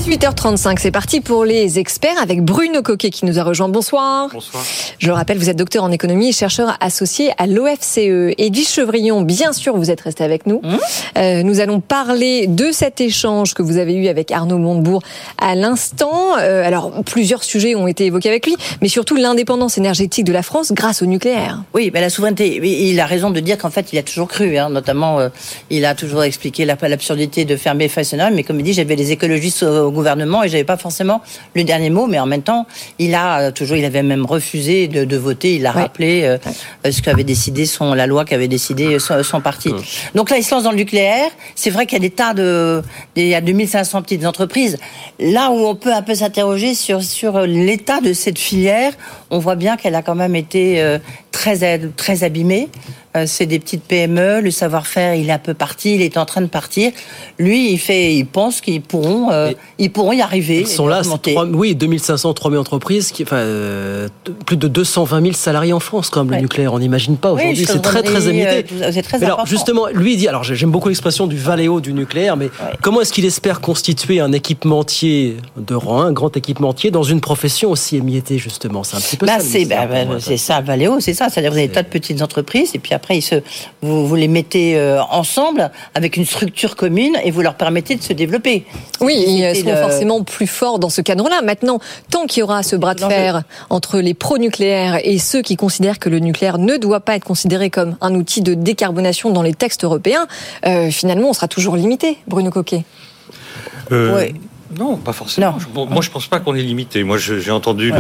18h35, 0.08 0.78
c'est 0.80 0.92
parti 0.92 1.20
pour 1.20 1.44
les 1.44 1.80
experts 1.80 2.16
avec 2.22 2.42
Bruno 2.42 2.82
Coquet 2.82 3.10
qui 3.10 3.26
nous 3.26 3.40
a 3.40 3.44
rejoint. 3.44 3.68
Bonsoir. 3.68 4.30
Bonsoir. 4.32 4.64
Je 5.00 5.08
le 5.08 5.14
rappelle, 5.14 5.38
vous 5.38 5.50
êtes 5.50 5.58
docteur 5.58 5.84
en 5.84 5.92
économie 5.92 6.30
et 6.30 6.32
chercheur 6.32 6.78
associé 6.80 7.32
à 7.38 7.46
l'OFCE. 7.46 8.34
Edwige 8.38 8.70
Chevrillon, 8.70 9.22
bien 9.24 9.52
sûr, 9.52 9.76
vous 9.76 9.92
êtes 9.92 10.00
resté 10.00 10.24
avec 10.24 10.46
nous. 10.46 10.62
Mmh. 10.64 10.78
Euh, 11.18 11.44
nous 11.44 11.60
allons 11.60 11.82
parler 11.82 12.48
de 12.48 12.72
cet 12.72 13.02
échange 13.02 13.54
que 13.54 13.62
vous 13.62 13.76
avez 13.76 13.96
eu 13.96 14.08
avec 14.08 14.32
Arnaud 14.32 14.60
Montebourg 14.60 15.02
à 15.40 15.56
l'instant. 15.56 16.38
Euh, 16.40 16.66
alors, 16.66 16.94
plusieurs 17.04 17.44
sujets 17.44 17.76
ont 17.76 17.88
été 17.88 18.06
évoqués 18.06 18.30
avec 18.30 18.46
lui, 18.46 18.56
mais 18.82 18.88
surtout 18.88 19.18
l'indépendance 19.18 19.78
énergétique 19.78 20.24
de 20.24 20.32
la 20.32 20.42
France 20.42 20.72
grâce 20.72 21.02
au 21.02 21.06
nucléaire. 21.06 21.64
Oui, 21.74 21.92
mais 21.94 22.00
la 22.00 22.10
souveraineté, 22.10 22.62
il 22.64 22.98
a 23.02 23.06
raison 23.06 23.30
de 23.30 23.42
dire 23.42 23.58
qu'en 23.58 23.72
fait, 23.72 23.92
il 23.92 24.00
a 24.00 24.04
toujours 24.04 24.30
cru, 24.30 24.58
hein, 24.58 24.70
notamment, 24.70 25.20
euh, 25.20 25.28
il 25.70 25.84
a 25.84 25.96
toujours 25.96 26.24
expliqué 26.24 26.64
l'absurdité 26.64 27.44
de 27.44 27.58
fermer 27.58 27.90
Fessenheim, 27.90 28.34
mais 28.34 28.44
comme 28.44 28.58
il 28.62 28.64
dit, 28.64 28.72
j'avais 28.72 28.96
les 28.96 29.12
écologistes 29.12 29.64
au 29.64 29.97
gouvernement 29.98 30.44
et 30.44 30.50
j'avais 30.50 30.64
pas 30.64 30.78
forcément 30.78 31.22
le 31.56 31.64
dernier 31.64 31.90
mot, 31.90 32.08
mais 32.08 32.20
en 32.20 32.26
même 32.26 32.44
temps, 32.44 32.66
il 33.00 33.16
a 33.16 33.40
euh, 33.40 33.52
toujours, 33.52 33.78
il 33.78 33.86
avait 33.86 34.04
même 34.04 34.26
refusé 34.26 34.88
de, 34.88 35.06
de 35.06 35.18
voter. 35.18 35.56
Il 35.56 35.66
a 35.66 35.72
rappelé 35.72 36.24
euh, 36.24 36.38
euh, 36.86 36.92
ce 36.92 37.02
qu'avait 37.02 37.24
décidé 37.24 37.66
son 37.66 37.94
la 37.94 38.08
loi 38.08 38.26
qu'avait 38.26 38.48
décidé 38.48 38.98
son, 39.00 39.42
parti. 39.42 39.72
Donc 40.16 40.30
là, 40.30 40.38
il 40.38 40.44
se 40.44 40.54
lance 40.54 40.64
dans 40.64 40.72
le 40.72 40.78
nucléaire. 40.78 41.30
C'est 41.56 41.70
vrai 41.70 41.86
qu'il 41.86 41.98
y 41.98 42.02
a 42.02 42.08
des 42.08 42.16
tas 42.16 42.34
de, 42.34 42.82
il 43.16 43.28
y 43.28 43.36
a 43.36 43.42
2500 43.42 44.02
petites 44.04 44.26
entreprises. 44.26 44.78
Là 45.20 45.50
où 45.52 45.66
on 45.66 45.76
peut 45.76 45.94
un 45.94 46.02
peu 46.02 46.16
s'interroger 46.16 46.76
sur 46.76 47.04
sur 47.04 47.42
l'état 47.42 48.02
de 48.02 48.14
cette 48.14 48.40
filière, 48.40 48.94
on 49.30 49.40
voit 49.40 49.56
bien 49.56 49.78
qu'elle 49.78 49.96
a 49.96 50.02
quand 50.02 50.16
même 50.16 50.36
été 50.36 50.98
très 51.38 51.80
très 51.96 52.24
abîmée. 52.24 52.68
Euh, 53.18 53.24
c'est 53.26 53.46
des 53.46 53.60
petites 53.60 53.84
PME, 53.84 54.42
le 54.42 54.52
savoir-faire, 54.52 55.16
il 55.16 55.30
est 55.30 55.34
un 55.34 55.40
peu 55.40 55.54
parti, 55.54 55.96
il 55.96 56.02
est 56.02 56.18
en 56.18 56.26
train 56.26 56.42
de 56.42 56.48
partir. 56.48 56.92
Lui, 57.40 57.72
il 57.72 57.78
fait, 57.78 58.14
il 58.14 58.26
pense 58.26 58.62
qu'ils 58.62 58.82
pourront, 58.82 59.32
euh, 59.32 59.52
ils 59.80 59.92
pourront 59.92 60.12
y 60.12 60.22
arriver. 60.22 60.62
Ils 60.62 60.68
sont 60.68 60.88
là, 60.88 61.02
3, 61.02 61.46
oui, 61.48 61.76
2500, 61.76 62.34
3000 62.34 62.60
entreprises, 62.60 63.12
qui, 63.12 63.24
enfin, 63.24 63.38
euh, 63.38 64.08
plus 64.46 64.58
de 64.58 64.68
220 64.68 65.22
000 65.22 65.34
salariés 65.34 65.74
en 65.74 65.80
France, 65.80 66.10
quand 66.10 66.24
même, 66.24 66.36
le 66.36 66.42
nucléaire. 66.42 66.74
On 66.74 66.80
n'imagine 66.80 67.18
pas 67.18 67.32
aujourd'hui. 67.32 67.66
c'est 67.66 67.82
très, 67.82 68.04
très 68.04 68.20
limité. 68.20 68.66
c'est 68.92 69.02
très 69.02 69.24
alors, 69.24 69.46
justement, 69.46 69.88
lui 69.88 70.14
il 70.14 70.18
dit, 70.18 70.28
alors 70.28 70.44
j'aime 70.44 70.72
beaucoup 70.72 70.90
l'expression 70.90 71.28
du 71.28 71.38
valéo 71.38 71.82
du 71.82 71.94
nucléaire, 71.94 72.38
mais 72.38 72.50
comment 72.82 73.02
est-ce 73.02 73.14
qu'il 73.14 73.26
espère 73.26 73.62
constituer 73.62 74.20
un 74.20 74.32
équipementier 74.32 75.38
de 75.58 75.74
rang, 75.74 76.02
un 76.02 76.12
grand 76.12 76.36
équipementier, 76.38 76.92
dans 76.92 77.04
une 77.04 77.22
profession 77.22 77.72
aussi 77.72 77.98
émiettée, 77.98 78.38
justement? 78.38 78.84
C'est 78.84 78.98
un 78.98 79.00
petit 79.00 79.18
peu 79.18 79.26
bah, 79.26 79.40
ça. 79.40 79.46
C'est 79.46 79.66
bah, 79.66 79.86
bah, 79.88 80.20
ça, 80.20 80.62
valéo, 80.62 81.00
c'est 81.00 81.14
ça. 81.14 81.27
C'est-à-dire, 81.30 81.52
vous 81.52 81.58
avez 81.58 81.68
des 81.68 81.74
tas 81.74 81.84
de 81.84 81.88
petites 81.88 82.22
entreprises, 82.22 82.72
et 82.74 82.80
puis 82.80 82.94
après, 82.94 83.20
se, 83.22 83.36
vous, 83.82 84.08
vous, 84.08 84.16
les 84.16 84.28
mettez 84.28 84.78
euh, 84.78 85.02
ensemble 85.12 85.72
avec 85.96 86.18
une 86.18 86.26
structure 86.26 86.76
commune 86.76 87.18
et 87.24 87.32
vous 87.32 87.42
leur 87.42 87.56
permettez 87.56 87.96
de 87.96 88.04
se 88.04 88.14
développer. 88.14 88.66
Oui, 89.02 89.16
ils 89.28 89.56
seront 89.56 89.76
forcément 89.76 90.24
plus 90.24 90.48
forts 90.48 90.80
dans 90.80 90.90
ce 90.90 91.02
cadre-là. 91.02 91.42
Maintenant, 91.42 91.80
tant 92.10 92.26
qu'il 92.26 92.42
y 92.42 92.44
aura 92.44 92.64
ce 92.64 92.76
bras 92.76 92.94
de 92.94 93.02
fer 93.02 93.44
entre 93.70 94.00
les 94.00 94.14
pro-nucléaires 94.14 95.00
et 95.04 95.18
ceux 95.18 95.42
qui 95.42 95.56
considèrent 95.56 96.00
que 96.00 96.10
le 96.10 96.20
nucléaire 96.20 96.58
ne 96.58 96.78
doit 96.78 97.00
pas 97.00 97.16
être 97.16 97.24
considéré 97.24 97.70
comme 97.70 97.98
un 98.02 98.16
outil 98.16 98.42
de 98.42 98.54
décarbonation 98.54 99.30
dans 99.30 99.42
les 99.42 99.54
textes 99.54 99.84
européens, 99.84 100.28
euh, 100.66 100.90
finalement, 100.92 101.30
on 101.30 101.34
sera 101.34 101.48
toujours 101.48 101.76
limité, 101.76 102.18
Bruno 102.28 102.52
Coquet. 102.52 102.84
Euh, 103.92 104.18
oui. 104.18 104.36
Non, 104.76 104.98
pas 104.98 105.14
forcément. 105.14 105.58
moi, 105.74 106.02
je 106.02 106.10
pense 106.10 106.28
pas 106.28 106.40
qu'on 106.40 106.56
est 106.56 106.62
limité. 106.62 107.04
Moi, 107.04 107.18
j'ai 107.18 107.52
entendu 107.52 107.92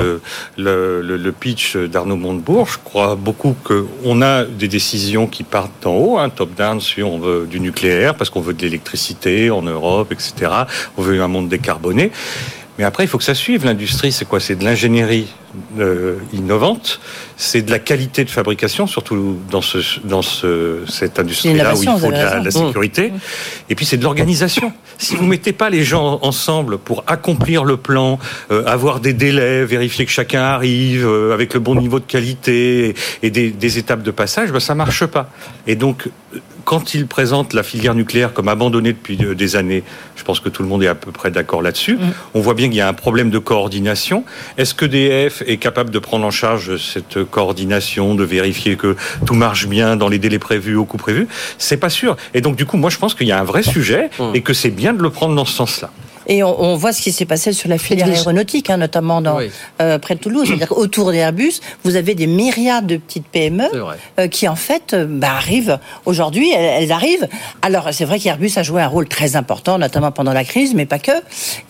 le, 0.58 1.01
le, 1.01 1.32
pitch 1.32 1.77
d'Arnaud 1.77 2.17
Montebourg. 2.17 2.67
Je 2.67 2.77
crois 2.84 3.15
beaucoup 3.15 3.56
qu'on 3.63 4.21
a 4.21 4.43
des 4.43 4.67
décisions 4.67 5.27
qui 5.27 5.43
partent 5.43 5.84
d'en 5.84 5.95
haut, 5.95 6.17
un 6.17 6.30
top-down, 6.30 6.82
si 6.82 7.01
on 7.03 7.19
veut 7.19 7.47
du 7.49 7.60
nucléaire, 7.60 8.15
parce 8.15 8.30
qu'on 8.30 8.41
veut 8.41 8.53
de 8.53 8.62
l'électricité 8.62 9.49
en 9.49 9.62
Europe, 9.62 10.12
etc. 10.12 10.51
On 10.97 11.01
veut 11.01 11.21
un 11.21 11.27
monde 11.27 11.47
décarboné. 11.47 12.12
Mais 12.77 12.84
après, 12.84 13.03
il 13.03 13.08
faut 13.08 13.17
que 13.17 13.23
ça 13.23 13.36
suive. 13.36 13.65
L'industrie, 13.65 14.12
c'est 14.12 14.25
quoi? 14.25 14.39
C'est 14.39 14.56
de 14.56 14.63
l'ingénierie 14.63 15.27
euh, 15.80 16.17
innovante, 16.34 16.99
c'est 17.38 17.62
de 17.62 17.69
la 17.69 17.78
qualité 17.78 18.26
de 18.26 18.32
fabrication, 18.32 18.88
surtout 18.88 19.38
dans, 19.52 19.62
ce, 19.62 19.78
dans 20.04 20.23
ce, 20.23 20.82
cette 20.88 21.19
industrie-là 21.19 21.76
où 21.76 21.84
il 21.84 21.89
faut 21.89 22.08
de 22.08 22.12
la, 22.12 22.39
la 22.39 22.52
sécurité. 22.52 23.12
Mmh. 23.12 23.19
Et 23.69 23.76
puis, 23.76 23.86
c'est 23.86 23.97
de 23.97 24.04
l'organisation. 24.04 24.73
Si 24.97 25.15
vous 25.15 25.26
mettez 25.26 25.54
pas 25.54 25.69
les 25.69 25.84
gens 25.84 26.17
ensemble 26.23 26.80
pour 26.80 27.04
accomplir 27.06 27.63
le 27.63 27.78
plan, 27.78 28.17
euh, 28.52 28.65
avoir 28.65 29.00
des 29.00 29.13
délais, 29.13 29.63
vérifier 29.65 30.06
que 30.06 30.12
chacun 30.12 30.41
arrive 30.41 31.06
euh, 31.08 31.34
avec 31.34 31.54
le 31.54 31.60
bon 31.60 31.76
niveau 31.76 32.00
de 32.00 32.06
qualité 32.06 32.95
et, 33.21 33.30
des, 33.30 33.52
des, 33.52 33.78
étapes 33.78 34.02
de 34.02 34.12
passage, 34.12 34.52
ben, 34.52 34.60
ça 34.60 34.73
marche 34.73 35.06
pas. 35.06 35.30
Et 35.67 35.76
donc, 35.76 36.10
quand 36.67 36.93
il 36.93 37.08
présente 37.08 37.53
la 37.53 37.63
filière 37.63 37.95
nucléaire 37.95 38.34
comme 38.34 38.49
abandonnée 38.49 38.91
depuis 38.91 39.15
des 39.15 39.56
années, 39.56 39.84
je 40.17 40.23
pense 40.25 40.41
que 40.41 40.49
tout 40.49 40.63
le 40.63 40.67
monde 40.67 40.84
est 40.84 40.88
à 40.88 40.95
peu 40.95 41.13
près 41.13 41.32
d'accord 41.32 41.62
là-dessus. 41.62 41.95
Mm. 41.95 42.12
On 42.34 42.41
voit 42.41 42.56
bien 42.56 42.67
qu'il 42.67 42.75
y 42.75 42.82
a 42.82 42.89
un 42.89 42.93
problème 42.93 43.30
de 43.30 43.39
coordination. 43.39 44.25
Est-ce 44.58 44.73
que 44.73 44.86
DF 44.86 45.43
est 45.47 45.56
capable 45.58 45.91
de 45.91 45.99
prendre 45.99 46.25
en 46.25 46.30
charge 46.30 46.75
cette 46.75 47.23
coordination, 47.23 48.15
de 48.15 48.25
vérifier 48.25 48.75
que 48.75 48.97
tout 49.25 49.34
marche 49.34 49.67
bien 49.67 49.95
dans 49.95 50.10
les 50.10 50.19
délais 50.19 50.39
prévus, 50.39 50.75
au 50.75 50.84
coût 50.84 50.97
prévu? 50.97 51.30
C'est 51.58 51.77
pas 51.77 51.89
sûr. 51.89 52.17
Et 52.34 52.41
donc, 52.41 52.58
du 52.58 52.65
coup, 52.65 52.75
moi, 52.75 52.89
je 52.89 52.97
pense 52.97 53.15
qu'il 53.15 53.27
y 53.27 53.32
a 53.32 53.39
un 53.39 53.45
vrai 53.45 53.63
sujet 53.63 54.10
mm. 54.19 54.32
et 54.34 54.41
que 54.41 54.51
c'est 54.51 54.69
bien 54.69 54.91
de 54.91 55.01
le 55.01 55.10
prendre 55.10 55.36
dans 55.36 55.45
ce 55.45 55.53
sens-là. 55.53 55.89
Et 56.28 56.44
on, 56.44 56.62
on, 56.62 56.76
voit 56.76 56.94
ce 56.94 57.02
qui 57.02 57.12
s'est 57.12 57.26
passé 57.26 57.54
sur 57.54 57.70
la 57.70 57.78
filière 57.78 58.08
aéronautique, 58.08 58.70
hein, 58.70 58.78
notamment 58.78 59.22
dans, 59.22 59.40
euh, 59.82 59.98
près 59.98 60.16
de 60.16 60.20
Toulouse. 60.20 60.46
C'est-à-dire 60.48 60.78
autour 60.78 61.12
d'Airbus, 61.12 61.54
vous 61.84 61.96
avez 61.96 62.16
des 62.16 62.28
myriades 62.28 62.86
de 62.86 62.98
petites 62.98 63.28
PME 63.28 63.66
euh, 64.20 64.28
qui, 64.28 64.48
en 64.48 64.56
fait, 64.56 64.94
euh, 64.94 65.06
bah, 65.08 65.32
arrivent 65.32 65.80
aujourd'hui. 66.06 66.52
Elles, 66.52 66.84
elles, 66.84 66.92
arrivent. 66.92 67.28
Alors, 67.62 67.90
c'est 67.92 68.06
vrai 68.06 68.20
qu'Airbus 68.20 68.52
a 68.58 68.63
joué 68.63 68.82
un 68.82 68.88
rôle 68.88 69.08
très 69.08 69.36
important, 69.36 69.78
notamment 69.78 70.12
pendant 70.12 70.34
la 70.34 70.44
crise, 70.44 70.74
mais 70.74 70.86
pas 70.86 71.00
que. 71.00 71.12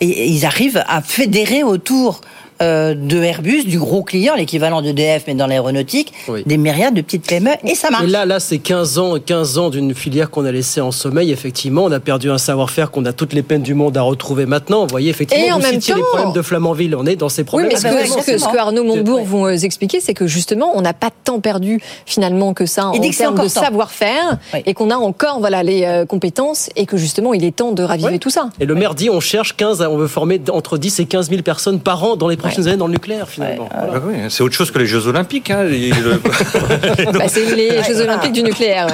Et, 0.00 0.08
et 0.08 0.26
ils 0.26 0.44
arrivent 0.44 0.82
à 0.88 1.02
fédérer 1.02 1.62
autour 1.62 2.20
euh, 2.62 2.94
de 2.94 3.22
Airbus, 3.22 3.64
du 3.64 3.78
gros 3.78 4.02
client, 4.02 4.34
l'équivalent 4.34 4.82
de 4.82 4.92
DF, 4.92 5.24
mais 5.26 5.34
dans 5.34 5.46
l'aéronautique, 5.46 6.12
des 6.46 6.56
myriades 6.56 6.94
de 6.94 7.00
petites 7.00 7.26
PME, 7.26 7.50
et 7.64 7.74
ça 7.74 7.90
marche. 7.90 8.04
Et 8.04 8.08
là, 8.08 8.26
là 8.26 8.40
c'est 8.40 8.58
15 8.58 8.98
ans, 8.98 9.14
15 9.24 9.58
ans 9.58 9.70
d'une 9.70 9.94
filière 9.94 10.30
qu'on 10.30 10.44
a 10.44 10.52
laissée 10.52 10.80
en 10.80 10.90
sommeil, 10.90 11.30
effectivement. 11.30 11.84
On 11.84 11.92
a 11.92 12.00
perdu 12.00 12.30
un 12.30 12.38
savoir-faire 12.38 12.90
qu'on 12.90 13.04
a 13.04 13.12
toutes 13.12 13.32
les 13.32 13.42
peines 13.42 13.62
du 13.62 13.74
monde 13.74 13.96
à 13.96 14.02
retrouver 14.02 14.46
maintenant. 14.46 14.82
Vous 14.82 14.90
voyez, 14.90 15.10
effectivement, 15.10 15.44
et 15.44 15.52
en 15.52 15.58
même 15.58 15.80
temps... 15.80 15.96
les 15.96 16.02
problèmes 16.02 16.32
de 16.32 16.42
Flamanville, 16.42 16.96
on 16.96 17.06
est 17.06 17.16
dans 17.16 17.28
ces 17.28 17.44
problèmes. 17.44 17.68
Oui, 17.68 17.74
mais 17.74 18.06
ce, 18.06 18.16
que, 18.16 18.38
ce, 18.38 18.44
que, 18.44 18.56
Arnaud 18.56 18.84
Montebourg 18.84 19.24
vont 19.24 19.46
euh, 19.46 19.56
expliquer, 19.56 20.00
c'est 20.00 20.14
que 20.14 20.26
justement, 20.26 20.72
on 20.74 20.80
n'a 20.80 20.94
pas 20.94 21.10
tant 21.24 21.40
perdu 21.40 21.80
finalement 22.06 22.54
que 22.54 22.66
ça 22.66 22.86
en 22.86 22.98
termes 22.98 23.42
de 23.42 23.48
savoir-faire, 23.48 24.38
et 24.66 24.74
qu'on 24.74 24.90
a 24.90 24.96
encore 24.96 25.40
voilà, 25.40 25.62
les 25.62 25.84
euh, 25.84 26.06
compétences, 26.06 26.70
et 26.76 26.86
que 26.86 26.96
justement, 26.96 27.34
il 27.34 27.44
est 27.44 27.54
temps 27.54 27.72
de 27.72 27.82
raviver 27.82 28.18
tout 28.18 28.30
ça. 28.30 28.50
Et 28.60 28.66
le 28.66 28.74
maire 28.74 28.94
dit, 28.94 29.10
on 29.10 29.20
cherche 29.20 29.56
15, 29.56 29.82
on 29.82 29.96
veut 29.96 30.08
former 30.08 30.40
entre 30.50 30.78
10 30.78 31.00
et 31.00 31.06
15 31.06 31.30
000 31.30 31.42
personnes 31.42 31.80
par 31.80 32.02
an 32.04 32.16
dans 32.16 32.28
les 32.28 32.36
prochaines 32.48 32.68
années 32.68 32.76
dans 32.76 32.86
le 32.86 32.92
nucléaire 32.92 33.28
finalement. 33.28 33.68
Ah 33.72 33.86
c'est 34.28 34.42
autre 34.42 34.54
chose 34.54 34.70
que 34.70 34.78
les 34.78 34.86
Jeux 34.86 35.06
Olympiques. 35.06 35.50
Hein. 35.50 35.66
bah, 37.12 37.28
c'est 37.28 37.54
les 37.54 37.82
Jeux 37.82 38.00
Olympiques 38.00 38.32
du 38.32 38.42
nucléaire. 38.42 38.88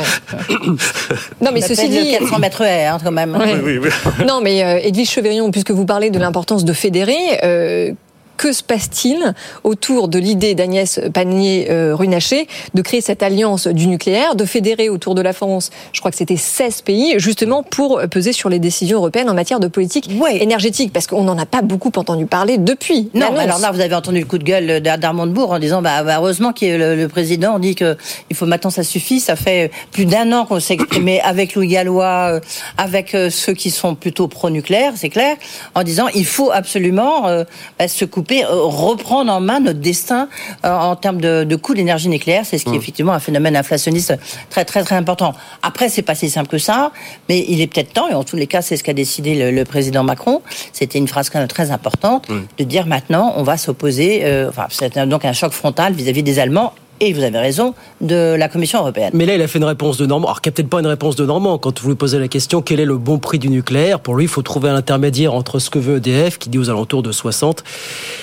non, 1.40 1.50
mais 1.52 1.60
ceci 1.60 1.88
dit. 1.88 2.12
400 2.18 2.38
mètres 2.38 2.62
air, 2.62 2.98
quand 3.02 3.12
même. 3.12 3.36
non, 4.26 4.40
mais 4.42 4.64
euh, 4.64 4.80
Edwige 4.82 5.10
Cheverillon, 5.10 5.50
puisque 5.50 5.70
vous 5.70 5.86
parlez 5.86 6.10
de 6.10 6.18
l'importance 6.18 6.64
de 6.64 6.72
fédérer, 6.72 7.40
euh, 7.42 7.92
que 8.36 8.52
se 8.52 8.62
passe-t-il 8.62 9.34
autour 9.62 10.08
de 10.08 10.18
l'idée 10.18 10.54
d'Agnès 10.54 11.00
Pannier-Runacher 11.12 12.46
de 12.74 12.82
créer 12.82 13.00
cette 13.00 13.22
alliance 13.22 13.66
du 13.66 13.86
nucléaire, 13.86 14.36
de 14.36 14.44
fédérer 14.44 14.88
autour 14.88 15.14
de 15.14 15.22
la 15.22 15.32
France, 15.32 15.70
je 15.92 16.00
crois 16.00 16.10
que 16.10 16.16
c'était 16.16 16.36
16 16.36 16.82
pays, 16.82 17.14
justement 17.18 17.62
pour 17.62 18.00
peser 18.10 18.32
sur 18.32 18.48
les 18.48 18.58
décisions 18.58 18.98
européennes 18.98 19.30
en 19.30 19.34
matière 19.34 19.60
de 19.60 19.68
politique 19.68 20.10
énergétique? 20.40 20.92
Parce 20.92 21.06
qu'on 21.06 21.22
n'en 21.22 21.38
a 21.38 21.46
pas 21.46 21.62
beaucoup 21.62 21.92
entendu 21.96 22.26
parler 22.26 22.58
depuis. 22.58 23.10
Non, 23.14 23.36
alors 23.36 23.58
là, 23.58 23.70
vous 23.70 23.80
avez 23.80 23.94
entendu 23.94 24.20
le 24.20 24.26
coup 24.26 24.38
de 24.38 24.44
gueule 24.44 24.80
d'Armand 24.80 25.26
Bourg 25.26 25.52
en 25.52 25.58
disant 25.58 25.82
bah, 25.82 26.02
bah 26.02 26.16
heureusement 26.18 26.52
que 26.52 26.64
le, 26.64 26.96
le, 26.96 27.08
président 27.08 27.58
dit 27.58 27.74
que 27.74 27.96
il 28.30 28.36
faut 28.36 28.46
maintenant 28.46 28.70
ça 28.70 28.82
suffit. 28.82 29.20
Ça 29.20 29.36
fait 29.36 29.70
plus 29.92 30.06
d'un 30.06 30.32
an 30.32 30.46
qu'on 30.46 30.60
s'est 30.60 30.74
exprimé 30.74 31.20
avec 31.24 31.54
Louis 31.54 31.68
Gallois, 31.68 32.34
euh, 32.34 32.40
avec 32.76 33.14
euh, 33.14 33.30
ceux 33.30 33.54
qui 33.54 33.70
sont 33.70 33.94
plutôt 33.94 34.28
pro-nucléaire, 34.28 34.92
c'est 34.96 35.08
clair, 35.08 35.36
en 35.74 35.82
disant 35.82 36.08
il 36.14 36.26
faut 36.26 36.50
absolument 36.50 37.28
euh, 37.28 37.44
bah, 37.78 37.88
se 37.88 38.04
couper 38.04 38.23
euh, 38.32 38.62
reprendre 38.62 39.32
en 39.32 39.40
main 39.40 39.60
notre 39.60 39.80
destin 39.80 40.28
euh, 40.64 40.70
en 40.70 40.96
termes 40.96 41.20
de, 41.20 41.44
de 41.44 41.56
coût 41.56 41.74
d'énergie 41.74 42.08
nucléaire. 42.08 42.44
C'est 42.44 42.58
ce 42.58 42.64
qui 42.64 42.70
est 42.70 42.74
mmh. 42.74 42.76
effectivement 42.76 43.12
un 43.12 43.20
phénomène 43.20 43.56
inflationniste 43.56 44.14
très 44.50 44.64
très 44.64 44.82
très 44.82 44.96
important. 44.96 45.34
Après, 45.62 45.88
c'est 45.88 46.02
pas 46.02 46.14
si 46.14 46.30
simple 46.30 46.48
que 46.48 46.58
ça, 46.58 46.92
mais 47.28 47.44
il 47.48 47.60
est 47.60 47.66
peut-être 47.66 47.92
temps, 47.92 48.08
et 48.08 48.14
en 48.14 48.24
tous 48.24 48.36
les 48.36 48.46
cas, 48.46 48.62
c'est 48.62 48.76
ce 48.76 48.84
qu'a 48.84 48.92
décidé 48.94 49.50
le, 49.50 49.64
président 49.64 50.04
Macron. 50.04 50.42
C'était 50.72 50.98
une 50.98 51.08
phrase 51.08 51.30
quand 51.30 51.38
même 51.38 51.48
très 51.48 51.70
importante 51.70 52.28
mmh. 52.28 52.40
de 52.58 52.64
dire 52.64 52.86
maintenant, 52.86 53.32
on 53.36 53.42
va 53.42 53.56
s'opposer. 53.56 54.24
Euh, 54.24 54.48
enfin, 54.48 54.66
c'est 54.70 54.98
donc 54.98 55.24
un 55.24 55.32
choc 55.32 55.52
frontal 55.52 55.94
vis-à-vis 55.94 56.20
-vis 56.20 56.24
des 56.24 56.38
Allemands 56.38 56.72
et 57.08 57.12
vous 57.12 57.22
avez 57.22 57.38
raison, 57.38 57.74
de 58.00 58.34
la 58.34 58.48
Commission 58.48 58.80
européenne. 58.80 59.10
Mais 59.14 59.26
là, 59.26 59.34
il 59.34 59.42
a 59.42 59.48
fait 59.48 59.58
une 59.58 59.64
réponse 59.64 59.96
de 59.96 60.06
Normand. 60.06 60.28
Alors, 60.28 60.38
a 60.38 60.50
peut-être 60.50 60.68
pas 60.68 60.80
une 60.80 60.86
réponse 60.86 61.16
de 61.16 61.24
Normand. 61.24 61.58
Quand 61.58 61.80
vous 61.80 61.88
lui 61.88 61.96
posez 61.96 62.18
la 62.18 62.28
question, 62.28 62.62
quel 62.62 62.80
est 62.80 62.84
le 62.84 62.96
bon 62.96 63.18
prix 63.18 63.38
du 63.38 63.48
nucléaire? 63.48 64.00
Pour 64.00 64.16
lui, 64.16 64.24
il 64.24 64.28
faut 64.28 64.42
trouver 64.42 64.68
un 64.68 64.76
intermédiaire 64.76 65.34
entre 65.34 65.58
ce 65.58 65.70
que 65.70 65.78
veut 65.78 65.96
EDF, 65.96 66.38
qui 66.38 66.48
dit 66.48 66.58
aux 66.58 66.70
alentours 66.70 67.02
de 67.02 67.12
60. 67.12 67.64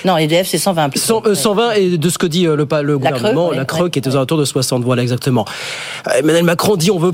Non, 0.05 0.17
EDF, 0.17 0.47
c'est 0.47 0.57
120. 0.57 0.97
120 0.97 1.71
et 1.73 1.97
de 1.97 2.09
ce 2.09 2.17
que 2.17 2.27
dit 2.27 2.47
euh, 2.47 2.55
le, 2.55 2.67
le 2.81 2.97
gouvernement, 2.97 3.51
la 3.51 3.65
Creux, 3.65 3.89
qui 3.89 3.99
est 3.99 4.07
aux 4.07 4.15
alentours 4.15 4.37
de 4.37 4.45
60. 4.45 4.83
Voilà, 4.83 5.01
exactement. 5.01 5.45
Euh, 6.07 6.19
Emmanuel 6.19 6.43
Macron 6.43 6.75
dit 6.75 6.91
on 6.91 6.99
veut 6.99 7.13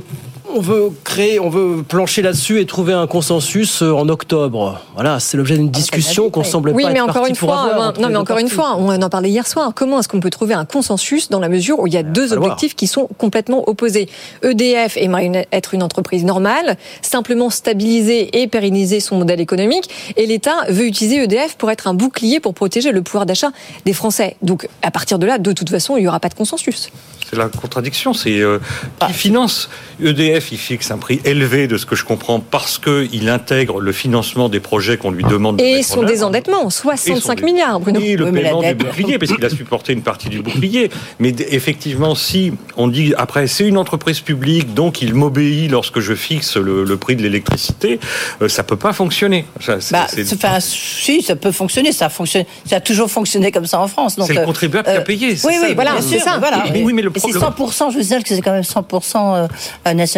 on 0.53 0.61
veut 0.61 0.91
créer, 1.03 1.39
on 1.39 1.49
veut 1.49 1.83
plancher 1.83 2.21
là-dessus 2.21 2.59
et 2.59 2.65
trouver 2.65 2.93
un 2.93 3.07
consensus 3.07 3.81
euh, 3.81 3.91
en 3.91 4.09
octobre. 4.09 4.81
Voilà, 4.93 5.19
c'est 5.19 5.37
l'objet 5.37 5.57
d'une 5.57 5.67
ah, 5.67 5.77
discussion 5.77 6.29
qu'on 6.29 6.43
semble 6.43 6.71
oui, 6.71 6.83
pas 6.83 6.91
mais 6.91 7.01
encore 7.01 7.25
une 7.25 7.35
fois, 7.35 7.93
non, 7.99 8.09
mais 8.09 8.15
encore 8.15 8.37
une 8.37 8.49
fois, 8.49 8.75
on 8.77 8.89
en 9.01 9.09
parlait 9.09 9.29
hier 9.29 9.47
soir. 9.47 9.71
Comment 9.75 9.99
est-ce 9.99 10.07
qu'on 10.07 10.19
peut 10.19 10.29
trouver 10.29 10.53
un 10.53 10.65
consensus 10.65 11.29
dans 11.29 11.39
la 11.39 11.49
mesure 11.49 11.79
où 11.79 11.87
il 11.87 11.93
y 11.93 11.97
a 11.97 12.03
deux 12.03 12.33
objectifs 12.33 12.75
qui 12.75 12.87
sont 12.87 13.07
complètement 13.17 13.67
opposés? 13.67 14.09
EDF 14.43 14.97
aimerait 14.97 15.47
être 15.51 15.73
une 15.73 15.83
entreprise 15.83 16.23
normale, 16.23 16.77
simplement 17.01 17.49
stabiliser 17.49 18.41
et 18.41 18.47
pérenniser 18.47 18.99
son 18.99 19.17
modèle 19.17 19.41
économique, 19.41 19.89
et 20.15 20.25
l'État 20.25 20.65
veut 20.69 20.85
utiliser 20.85 21.23
EDF 21.23 21.55
pour 21.55 21.71
être 21.71 21.87
un 21.87 21.93
bouclier 21.93 22.39
pour 22.39 22.53
protéger 22.53 22.91
le 22.91 23.01
pouvoir 23.01 23.25
d'achat 23.25 23.51
des 23.85 23.93
Français. 23.93 24.37
Donc, 24.41 24.67
à 24.81 24.91
partir 24.91 25.19
de 25.19 25.25
là, 25.25 25.37
de 25.37 25.51
toute 25.51 25.69
façon, 25.69 25.97
il 25.97 26.01
n'y 26.01 26.07
aura 26.07 26.19
pas 26.19 26.29
de 26.29 26.35
consensus. 26.35 26.89
C'est 27.29 27.35
la 27.35 27.49
contradiction. 27.49 28.13
C'est 28.13 28.39
euh, 28.39 28.59
qui 29.05 29.13
finance 29.13 29.69
EDF. 30.01 30.36
Il 30.51 30.57
fixe 30.57 30.91
un 30.91 30.97
prix 30.97 31.19
élevé 31.25 31.67
de 31.67 31.77
ce 31.77 31.85
que 31.85 31.95
je 31.95 32.05
comprends 32.05 32.39
parce 32.39 32.77
que 32.77 33.07
il 33.11 33.29
intègre 33.29 33.79
le 33.79 33.91
financement 33.91 34.49
des 34.49 34.59
projets 34.59 34.97
qu'on 34.97 35.11
lui 35.11 35.23
demande. 35.23 35.59
Et 35.59 35.83
son 35.83 36.03
désendettement, 36.03 36.69
65 36.69 37.41
milliards. 37.41 37.79
Bruno. 37.79 37.99
Et 37.99 38.15
le 38.15 38.31
paiement 38.31 38.61
du 38.61 38.75
bouclier, 38.75 39.17
parce 39.17 39.33
qu'il 39.33 39.43
a 39.43 39.49
supporté 39.49 39.93
une 39.93 40.01
partie 40.01 40.29
du 40.29 40.41
bouclier. 40.41 40.89
Mais 41.19 41.35
effectivement, 41.49 42.15
si 42.15 42.53
on 42.75 42.87
dit 42.87 43.13
après 43.17 43.47
c'est 43.47 43.67
une 43.67 43.77
entreprise 43.77 44.19
publique, 44.19 44.73
donc 44.73 45.01
il 45.01 45.13
m'obéit 45.13 45.71
lorsque 45.71 45.99
je 45.99 46.13
fixe 46.13 46.57
le, 46.57 46.97
prix 46.97 47.15
de 47.15 47.21
l'électricité, 47.21 47.99
euh, 48.41 48.47
ça 48.47 48.63
peut 48.63 48.75
pas 48.75 48.93
fonctionner. 48.93 49.45
Ça, 49.59 49.77
bah, 49.91 50.07
enfin, 50.33 50.59
si, 50.59 51.21
ça 51.21 51.35
peut 51.35 51.51
fonctionner. 51.51 51.91
Ça 51.91 52.09
fonctionne. 52.09 52.45
Ça 52.65 52.77
a 52.77 52.79
toujours 52.79 53.09
fonctionné 53.09 53.51
comme 53.51 53.65
ça 53.65 53.79
en 53.79 53.87
France. 53.87 54.17
C'est 54.25 54.33
le 54.33 54.45
contribuable 54.45 54.85
qui 54.85 54.95
a 54.95 54.99
euh, 54.99 55.03
payé. 55.03 55.35
Oui, 55.43 55.53
oui, 55.61 55.73
voilà, 55.75 55.95
c'est 56.01 56.19
ça. 56.19 56.37
Voilà. 56.39 56.63
Oui, 56.73 56.93
mais 56.93 57.01
le 57.01 57.11
c'est 57.15 57.31
100%, 57.31 57.91
je 57.91 57.97
veux 57.97 58.03
dire 58.03 58.23
que 58.23 58.29
c'est 58.29 58.41
quand 58.41 58.51
même 58.51 58.61
100% 58.61 59.15
euh, 59.15 59.47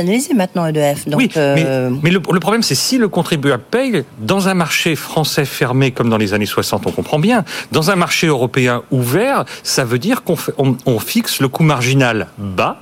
nationalisé 0.09 0.33
maintenant, 0.33 0.65
EDF. 0.65 1.07
Donc, 1.07 1.19
oui, 1.19 1.29
euh, 1.37 1.89
mais, 2.03 2.11
le, 2.11 2.19
problème, 2.19 2.63
c'est 2.63 2.75
si 2.75 2.97
le 2.97 3.07
contribuable 3.07 3.63
paye, 3.69 4.03
dans 4.19 4.47
un 4.47 4.53
marché 4.53 4.95
français 4.95 5.45
fermé 5.45 5.91
comme 5.91 6.09
dans 6.09 6.17
les 6.17 6.33
années 6.33 6.45
60, 6.45 6.87
on 6.87 6.91
comprend 6.91 7.19
bien, 7.19 7.43
dans 7.71 7.91
un 7.91 7.95
marché 7.95 8.27
européen 8.27 8.83
ouvert, 8.91 9.45
ça 9.63 9.83
veut 9.85 9.99
dire 9.99 10.23
qu'on 10.23 10.37
on, 10.85 10.99
fixe 10.99 11.39
le 11.39 11.47
coût 11.47 11.63
marginal 11.63 12.27
bas, 12.37 12.81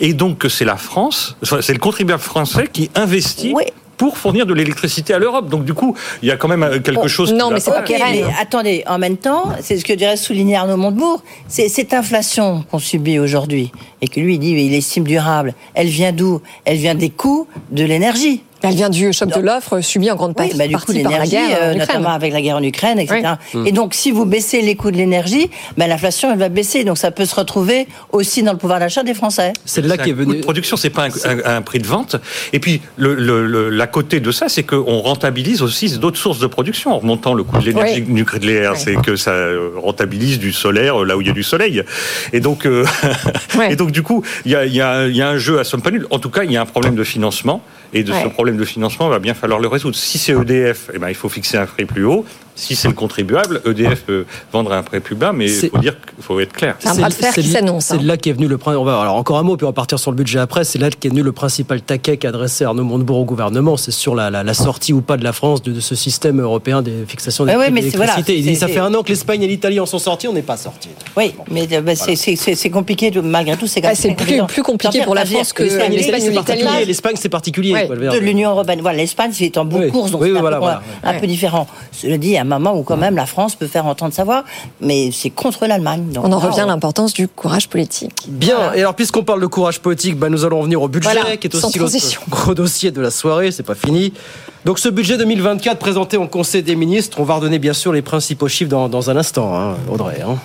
et 0.00 0.14
donc 0.14 0.38
que 0.38 0.48
c'est 0.48 0.64
la 0.64 0.76
France, 0.76 1.36
c'est 1.42 1.72
le 1.72 1.78
contribuable 1.78 2.22
français 2.22 2.68
qui 2.72 2.90
investit 2.94 3.54
pour 3.98 4.16
fournir 4.16 4.46
de 4.46 4.54
l'électricité 4.54 5.12
à 5.12 5.18
l'Europe. 5.18 5.50
Donc 5.50 5.64
du 5.64 5.74
coup, 5.74 5.94
il 6.22 6.28
y 6.28 6.32
a 6.32 6.36
quand 6.36 6.48
même 6.48 6.62
euh, 6.62 6.78
quelque 6.78 7.08
chose. 7.08 7.34
Non, 7.34 7.50
mais 7.50 7.60
c'est 7.60 7.70
pas 7.70 7.84
mais 7.88 8.24
attendez, 8.40 8.84
en 8.86 8.98
même 8.98 9.18
temps, 9.18 9.52
c'est 9.60 9.76
ce 9.76 9.84
que 9.84 9.92
dirait 9.92 10.16
souligner 10.16 10.56
Arnaud 10.56 10.76
Montebourg, 10.76 11.22
c'est 11.48 11.68
cette 11.68 11.92
inflation 11.92 12.64
qu'on 12.70 12.78
subit 12.78 13.18
aujourd'hui 13.18 13.72
et 14.00 14.08
que 14.08 14.20
lui 14.20 14.34
il 14.34 14.38
dit 14.38 14.52
il 14.52 14.74
estime 14.74 15.04
durable. 15.04 15.54
Elle 15.74 15.88
vient 15.88 16.12
d'où? 16.12 16.40
Elle 16.64 16.78
vient 16.78 16.94
des 16.94 17.10
coûts 17.10 17.46
de 17.70 17.84
l'énergie. 17.84 18.42
Elle 18.62 18.74
vient 18.74 18.90
du 18.90 19.12
choc 19.12 19.28
de 19.34 19.40
l'offre 19.40 19.80
subi 19.80 20.10
en 20.10 20.16
grande 20.16 20.34
partie, 20.34 20.56
bah, 20.56 20.64
par 20.68 21.18
la 21.18 21.26
guerre, 21.26 21.58
euh, 21.62 21.74
notamment 21.74 22.10
avec 22.10 22.32
la 22.32 22.40
guerre 22.40 22.56
en 22.56 22.62
Ukraine, 22.62 22.98
etc. 22.98 23.34
Et 23.66 23.72
donc, 23.72 23.94
si 23.94 24.10
vous 24.10 24.24
baissez 24.24 24.62
les 24.62 24.74
coûts 24.74 24.90
de 24.90 24.96
l'énergie, 24.96 25.50
bah, 25.76 25.86
l'inflation 25.86 26.32
elle 26.32 26.38
va 26.38 26.48
baisser. 26.48 26.84
Donc, 26.84 26.98
ça 26.98 27.10
peut 27.10 27.24
se 27.24 27.34
retrouver 27.34 27.86
aussi 28.12 28.42
dans 28.42 28.52
le 28.52 28.58
pouvoir 28.58 28.80
d'achat 28.80 29.02
des 29.02 29.14
Français. 29.14 29.52
C'est 29.64 29.84
là 29.84 29.96
qui 29.96 30.10
est 30.10 30.12
venu. 30.12 30.38
de 30.38 30.42
production, 30.42 30.76
c'est 30.76 30.90
pas 30.90 31.08
un, 31.44 31.62
prix 31.62 31.78
de 31.78 31.86
vente. 31.86 32.16
Et 32.52 32.60
puis, 32.60 32.80
le, 32.96 33.70
la 33.70 33.86
côté 33.86 34.20
de 34.20 34.32
ça, 34.32 34.48
c'est 34.48 34.64
qu'on 34.64 35.00
rentabilise 35.00 35.62
aussi 35.62 35.98
d'autres 35.98 36.18
sources 36.18 36.38
de 36.38 36.46
production 36.46 36.92
en 36.92 36.98
remontant 36.98 37.34
le 37.34 37.44
coût 37.44 37.58
de 37.58 37.64
l'énergie 37.64 38.02
nucléaire. 38.02 38.76
C'est 38.76 38.96
que 38.96 39.16
ça 39.16 39.34
rentabilise 39.76 40.38
du 40.38 40.52
solaire 40.52 41.04
là 41.04 41.16
où 41.16 41.20
il 41.20 41.26
y 41.26 41.30
a 41.30 41.34
du 41.34 41.42
soleil. 41.42 41.82
Et 42.32 42.40
donc, 42.40 42.66
euh, 42.66 42.84
et 43.70 43.76
donc 43.76 43.90
du 43.90 44.02
coup, 44.02 44.22
il 44.44 44.52
y 44.52 44.56
a, 44.56 44.66
y 44.66 44.80
a, 44.80 45.28
un 45.28 45.38
jeu 45.38 45.58
à 45.58 45.64
somme 45.64 45.82
pas 45.82 45.90
nulle. 45.90 46.06
En 46.10 46.18
tout 46.18 46.30
cas, 46.30 46.44
il 46.44 46.52
y 46.52 46.56
a 46.56 46.60
un 46.60 46.66
problème 46.66 46.94
de 46.94 47.04
financement. 47.04 47.62
Et 47.92 48.02
de 48.02 48.12
ce 48.12 48.28
problème 48.28 48.56
de 48.56 48.64
financement, 48.64 49.06
il 49.06 49.10
va 49.10 49.18
bien 49.18 49.34
falloir 49.34 49.60
le 49.60 49.68
résoudre. 49.68 49.96
Si 49.96 50.18
c'est 50.18 50.32
EDF, 50.32 50.90
eh 50.92 50.98
ben, 50.98 51.08
il 51.08 51.14
faut 51.14 51.28
fixer 51.28 51.56
un 51.56 51.66
prix 51.66 51.86
plus 51.86 52.04
haut. 52.04 52.24
Si 52.58 52.74
c'est 52.74 52.88
le 52.88 52.94
contribuable, 52.94 53.62
EDF 53.64 54.02
peut 54.02 54.26
vendre 54.52 54.72
à 54.72 54.78
un 54.78 54.82
prix 54.82 54.98
plus 54.98 55.14
bas, 55.14 55.32
mais 55.32 55.46
il 55.46 55.70
faut 55.70 55.78
dire, 55.78 55.94
faut 56.20 56.40
être 56.40 56.52
clair. 56.52 56.74
C'est 56.80 56.88
un 56.88 56.94
bras 56.96 57.08
de 57.08 57.14
fer 57.14 57.32
qui 57.32 57.44
s'annonce. 57.44 57.84
C'est 57.86 57.94
hein. 57.94 58.00
là 58.02 58.16
qu'est 58.16 58.32
venu 58.32 58.48
le 58.48 58.58
on 58.66 58.84
va 58.84 59.00
alors 59.00 59.14
encore 59.14 59.38
un 59.38 59.44
mot 59.44 59.56
puis 59.56 59.64
on 59.64 59.68
va 59.68 59.72
partir 59.72 59.98
sur 59.98 60.10
le 60.10 60.16
budget 60.16 60.40
après. 60.40 60.64
C'est 60.64 60.78
là 60.78 60.90
qu'est 60.90 61.08
venu 61.08 61.22
le 61.22 61.30
principal 61.30 61.80
taquet 61.80 62.16
qu'a 62.16 62.30
adressé 62.30 62.64
Arnaud 62.64 62.82
Montebourg 62.82 63.18
au 63.18 63.24
gouvernement. 63.24 63.76
C'est 63.76 63.92
sur 63.92 64.16
la, 64.16 64.30
la, 64.30 64.54
sortie 64.54 64.92
ou 64.92 65.00
pas 65.00 65.16
de 65.16 65.22
la 65.22 65.32
France 65.32 65.62
de, 65.62 65.78
ce 65.78 65.94
système 65.94 66.40
européen 66.40 66.82
des 66.82 67.04
fixations 67.06 67.46
des 67.46 67.54
prix 67.54 67.72
d'électricité. 67.72 68.36
il 68.36 68.42
dit 68.42 68.56
ça 68.56 68.66
fait 68.66 68.80
un 68.80 68.92
an 68.92 69.04
que 69.04 69.10
l'Espagne 69.10 69.42
et 69.44 69.46
l'Italie 69.46 69.78
en 69.78 69.86
sont 69.86 70.00
sortis, 70.00 70.26
on 70.26 70.32
n'est 70.32 70.42
pas 70.42 70.56
sortis. 70.56 70.90
Oui, 71.16 71.34
mais 71.50 71.66
bah, 71.66 71.92
c'est 71.94 72.70
compliqué 72.70 73.12
malgré 73.22 73.56
tout. 73.56 73.68
C'est 73.68 73.80
bah, 73.80 73.90
plus, 74.16 74.42
plus 74.48 74.62
compliqué 74.62 75.02
pour 75.02 75.14
la 75.14 75.24
France 75.24 75.52
que 75.52 75.62
l'Espagne. 75.62 75.94
L'Espagne 76.86 77.14
c'est 77.16 77.28
particulier. 77.28 77.86
De 77.88 78.18
l'Union 78.18 78.50
européenne. 78.50 78.80
Voilà, 78.82 78.98
l'Espagne 78.98 79.30
c'est 79.32 79.56
en 79.56 79.64
bout 79.64 79.78
de 79.78 79.90
course 79.90 80.10
donc 80.10 80.24
c'est 80.24 81.08
un 81.08 81.14
peu 81.20 81.26
différent. 81.28 81.68
Je 82.02 82.08
le 82.08 82.18
dis 82.18 82.36
à 82.36 82.42
un 82.42 82.47
moment 82.48 82.76
où 82.76 82.82
quand 82.82 82.96
même 82.96 83.16
la 83.16 83.26
France 83.26 83.54
peut 83.54 83.66
faire 83.66 83.86
entendre 83.86 84.12
sa 84.12 84.24
voix, 84.24 84.44
mais 84.80 85.10
c'est 85.12 85.30
contre 85.30 85.66
l'Allemagne. 85.66 86.04
On 86.22 86.32
en 86.32 86.38
revient 86.38 86.60
à 86.60 86.66
l'importance 86.66 87.12
du 87.12 87.28
courage 87.28 87.68
politique. 87.68 88.26
Bien. 88.28 88.72
Et 88.74 88.80
alors, 88.80 88.94
puisqu'on 88.94 89.24
parle 89.24 89.40
de 89.40 89.46
courage 89.46 89.80
politique, 89.80 90.18
bah, 90.18 90.28
nous 90.28 90.44
allons 90.44 90.60
revenir 90.60 90.82
au 90.82 90.88
budget, 90.88 91.38
qui 91.38 91.46
est 91.46 91.54
aussi 91.54 91.78
le 91.78 91.86
gros 92.30 92.54
dossier 92.54 92.90
de 92.90 93.00
la 93.00 93.10
soirée. 93.10 93.50
C'est 93.52 93.62
pas 93.62 93.74
fini. 93.74 94.12
Donc, 94.64 94.78
ce 94.78 94.88
budget 94.88 95.16
2024 95.16 95.78
présenté 95.78 96.16
au 96.16 96.26
Conseil 96.26 96.62
des 96.62 96.76
ministres, 96.76 97.20
on 97.20 97.24
va 97.24 97.34
redonner 97.34 97.58
bien 97.58 97.72
sûr 97.72 97.92
les 97.92 98.02
principaux 98.02 98.48
chiffres 98.48 98.70
dans, 98.70 99.10
un 99.10 99.16
instant, 99.16 99.56
hein, 99.56 99.76
Audrey. 99.90 100.20
Hein. 100.20 100.36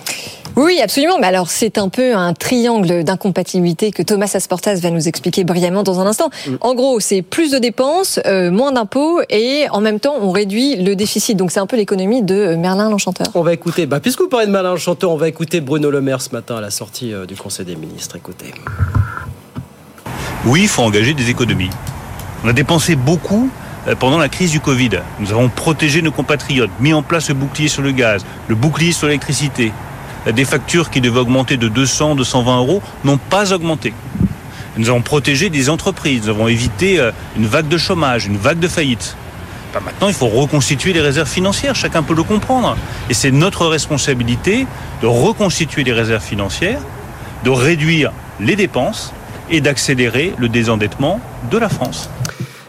Oui, 0.56 0.80
absolument. 0.80 1.18
Mais 1.20 1.26
alors, 1.26 1.50
c'est 1.50 1.78
un 1.78 1.88
peu 1.88 2.14
un 2.14 2.32
triangle 2.32 3.02
d'incompatibilité 3.02 3.90
que 3.90 4.02
Thomas 4.02 4.30
Asportas 4.34 4.76
va 4.76 4.90
nous 4.90 5.08
expliquer 5.08 5.44
brillamment 5.44 5.82
dans 5.82 6.00
un 6.00 6.06
instant. 6.06 6.30
Mm. 6.46 6.54
En 6.60 6.74
gros, 6.74 7.00
c'est 7.00 7.22
plus 7.22 7.50
de 7.50 7.58
dépenses, 7.58 8.20
euh, 8.26 8.50
moins 8.50 8.72
d'impôts 8.72 9.20
et 9.30 9.66
en 9.70 9.80
même 9.80 10.00
temps, 10.00 10.14
on 10.20 10.30
réduit 10.30 10.76
le 10.76 10.94
déficit. 10.94 11.36
Donc, 11.36 11.50
c'est 11.50 11.60
un 11.60 11.66
peu 11.66 11.76
l'économie 11.76 12.22
de 12.22 12.54
Merlin 12.54 12.88
l'Enchanteur. 12.88 13.26
On 13.34 13.42
va 13.42 13.52
écouter, 13.52 13.86
bah, 13.86 14.00
puisque 14.00 14.20
vous 14.20 14.28
parlez 14.28 14.46
de 14.46 14.52
Merlin 14.52 14.70
l'Enchanteur, 14.70 15.10
on 15.10 15.16
va 15.16 15.28
écouter 15.28 15.60
Bruno 15.60 15.90
Le 15.90 16.00
Maire 16.00 16.22
ce 16.22 16.30
matin 16.30 16.56
à 16.56 16.60
la 16.60 16.70
sortie 16.70 17.12
euh, 17.12 17.26
du 17.26 17.34
Conseil 17.34 17.66
des 17.66 17.76
ministres. 17.76 18.16
Écoutez. 18.16 18.54
Oui, 20.46 20.62
il 20.62 20.68
faut 20.68 20.82
engager 20.82 21.14
des 21.14 21.30
économies. 21.30 21.70
On 22.44 22.48
a 22.48 22.52
dépensé 22.52 22.94
beaucoup 22.94 23.48
euh, 23.88 23.94
pendant 23.96 24.18
la 24.18 24.28
crise 24.28 24.52
du 24.52 24.60
Covid. 24.60 24.90
Nous 25.18 25.32
avons 25.32 25.48
protégé 25.48 26.00
nos 26.00 26.12
compatriotes, 26.12 26.70
mis 26.78 26.92
en 26.92 27.02
place 27.02 27.28
le 27.28 27.34
bouclier 27.34 27.68
sur 27.68 27.82
le 27.82 27.90
gaz, 27.90 28.24
le 28.48 28.54
bouclier 28.54 28.92
sur 28.92 29.08
l'électricité 29.08 29.72
des 30.32 30.44
factures 30.44 30.90
qui 30.90 31.00
devaient 31.00 31.20
augmenter 31.20 31.56
de 31.56 31.68
200, 31.68 32.14
220 32.16 32.58
euros 32.58 32.82
n'ont 33.04 33.18
pas 33.18 33.52
augmenté. 33.52 33.92
Nous 34.76 34.88
avons 34.88 35.02
protégé 35.02 35.50
des 35.50 35.70
entreprises, 35.70 36.22
nous 36.24 36.30
avons 36.30 36.48
évité 36.48 36.98
euh, 36.98 37.12
une 37.36 37.46
vague 37.46 37.68
de 37.68 37.78
chômage, 37.78 38.26
une 38.26 38.36
vague 38.36 38.58
de 38.58 38.68
faillite. 38.68 39.16
Bah, 39.72 39.80
maintenant, 39.84 40.08
il 40.08 40.14
faut 40.14 40.26
reconstituer 40.26 40.92
les 40.92 41.00
réserves 41.00 41.28
financières, 41.28 41.74
chacun 41.74 42.02
peut 42.02 42.14
le 42.14 42.22
comprendre. 42.22 42.76
Et 43.08 43.14
c'est 43.14 43.30
notre 43.30 43.66
responsabilité 43.66 44.66
de 45.02 45.06
reconstituer 45.06 45.84
les 45.84 45.92
réserves 45.92 46.24
financières, 46.24 46.80
de 47.44 47.50
réduire 47.50 48.12
les 48.40 48.56
dépenses 48.56 49.12
et 49.50 49.60
d'accélérer 49.60 50.32
le 50.38 50.48
désendettement 50.48 51.20
de 51.50 51.58
la 51.58 51.68
France. 51.68 52.08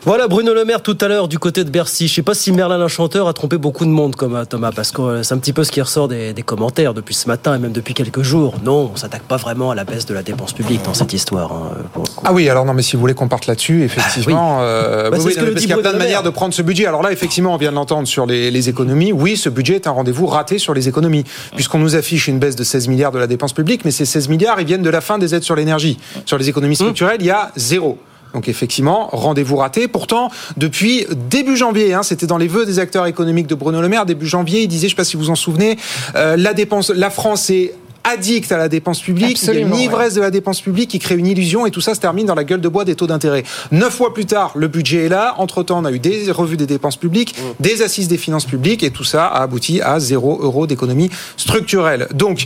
Voilà 0.05 0.27
Bruno 0.27 0.53
Le 0.53 0.65
Maire 0.65 0.83
tout 0.83 0.95
à 1.01 1.07
l'heure 1.07 1.27
du 1.27 1.39
côté 1.39 1.63
de 1.63 1.71
Bercy. 1.71 2.05
Je 2.05 2.11
ne 2.11 2.15
sais 2.17 2.21
pas 2.21 2.35
si 2.35 2.51
Merlin 2.51 2.77
l'Enchanteur 2.77 3.27
a 3.27 3.33
trompé 3.33 3.57
beaucoup 3.57 3.85
de 3.85 3.89
monde 3.89 4.15
comme 4.15 4.35
euh, 4.35 4.45
Thomas, 4.45 4.71
parce 4.71 4.91
que 4.91 5.01
euh, 5.01 5.23
c'est 5.23 5.33
un 5.33 5.39
petit 5.39 5.51
peu 5.51 5.63
ce 5.63 5.71
qui 5.71 5.81
ressort 5.81 6.07
des, 6.07 6.35
commentaires 6.45 6.93
depuis 6.93 7.15
ce 7.15 7.27
matin 7.27 7.55
et 7.55 7.57
même 7.57 7.71
depuis 7.71 7.95
quelques 7.95 8.21
jours. 8.21 8.53
Non, 8.63 8.91
on 8.93 8.95
s'attaque 8.95 9.23
pas 9.23 9.37
vraiment 9.37 9.71
à 9.71 9.75
la 9.75 9.83
baisse 9.83 10.05
de 10.05 10.13
la 10.13 10.21
dépense 10.21 10.53
publique 10.53 10.83
dans 10.83 10.93
cette 10.93 11.11
histoire. 11.13 11.51
Hein, 11.53 12.03
ah 12.23 12.33
oui, 12.33 12.47
alors 12.49 12.65
non, 12.65 12.75
mais 12.75 12.83
si 12.83 12.95
vous 12.95 12.99
voulez 12.99 13.15
qu'on 13.15 13.27
parte 13.27 13.47
là-dessus, 13.47 13.83
effectivement, 13.83 14.59
euh, 14.61 15.09
bah, 15.09 15.17
parce 15.17 15.23
qu'il 15.23 15.69
y 15.69 15.73
a 15.73 15.77
plein 15.77 15.93
de 15.93 15.97
manières 15.97 16.21
de 16.21 16.29
prendre 16.29 16.53
ce 16.53 16.61
budget. 16.61 16.85
Alors 16.85 17.01
là, 17.01 17.11
effectivement, 17.11 17.55
on 17.55 17.57
vient 17.57 17.71
de 17.71 17.75
l'entendre 17.75 18.07
sur 18.07 18.27
les, 18.27 18.51
les, 18.51 18.69
économies. 18.69 19.11
Oui, 19.11 19.37
ce 19.37 19.49
budget 19.49 19.73
est 19.73 19.87
un 19.87 19.91
rendez-vous 19.91 20.27
raté 20.27 20.59
sur 20.59 20.75
les 20.75 20.87
économies, 20.87 21.23
puisqu'on 21.55 21.79
nous 21.79 21.95
affiche 21.95 22.27
une 22.27 22.37
baisse 22.37 22.55
de 22.55 22.63
16 22.63 22.89
milliards 22.89 23.11
de 23.11 23.17
la 23.17 23.25
dépense 23.25 23.53
publique, 23.53 23.83
mais 23.85 23.91
ces 23.91 24.05
16 24.05 24.29
milliards, 24.29 24.61
ils 24.61 24.67
viennent 24.67 24.83
de 24.83 24.89
la 24.91 25.01
fin 25.01 25.17
des 25.17 25.33
aides 25.33 25.41
sur 25.41 25.55
l'énergie. 25.55 25.97
Sur 26.27 26.37
les 26.37 26.47
économies 26.47 26.75
structurelles, 26.75 27.21
il 27.21 27.25
y 27.25 27.31
a 27.31 27.51
zéro. 27.55 27.97
Donc 28.35 28.49
effectivement, 28.49 29.07
rendez-vous 29.13 29.55
raté. 29.55 29.87
Pourtant, 29.87 30.29
depuis 30.57 31.07
début 31.29 31.55
janvier, 31.55 31.93
hein, 31.93 32.03
c'était 32.03 32.27
dans 32.27 32.37
les 32.37 32.49
vœux 32.49 32.65
des 32.65 32.79
acteurs 32.79 33.05
économiques 33.05 33.47
de 33.47 33.55
Bruno 33.55 33.81
Le 33.81 33.87
Maire, 33.87 34.05
début 34.05 34.27
janvier, 34.27 34.61
il 34.61 34.67
disait, 34.67 34.81
je 34.81 34.85
ne 34.87 34.89
sais 34.89 34.95
pas 34.97 35.03
si 35.05 35.15
vous 35.15 35.23
vous 35.23 35.29
en 35.29 35.35
souvenez, 35.35 35.77
euh, 36.17 36.35
la 36.35 36.53
dépense, 36.53 36.89
la 36.89 37.09
France 37.09 37.49
est 37.49 37.73
addict 38.03 38.51
à 38.51 38.57
la 38.57 38.67
dépense 38.67 38.99
publique, 39.01 39.41
il 39.41 39.53
y 39.53 39.57
a 39.57 39.59
une 39.61 39.73
ivresse 39.73 40.15
de 40.15 40.21
la 40.21 40.31
dépense 40.31 40.59
publique 40.59 40.89
qui 40.91 40.99
crée 40.99 41.15
une 41.15 41.27
illusion 41.27 41.65
et 41.65 41.71
tout 41.71 41.79
ça 41.79 41.95
se 41.95 42.01
termine 42.01 42.25
dans 42.25 42.35
la 42.35 42.43
gueule 42.43 42.59
de 42.59 42.67
bois 42.67 42.83
des 42.83 42.95
taux 42.95 43.07
d'intérêt. 43.07 43.43
Neuf 43.71 44.01
mois 44.01 44.13
plus 44.13 44.25
tard, 44.25 44.51
le 44.55 44.67
budget 44.67 45.05
est 45.05 45.09
là. 45.09 45.35
Entre-temps, 45.37 45.79
on 45.79 45.85
a 45.85 45.91
eu 45.93 45.99
des 45.99 46.29
revues 46.29 46.57
des 46.57 46.67
dépenses 46.67 46.97
publiques, 46.97 47.35
mmh. 47.37 47.63
des 47.63 47.81
assises 47.83 48.09
des 48.09 48.17
finances 48.17 48.45
publiques 48.45 48.83
et 48.83 48.91
tout 48.91 49.05
ça 49.05 49.25
a 49.27 49.41
abouti 49.43 49.81
à 49.81 49.99
zéro 50.01 50.39
euro 50.41 50.67
d'économie 50.67 51.09
structurelle. 51.37 52.07
Donc, 52.13 52.45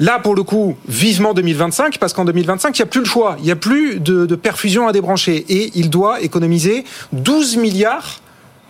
Là, 0.00 0.18
pour 0.18 0.34
le 0.34 0.42
coup, 0.42 0.76
vivement 0.88 1.34
2025, 1.34 1.98
parce 1.98 2.12
qu'en 2.12 2.24
2025, 2.24 2.76
il 2.76 2.82
n'y 2.82 2.84
a 2.84 2.86
plus 2.86 3.00
le 3.00 3.06
choix. 3.06 3.36
Il 3.38 3.44
n'y 3.44 3.50
a 3.50 3.56
plus 3.56 4.00
de, 4.00 4.34
perfusion 4.34 4.88
à 4.88 4.92
débrancher. 4.92 5.44
Et 5.48 5.70
il 5.74 5.90
doit 5.90 6.20
économiser 6.20 6.84
12 7.12 7.56
milliards 7.56 8.20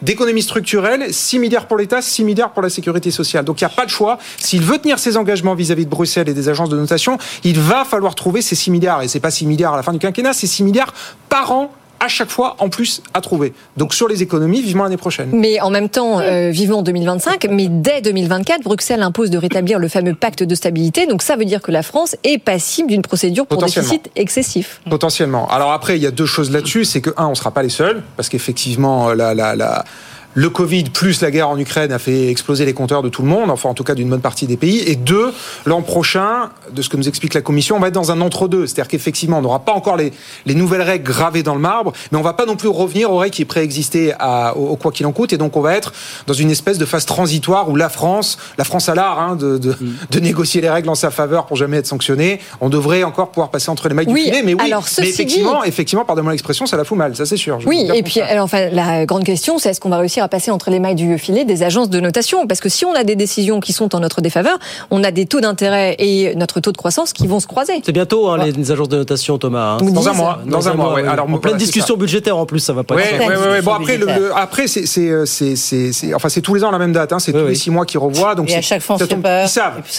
d'économies 0.03 0.43
structurelles, 0.43 1.15
6 1.15 1.39
milliards 1.39 1.67
pour 1.67 1.79
l'État, 1.79 2.03
6 2.03 2.25
milliards 2.25 2.53
pour 2.53 2.63
la 2.63 2.69
sécurité 2.69 3.11
sociale. 3.11 3.45
Donc 3.45 3.61
il 3.61 3.65
n'y 3.65 3.73
a 3.73 3.75
pas 3.75 3.87
de 3.87 3.91
choix. 3.91 4.19
S'il 4.37 4.61
veut 4.61 4.77
tenir 4.77 4.99
ses 4.99 5.17
engagements 5.17 5.55
vis-à-vis 5.55 5.87
de 5.87 5.91
Bruxelles 5.91 6.29
et 6.29 6.35
des 6.35 6.51
agences 6.51 6.69
de 6.69 6.77
notation, 6.77 7.17
il 7.43 7.59
va 7.59 7.85
falloir 7.85 8.15
trouver 8.15 8.43
ces 8.43 8.55
6 8.55 8.71
milliards. 8.71 9.03
Et 9.03 9.09
c'est 9.09 9.21
pas 9.21 9.31
6 9.31 9.47
milliards 9.47 9.73
à 9.73 9.77
la 9.77 9.83
fin 9.83 9.93
du 9.93 9.99
quinquennat, 9.99 10.35
c'est 10.35 10.47
6 10.47 10.63
milliards 10.63 10.93
par 11.31 11.53
an 11.53 11.73
à 12.01 12.09
chaque 12.09 12.31
fois 12.31 12.57
en 12.59 12.69
plus 12.69 13.03
à 13.15 13.21
trouver. 13.21 13.53
Donc 13.77 13.95
sur 13.95 14.09
les 14.09 14.23
économies, 14.23 14.63
vivement 14.63 14.85
l'année 14.85 14.97
prochaine. 14.97 15.31
Mais 15.33 15.61
en 15.61 15.71
même 15.71 15.89
temps, 15.89 16.21
euh, 16.21 16.51
vivement 16.51 16.83
2025, 16.83 17.47
mais 17.51 17.69
dès 17.69 18.01
2024, 18.03 18.63
Bruxelles 18.63 19.03
impose 19.03 19.31
de 19.31 19.39
rétablir 19.39 19.79
le 19.79 19.89
fameux 19.89 20.15
pacte 20.15 20.43
de 20.43 20.55
stabilité. 20.55 21.07
Donc 21.07 21.23
ça 21.23 21.37
veut 21.37 21.45
dire 21.45 21.63
que 21.63 21.73
la 21.73 21.83
France 21.83 22.17
est 22.25 22.39
passible 22.39 22.89
d'une 22.89 23.03
procédure 23.03 23.47
pour 23.47 23.63
déficit 23.63 24.11
excessif. 24.17 24.81
Potentiellement. 24.89 25.49
Alors 25.49 25.73
après, 25.73 25.97
il 25.97 26.03
y 26.03 26.07
a 26.07 26.11
deux 26.11 26.27
choses 26.27 26.51
là-dessus. 26.51 26.85
C'est 26.85 27.01
que, 27.01 27.11
un, 27.17 27.27
on 27.27 27.31
ne 27.31 27.35
sera 27.35 27.51
pas 27.51 27.63
les 27.63 27.69
seuls, 27.69 28.03
parce 28.17 28.29
qu'effectivement, 28.29 29.13
la, 29.13 29.35
la, 29.35 29.57
la 29.57 29.85
le 30.35 30.51
Covid 30.51 30.85
plus 30.85 31.21
la 31.23 31.31
guerre 31.31 31.49
en 31.49 31.59
Ukraine 31.59 31.93
a 31.93 31.99
fait 31.99 32.29
exploser 32.29 32.65
les 32.65 32.75
compteurs 32.75 33.03
de 33.03 33.09
tout 33.09 33.23
le 33.23 33.29
monde, 33.29 33.51
enfin 33.51 33.69
en 33.69 33.75
tout 33.75 33.85
cas 33.85 33.95
d'une 33.95 34.09
bonne 34.09 34.21
partie 34.21 34.47
des 34.47 34.57
pays. 34.57 34.83
Et 34.87 34.97
deux, 34.97 35.33
l'an 35.65 35.83
prochain, 35.83 36.51
de 36.73 36.83
ce 36.83 36.89
que 36.89 36.97
nous 36.97 37.09
explique 37.09 37.35
la 37.35 37.41
Commission, 37.41 37.77
on 37.77 37.81
va 37.81 37.89
être 37.89 37.95
dans 37.95 38.11
un 38.11 38.21
entre-deux. 38.21 38.67
C'est-à-dire 38.67 38.89
qu'effectivement, 38.89 39.39
on 39.39 39.43
n'aura 39.43 39.61
pas 39.61 39.73
encore 39.73 39.97
les, 39.97 40.13
les, 40.47 40.55
nouvelles 40.55 40.83
règles 40.83 41.05
gravées 41.05 41.43
dans 41.43 41.55
le 41.55 41.61
marbre, 41.61 41.93
mais 42.11 42.19
on 42.19 42.23
va 42.23 42.33
pas 42.33 42.47
non 42.47 42.57
plus 42.57 42.69
revenir 42.69 43.11
aux 43.13 43.19
règles 43.19 43.35
qui 43.35 43.45
préexistaient 43.45 44.15
au, 44.57 44.67
au 44.69 44.77
quoi 44.77 44.91
qu'il 44.91 45.07
en 45.07 45.13
coûte. 45.13 45.33
Et 45.33 45.39
donc 45.39 45.57
on 45.57 45.61
va 45.61 45.75
être 45.75 45.93
dans 46.27 46.35
une 46.35 46.51
espèce 46.51 46.79
de 46.79 46.85
phase 46.85 47.07
transitoire 47.07 47.69
où 47.69 47.77
la 47.77 47.89
France, 47.89 48.39
la 48.59 48.65
France 48.65 48.89
a 48.89 48.95
l'art 48.95 49.21
hein, 49.21 49.37
de, 49.37 49.59
de, 49.59 49.71
mm. 49.71 49.97
de, 50.11 50.21
négocier 50.21 50.61
les 50.61 50.71
règles 50.71 50.89
en 50.89 50.95
sa 50.95 51.11
faveur 51.11 51.47
pour 51.47 51.57
jamais 51.57 51.77
être 51.79 51.87
sanctionnée. 51.87 52.41
On 52.61 52.69
devrait 52.69 53.05
encore 53.05 53.31
pouvoir 53.31 53.51
passer 53.51 53.71
entre 53.71 53.89
les 53.89 53.95
mailles 53.95 54.07
du 54.07 54.15
filet. 54.15 54.43
Mais 54.43 54.55
oui, 54.55 54.61
alors, 54.65 54.85
mais 54.99 55.09
effectivement, 55.09 55.63
effectivement, 55.65 56.05
pardonnez-moi 56.05 56.33
l'expression, 56.33 56.67
ça 56.67 56.77
la 56.77 56.85
fout 56.85 56.99
mal, 56.99 57.15
ça 57.15 57.27
c'est 57.27 57.37
sûr. 57.37 57.59
Oui, 57.67 57.89
et 57.95 58.03
puis 58.03 58.21
alors, 58.21 58.45
enfin, 58.45 58.69
la 58.71 59.07
grande 59.07 59.25
question, 59.25 59.59
c'est 59.59 59.71
est-ce 59.71 59.81
qu'on 59.81 59.91
va 59.91 59.99
réussir 59.99 60.24
à 60.25 60.29
passer 60.29 60.51
entre 60.51 60.71
les 60.71 60.81
mailles 60.81 60.95
du 60.95 61.19
filet 61.19 61.45
des 61.45 61.63
agences 61.63 61.91
de 61.91 62.01
notation. 62.01 62.47
Parce 62.47 62.61
que 62.61 62.69
si 62.69 62.85
on 62.85 62.95
a 62.95 63.05
des 63.05 63.17
décisions 63.17 63.61
qui 63.61 63.73
sont 63.73 63.95
en 63.95 64.01
notre 64.01 64.21
défaveur, 64.21 64.59
on 64.91 65.05
a 65.05 65.11
des 65.11 65.27
taux 65.27 65.41
d'intérêt 65.41 65.97
et 65.99 66.35
notre 66.35 66.61
taux 66.61 66.73
de 66.73 66.77
croissance 66.77 67.13
qui 67.13 67.27
vont 67.27 67.41
se 67.41 67.47
croiser. 67.47 67.81
C'est 67.85 67.93
bientôt 67.93 68.29
hein, 68.29 68.39
les, 68.45 68.73
agences 68.73 68.89
de 68.89 68.97
notation, 68.97 69.39
Thomas. 69.39 69.77
Hein. 69.81 69.85
Dans, 69.85 70.09
un 70.09 70.13
mois. 70.13 70.41
Dans, 70.47 70.69
un 70.69 70.75
mois. 70.75 70.99
Alors, 71.09 71.31
en 71.31 71.39
pleine 71.39 71.57
discussion 71.57 71.97
budgétaire 71.97 72.37
en 72.37 72.47
plus, 72.47 72.61
ça 72.61 72.73
va 72.73 72.83
pas. 72.83 72.95
Ouais, 72.95 73.19
ouais, 73.19 73.63
Bon 73.63 73.73
après, 73.73 73.97
le, 73.97 74.37
après 74.37 74.65
euh, 74.65 75.25
c'est 75.27 75.57
c'est 75.57 76.15
enfin 76.15 76.29
c'est 76.29 76.41
tous 76.41 76.55
les 76.55 76.65
ans 76.65 76.71
la 76.71 76.79
même 76.79 76.93
date. 76.93 77.13
Hein. 77.13 77.19
C'est 77.19 77.33
tous 77.33 77.47
les 77.47 77.55
six 77.55 77.71
mois 77.71 77.87
qui 77.87 77.99
revoient. 77.99 78.35
Donc 78.35 78.51
et 78.51 78.57
à 78.57 78.63
chaque 78.63 78.83
fois 78.83 78.97
on 78.97 78.99
se 78.99 79.07
fait 79.07 79.17
peur. 79.17 79.45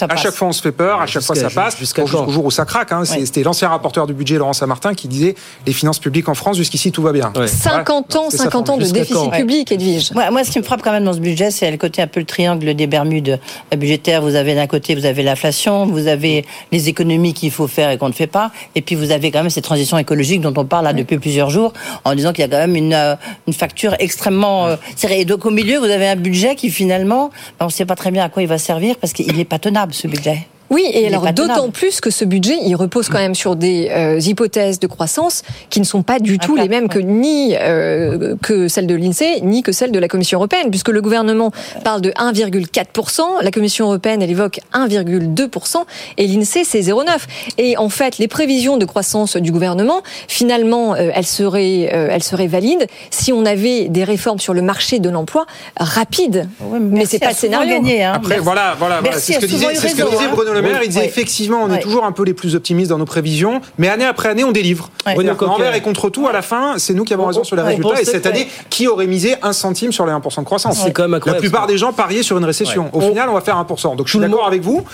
À 0.08 0.16
chaque 0.16 0.34
fois 0.34 0.48
on 0.48 0.52
se 0.52 0.62
fait 0.62 0.72
peur. 0.72 1.00
À 1.00 1.06
chaque 1.06 1.22
fois 1.22 1.36
ça 1.36 1.50
passe. 1.50 1.76
Jusqu'au 1.78 2.06
jour 2.06 2.44
où 2.44 2.50
ça 2.50 2.64
craque. 2.64 2.92
C'était 3.04 3.42
l'ancien 3.42 3.68
rapporteur 3.68 4.06
du 4.06 4.14
budget 4.14 4.36
Laurent 4.36 4.52
Saint-Martin 4.52 4.94
qui 4.94 5.08
disait 5.08 5.34
les 5.66 5.72
finances 5.72 5.98
publiques 5.98 6.28
en 6.28 6.34
France 6.34 6.56
jusqu'ici 6.56 6.92
tout 6.92 7.02
va 7.02 7.12
bien. 7.12 7.32
50 7.46 8.16
ans, 8.16 8.30
50 8.30 8.70
ans 8.70 8.76
de 8.76 8.84
déficit 8.84 9.30
public, 9.32 9.72
Edwige. 9.72 10.12
Moi, 10.16 10.44
ce 10.44 10.50
qui 10.50 10.58
me 10.58 10.64
frappe 10.64 10.80
quand 10.80 10.92
même 10.92 11.04
dans 11.04 11.12
ce 11.12 11.20
budget, 11.20 11.50
c'est 11.50 11.70
le 11.70 11.76
côté 11.76 12.00
un 12.00 12.06
peu 12.06 12.20
le 12.20 12.26
triangle 12.26 12.72
des 12.72 12.86
Bermudes 12.86 13.38
budgétaires. 13.76 14.22
Vous 14.22 14.34
avez 14.34 14.54
d'un 14.54 14.66
côté, 14.66 14.94
vous 14.94 15.04
avez 15.04 15.22
l'inflation, 15.22 15.84
vous 15.84 16.06
avez 16.06 16.46
les 16.72 16.88
économies 16.88 17.34
qu'il 17.34 17.50
faut 17.50 17.66
faire 17.66 17.90
et 17.90 17.98
qu'on 17.98 18.08
ne 18.08 18.14
fait 18.14 18.26
pas, 18.26 18.50
et 18.74 18.80
puis 18.80 18.94
vous 18.94 19.10
avez 19.10 19.30
quand 19.30 19.40
même 19.42 19.50
cette 19.50 19.64
transition 19.64 19.98
écologique 19.98 20.40
dont 20.40 20.54
on 20.56 20.64
parle 20.64 20.86
là 20.86 20.94
depuis 20.94 21.18
plusieurs 21.18 21.50
jours, 21.50 21.74
en 22.06 22.14
disant 22.14 22.32
qu'il 22.32 22.40
y 22.40 22.44
a 22.44 22.48
quand 22.48 22.56
même 22.56 22.76
une, 22.76 22.94
euh, 22.94 23.14
une 23.46 23.52
facture 23.52 23.94
extrêmement 23.98 24.68
euh, 24.68 24.76
serrée. 24.96 25.20
Et 25.20 25.24
donc 25.26 25.44
au 25.44 25.50
milieu, 25.50 25.78
vous 25.78 25.84
avez 25.84 26.08
un 26.08 26.16
budget 26.16 26.54
qui 26.54 26.70
finalement, 26.70 27.28
ben, 27.58 27.66
on 27.66 27.66
ne 27.66 27.70
sait 27.70 27.84
pas 27.84 27.94
très 27.94 28.10
bien 28.10 28.24
à 28.24 28.30
quoi 28.30 28.42
il 28.42 28.48
va 28.48 28.56
servir 28.56 28.96
parce 28.96 29.12
qu'il 29.12 29.36
n'est 29.36 29.44
pas 29.44 29.58
tenable 29.58 29.92
ce 29.92 30.08
budget. 30.08 30.46
Oui, 30.70 30.88
et 30.92 31.06
alors 31.06 31.32
d'autant 31.32 31.70
plus 31.70 32.00
que 32.00 32.10
ce 32.10 32.24
budget, 32.24 32.56
il 32.64 32.74
repose 32.74 33.08
quand 33.08 33.18
même 33.18 33.34
sur 33.34 33.56
des 33.56 33.88
euh, 33.90 34.18
hypothèses 34.18 34.80
de 34.80 34.86
croissance 34.86 35.42
qui 35.70 35.80
ne 35.80 35.84
sont 35.84 36.02
pas 36.02 36.18
du 36.18 36.38
tout 36.38 36.56
les 36.56 36.68
mêmes 36.68 36.88
que 36.88 36.98
ni 36.98 37.54
euh, 37.56 38.34
que 38.42 38.68
celles 38.68 38.86
de 38.86 38.94
l'INSEE, 38.94 39.42
ni 39.42 39.62
que 39.62 39.72
celles 39.72 39.92
de 39.92 39.98
la 39.98 40.08
Commission 40.08 40.38
européenne, 40.38 40.70
puisque 40.70 40.88
le 40.88 41.00
gouvernement 41.00 41.52
parle 41.84 42.00
de 42.00 42.10
1,4%, 42.10 43.42
la 43.42 43.50
Commission 43.50 43.86
européenne, 43.86 44.22
elle 44.22 44.30
évoque 44.30 44.60
1,2%, 44.72 45.84
et 46.16 46.26
l'INSEE, 46.26 46.64
c'est 46.64 46.80
0,9%. 46.80 47.18
Et 47.58 47.76
en 47.76 47.88
fait, 47.88 48.18
les 48.18 48.28
prévisions 48.28 48.76
de 48.76 48.84
croissance 48.84 49.36
du 49.36 49.52
gouvernement, 49.52 50.02
finalement, 50.26 50.94
euh, 50.94 51.10
elles, 51.14 51.26
seraient, 51.26 51.82
elles 51.82 52.22
seraient 52.22 52.46
valides 52.46 52.86
si 53.10 53.32
on 53.32 53.44
avait 53.46 53.88
des 53.88 54.04
réformes 54.04 54.40
sur 54.40 54.54
le 54.54 54.62
marché 54.62 54.98
de 54.98 55.10
l'emploi 55.10 55.46
rapides. 55.78 56.48
mais 56.80 57.04
c'est 57.04 57.18
pas 57.18 57.28
le 57.28 57.34
scénario. 57.34 57.74
Gagné, 57.76 58.04
hein. 58.04 58.14
Après, 58.16 58.38
voilà, 58.38 58.74
voilà, 58.78 59.00
voilà 59.00 59.18
c'est 59.18 59.34
ce 59.34 59.38
que 59.40 59.46
disait, 59.46 59.74
ce 59.74 59.82
que 59.94 60.10
disait 60.10 60.28
Bruno 60.28 60.55
le 60.56 60.62
Maire. 60.62 60.80
Il 60.82 60.88
disait 60.88 61.06
effectivement, 61.06 61.62
on 61.62 61.72
est 61.72 61.80
toujours 61.80 62.04
un 62.04 62.12
peu 62.12 62.24
les 62.24 62.34
plus 62.34 62.54
optimistes 62.54 62.90
dans 62.90 62.98
nos 62.98 63.04
prévisions, 63.04 63.60
mais 63.78 63.88
année 63.88 64.04
après 64.04 64.28
année, 64.28 64.44
on 64.44 64.52
délivre. 64.52 64.90
Envers 65.06 65.74
et 65.74 65.80
contre 65.80 66.10
tout, 66.10 66.26
à 66.26 66.32
la 66.32 66.42
fin, 66.42 66.74
c'est 66.78 66.94
nous 66.94 67.04
qui 67.04 67.14
avons 67.14 67.26
raison 67.26 67.44
sur 67.44 67.56
les 67.56 67.62
résultats. 67.62 68.00
Et 68.00 68.04
cette 68.04 68.26
année, 68.26 68.48
qui 68.70 68.88
aurait 68.88 69.06
misé 69.06 69.36
un 69.42 69.52
centime 69.52 69.92
sur 69.92 70.06
les 70.06 70.12
1% 70.12 70.40
de 70.40 70.44
croissance? 70.44 70.80
C'est 70.82 70.92
quand 70.92 71.08
même 71.08 71.20
La 71.24 71.34
plupart 71.34 71.66
des 71.66 71.78
gens 71.78 71.92
pariaient 71.92 72.22
sur 72.22 72.38
une 72.38 72.44
récession. 72.44 72.90
Au 72.92 73.00
final, 73.00 73.28
on 73.28 73.34
va 73.34 73.40
faire 73.40 73.56
1%. 73.56 73.96
Donc 73.96 74.06
je 74.06 74.10
suis 74.10 74.18
d'accord 74.18 74.46
avec 74.46 74.62
vous. 74.62 74.84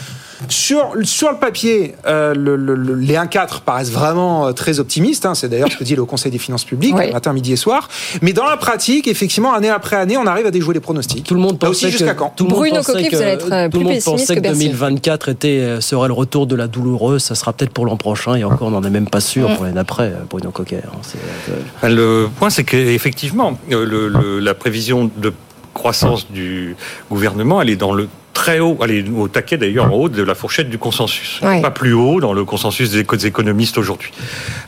Sur, 0.49 0.93
sur 1.05 1.31
le 1.31 1.37
papier, 1.37 1.95
euh, 2.07 2.35
le, 2.35 2.57
le, 2.57 2.95
les 2.95 3.15
1,4 3.15 3.61
paraissent 3.61 3.91
vraiment 3.91 4.49
euh, 4.49 4.53
très 4.53 4.81
optimistes. 4.81 5.25
Hein. 5.27 5.35
C'est 5.35 5.49
d'ailleurs 5.49 5.71
ce 5.71 5.77
que 5.77 5.85
dit 5.85 5.95
le 5.95 6.05
Conseil 6.05 6.33
des 6.33 6.39
finances 6.39 6.65
publiques, 6.65 6.95
matin, 6.95 7.33
midi 7.33 7.53
et 7.53 7.57
soir. 7.57 7.89
Mais 8.23 8.33
dans 8.33 8.45
la 8.45 8.57
pratique, 8.57 9.07
effectivement, 9.07 9.53
année 9.53 9.69
après 9.69 9.97
année, 9.97 10.17
on 10.17 10.27
arrive 10.27 10.47
à 10.47 10.51
déjouer 10.51 10.75
les 10.75 10.81
pronostics. 10.81 11.25
Tout 11.25 11.35
le 11.35 11.41
monde 11.41 11.59
pensait 11.59 11.87
aussi 11.87 11.91
jusqu'à 11.91 12.15
quand? 12.15 12.33
Tout 12.35 12.45
le 12.45 12.51
monde 12.51 12.59
Bruno 12.59 12.83
Coquet, 12.83 13.09
vous 13.11 13.23
allez 13.23 13.31
être 13.33 13.71
tout 13.71 13.79
le 13.79 13.85
monde 13.85 14.03
pensait 14.05 14.35
que, 14.35 14.41
2024 14.41 15.29
était, 15.29 15.52
serait 15.81 16.09
le 16.09 16.15
retour 16.15 16.47
de 16.47 16.57
la 16.57 16.67
douloureuse. 16.67 17.23
Ça 17.23 17.35
sera 17.35 17.53
peut-être 17.53 17.73
pour 17.73 17.87
l'an 17.87 17.97
prochain. 17.97 18.35
Et 18.35 18.45
encore, 18.45 18.69
on 18.69 18.71
n'en 18.71 18.83
est 18.83 18.91
même 18.91 19.09
pas 19.09 19.21
sûr 19.21 19.55
pour 19.55 19.65
l'année 19.65 19.81
après, 19.81 20.13
Bruno 20.29 20.51
Coquet. 20.51 20.83
Hein. 21.83 21.89
Le 21.89 22.29
point, 22.39 22.51
c'est 22.51 22.65
qu'effectivement, 22.65 23.59
le, 23.71 24.39
la 24.39 24.55
prévision 24.55 25.11
de 25.17 25.33
croissance 25.75 26.31
du 26.31 26.77
gouvernement, 27.11 27.61
elle 27.63 27.71
est 27.71 27.77
dans 27.77 27.95
le 27.95 28.09
très 28.43 28.59
haut, 28.59 28.77
allez, 28.83 29.05
au 29.09 29.29
taquet 29.29 29.57
d'ailleurs 29.57 29.93
en 29.93 29.97
haut 29.97 30.09
de 30.09 30.21
la 30.21 30.35
fourchette 30.35 30.69
du 30.69 30.77
consensus. 30.77 31.39
Pas 31.41 31.71
plus 31.71 31.93
haut 31.93 32.19
dans 32.19 32.33
le 32.33 32.45
consensus 32.45 32.91
des 32.91 33.05
économistes 33.25 33.79
aujourd'hui. 33.79 34.11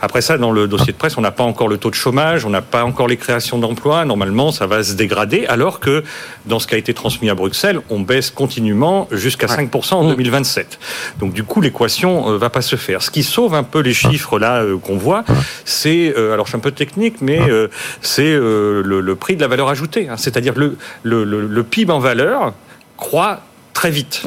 Après 0.00 0.20
ça, 0.20 0.38
dans 0.38 0.52
le 0.52 0.68
dossier 0.68 0.92
de 0.92 0.96
presse, 0.96 1.18
on 1.18 1.22
n'a 1.22 1.32
pas 1.32 1.42
encore 1.42 1.66
le 1.66 1.76
taux 1.76 1.90
de 1.90 1.96
chômage, 1.96 2.44
on 2.44 2.50
n'a 2.50 2.62
pas 2.62 2.84
encore 2.84 3.08
les 3.08 3.16
créations 3.16 3.58
d'emplois. 3.58 4.04
Normalement, 4.04 4.52
ça 4.52 4.68
va 4.68 4.84
se 4.84 4.92
dégrader, 4.92 5.46
alors 5.46 5.80
que 5.80 6.04
dans 6.46 6.60
ce 6.60 6.68
qui 6.68 6.76
a 6.76 6.78
été 6.78 6.94
transmis 6.94 7.28
à 7.30 7.34
Bruxelles, 7.34 7.80
on 7.90 7.98
baisse 7.98 8.30
continuellement 8.30 9.08
jusqu'à 9.10 9.48
5% 9.48 9.94
en 9.94 10.08
2027. 10.08 10.78
Donc 11.18 11.32
du 11.32 11.42
coup, 11.42 11.60
l'équation 11.60 12.30
euh, 12.30 12.38
va 12.38 12.50
pas 12.50 12.62
se 12.62 12.76
faire. 12.76 13.02
Ce 13.02 13.10
qui 13.10 13.24
sauve 13.24 13.54
un 13.54 13.64
peu 13.64 13.80
les 13.80 13.94
chiffres 13.94 14.38
là 14.38 14.62
euh, 14.62 14.78
qu'on 14.78 14.96
voit, 14.96 15.24
c'est, 15.64 16.14
euh, 16.16 16.32
alors 16.32 16.46
je 16.46 16.50
suis 16.50 16.56
un 16.56 16.60
peu 16.60 16.70
technique, 16.70 17.16
mais 17.20 17.40
c'est 18.02 18.34
le, 18.34 19.14
prix 19.18 19.34
de 19.34 19.40
la 19.40 19.48
valeur 19.48 19.68
ajoutée. 19.68 20.08
Hein. 20.08 20.16
C'est-à-dire 20.16 20.54
le, 20.56 20.76
le, 21.02 21.24
le 21.24 21.62
PIB 21.64 21.90
en 21.90 21.98
valeur 21.98 22.52
croît 22.96 23.40
très 23.74 23.90
vite. 23.90 24.22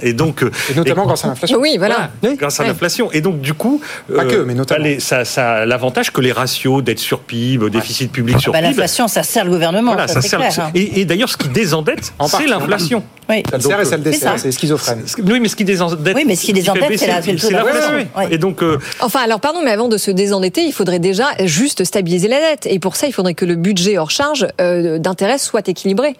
Et 0.00 0.14
donc, 0.14 0.42
et 0.70 0.74
notamment 0.74 1.04
grâce 1.04 1.24
à 1.24 1.28
l'inflation. 1.28 1.58
Oui, 1.60 1.76
voilà. 1.76 2.10
grâce 2.22 2.60
à 2.60 2.64
l'inflation. 2.64 3.10
Et 3.12 3.20
donc, 3.20 3.40
du 3.40 3.52
coup, 3.52 3.82
pas 4.14 4.24
que, 4.24 4.36
mais 4.36 4.54
notamment. 4.54 4.86
ça, 4.98 5.24
ça 5.24 5.52
a 5.52 5.66
l'avantage 5.66 6.12
que 6.12 6.20
les 6.20 6.32
ratios 6.32 6.82
d'être 6.82 7.00
sur 7.00 7.20
PIB, 7.20 7.68
déficit 7.68 8.10
public 8.10 8.40
sur 8.40 8.52
bah, 8.52 8.60
PIB. 8.60 8.70
L'inflation, 8.70 9.08
ça 9.08 9.22
sert 9.22 9.44
le 9.44 9.50
gouvernement. 9.50 9.92
Voilà, 9.92 10.08
ça, 10.08 10.22
sert. 10.22 10.38
Clair, 10.38 10.58
hein. 10.58 10.70
Et, 10.74 11.04
d'ailleurs, 11.04 11.28
ce 11.28 11.36
qui 11.36 11.48
désendette, 11.48 12.12
c'est 12.26 12.46
l'inflation. 12.46 13.02
Oui. 13.28 13.42
Ça 13.48 13.56
le 13.56 13.62
sert 13.62 13.80
et 13.80 13.84
ça 13.84 13.96
le 13.96 14.02
dessert, 14.02 14.38
c'est 14.38 14.52
schizophrène. 14.52 15.02
Oui, 15.24 15.40
mais 15.40 15.48
ce 15.48 15.56
qui 15.56 15.64
désendette. 15.64 16.16
Oui, 16.16 16.24
mais 16.26 16.36
ce 16.36 16.46
qui 16.46 16.52
désendette, 16.52 16.98
c'est 16.98 17.06
l'inflation. 17.08 18.06
Et 18.30 18.38
donc. 18.38 18.62
Enfin, 19.00 19.20
alors, 19.24 19.40
pardon, 19.40 19.60
mais 19.64 19.72
avant 19.72 19.88
de 19.88 19.96
se 19.96 20.10
désendetter, 20.10 20.62
il 20.62 20.72
faudrait 20.72 21.00
déjà 21.00 21.26
juste 21.40 21.84
stabiliser 21.84 22.28
la 22.28 22.38
dette. 22.38 22.66
Et 22.66 22.78
pour 22.78 22.96
ça, 22.96 23.08
il 23.08 23.12
faudrait 23.12 23.34
que 23.34 23.44
le 23.44 23.56
budget 23.56 23.98
hors 23.98 24.10
charge 24.10 24.46
d'intérêt 24.58 25.38
soit 25.38 25.68
équilibré. 25.68 26.14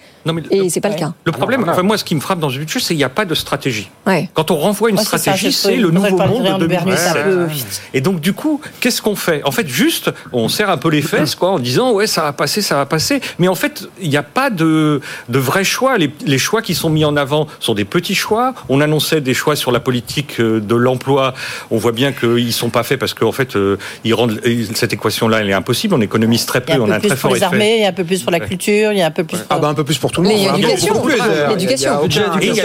Et 0.51 0.69
c'est 0.69 0.81
pas 0.81 0.89
le 0.89 0.97
cas. 0.97 1.13
Le 1.25 1.33
problème, 1.33 1.65
enfin, 1.69 1.83
moi, 1.83 1.97
ce 1.97 2.05
qui 2.05 2.17
me 2.17 2.21
frappe 2.21 2.41
dans 2.41 2.51
ce 2.51 2.59
budget, 2.59 2.73
c'est 2.83 2.89
qu'il 2.89 2.99
n'y 2.99 3.05
a 3.05 3.09
pas 3.09 3.25
de 3.25 3.35
stratégie. 3.35 3.91
Quand 4.35 4.51
on 4.51 4.57
renvoie 4.57 4.91
une 4.91 4.99
stratégie, 4.99 5.53
c'est 5.53 5.77
le 5.77 5.91
nouveau 5.91 6.17
monde 6.17 6.61
de 6.61 6.67
2027. 6.67 7.27
Et 7.95 8.01
donc, 8.01 8.21
du 8.21 8.33
coup, 8.33 8.61
qu'est-ce 8.81 9.01
qu'on 9.01 9.17
fait? 9.17 9.43
En 9.45 9.53
fait, 9.53 9.69
juste, 9.69 10.11
on 10.33 10.49
serre 10.49 10.71
un 10.71 10.77
peu 10.77 10.89
les 10.89 11.03
fesses, 11.03 11.35
quoi, 11.35 11.51
en 11.51 11.59
disant 11.59 11.93
ouais, 11.93 12.07
ça 12.07 12.23
va 12.23 12.33
passer, 12.33 12.63
ça 12.63 12.77
va 12.77 12.87
passer. 12.87 13.21
Mais 13.39 13.49
en 13.49 13.55
fait, 13.55 13.89
il 14.01 14.09
n'y 14.09 14.17
a 14.17 14.23
pas 14.23 14.51
de, 14.51 15.01
de 15.29 15.39
vrais 15.39 15.65
choix. 15.65 15.99
Les, 15.99 16.11
les, 16.27 16.39
choix 16.39 16.63
qui 16.63 16.75
sont 16.75 16.91
mis 16.91 17.05
en 17.05 17.17
avant 17.17 17.47
sont 17.61 17.75
des 17.75 17.85
petits 17.85 18.15
choix. 18.15 18.55
On 18.69 18.81
annonçait 18.81 19.21
des 19.21 19.35
choix 19.35 19.57
sur 19.57 19.71
la 19.73 19.81
politique 19.81 20.41
euh, 20.41 20.61
de 20.61 20.75
l'emploi. 20.75 21.35
On 21.71 21.79
voit 21.79 21.93
bien 21.93 22.13
qu'ils 22.13 22.47
ne 22.47 22.51
sont 22.51 22.71
pas 22.71 22.83
faits 22.83 22.99
parce 22.99 23.15
qu'en 23.15 23.33
fait, 23.33 23.57
euh, 23.57 23.79
ils 24.05 24.15
rendent 24.15 24.41
cette 24.75 24.93
équation-là, 24.93 25.41
elle 25.41 25.51
est 25.51 25.55
impossible. 25.55 25.95
On 25.95 26.01
économise 26.01 26.47
très 26.47 26.61
peu. 26.61 26.75
on 26.75 26.91
a 26.91 26.97
un 26.97 27.01
très 27.01 27.17
fort 27.17 27.31
pour 27.31 27.35
les 27.35 27.43
armées, 27.43 27.77
il 27.77 27.83
y 27.83 27.85
a 27.85 27.89
un 27.89 27.93
peu 27.93 28.05
plus 28.05 28.23
pour 28.23 28.33
la 28.33 28.41
culture, 28.41 28.93
il 28.93 28.99
y 28.99 29.03
a 29.03 29.07
un 29.07 29.11
peu 29.11 29.25
plus. 29.25 29.39
Ah 29.49 29.59
bah 29.59 29.69
un 29.69 29.75
peu 29.75 29.85
plus 29.85 29.99
pour 29.99 30.11
tout 30.11 30.23
le 30.23 30.29
monde. 30.29 30.57
L'éducation, 30.57 31.03
l'éducation 31.51 32.62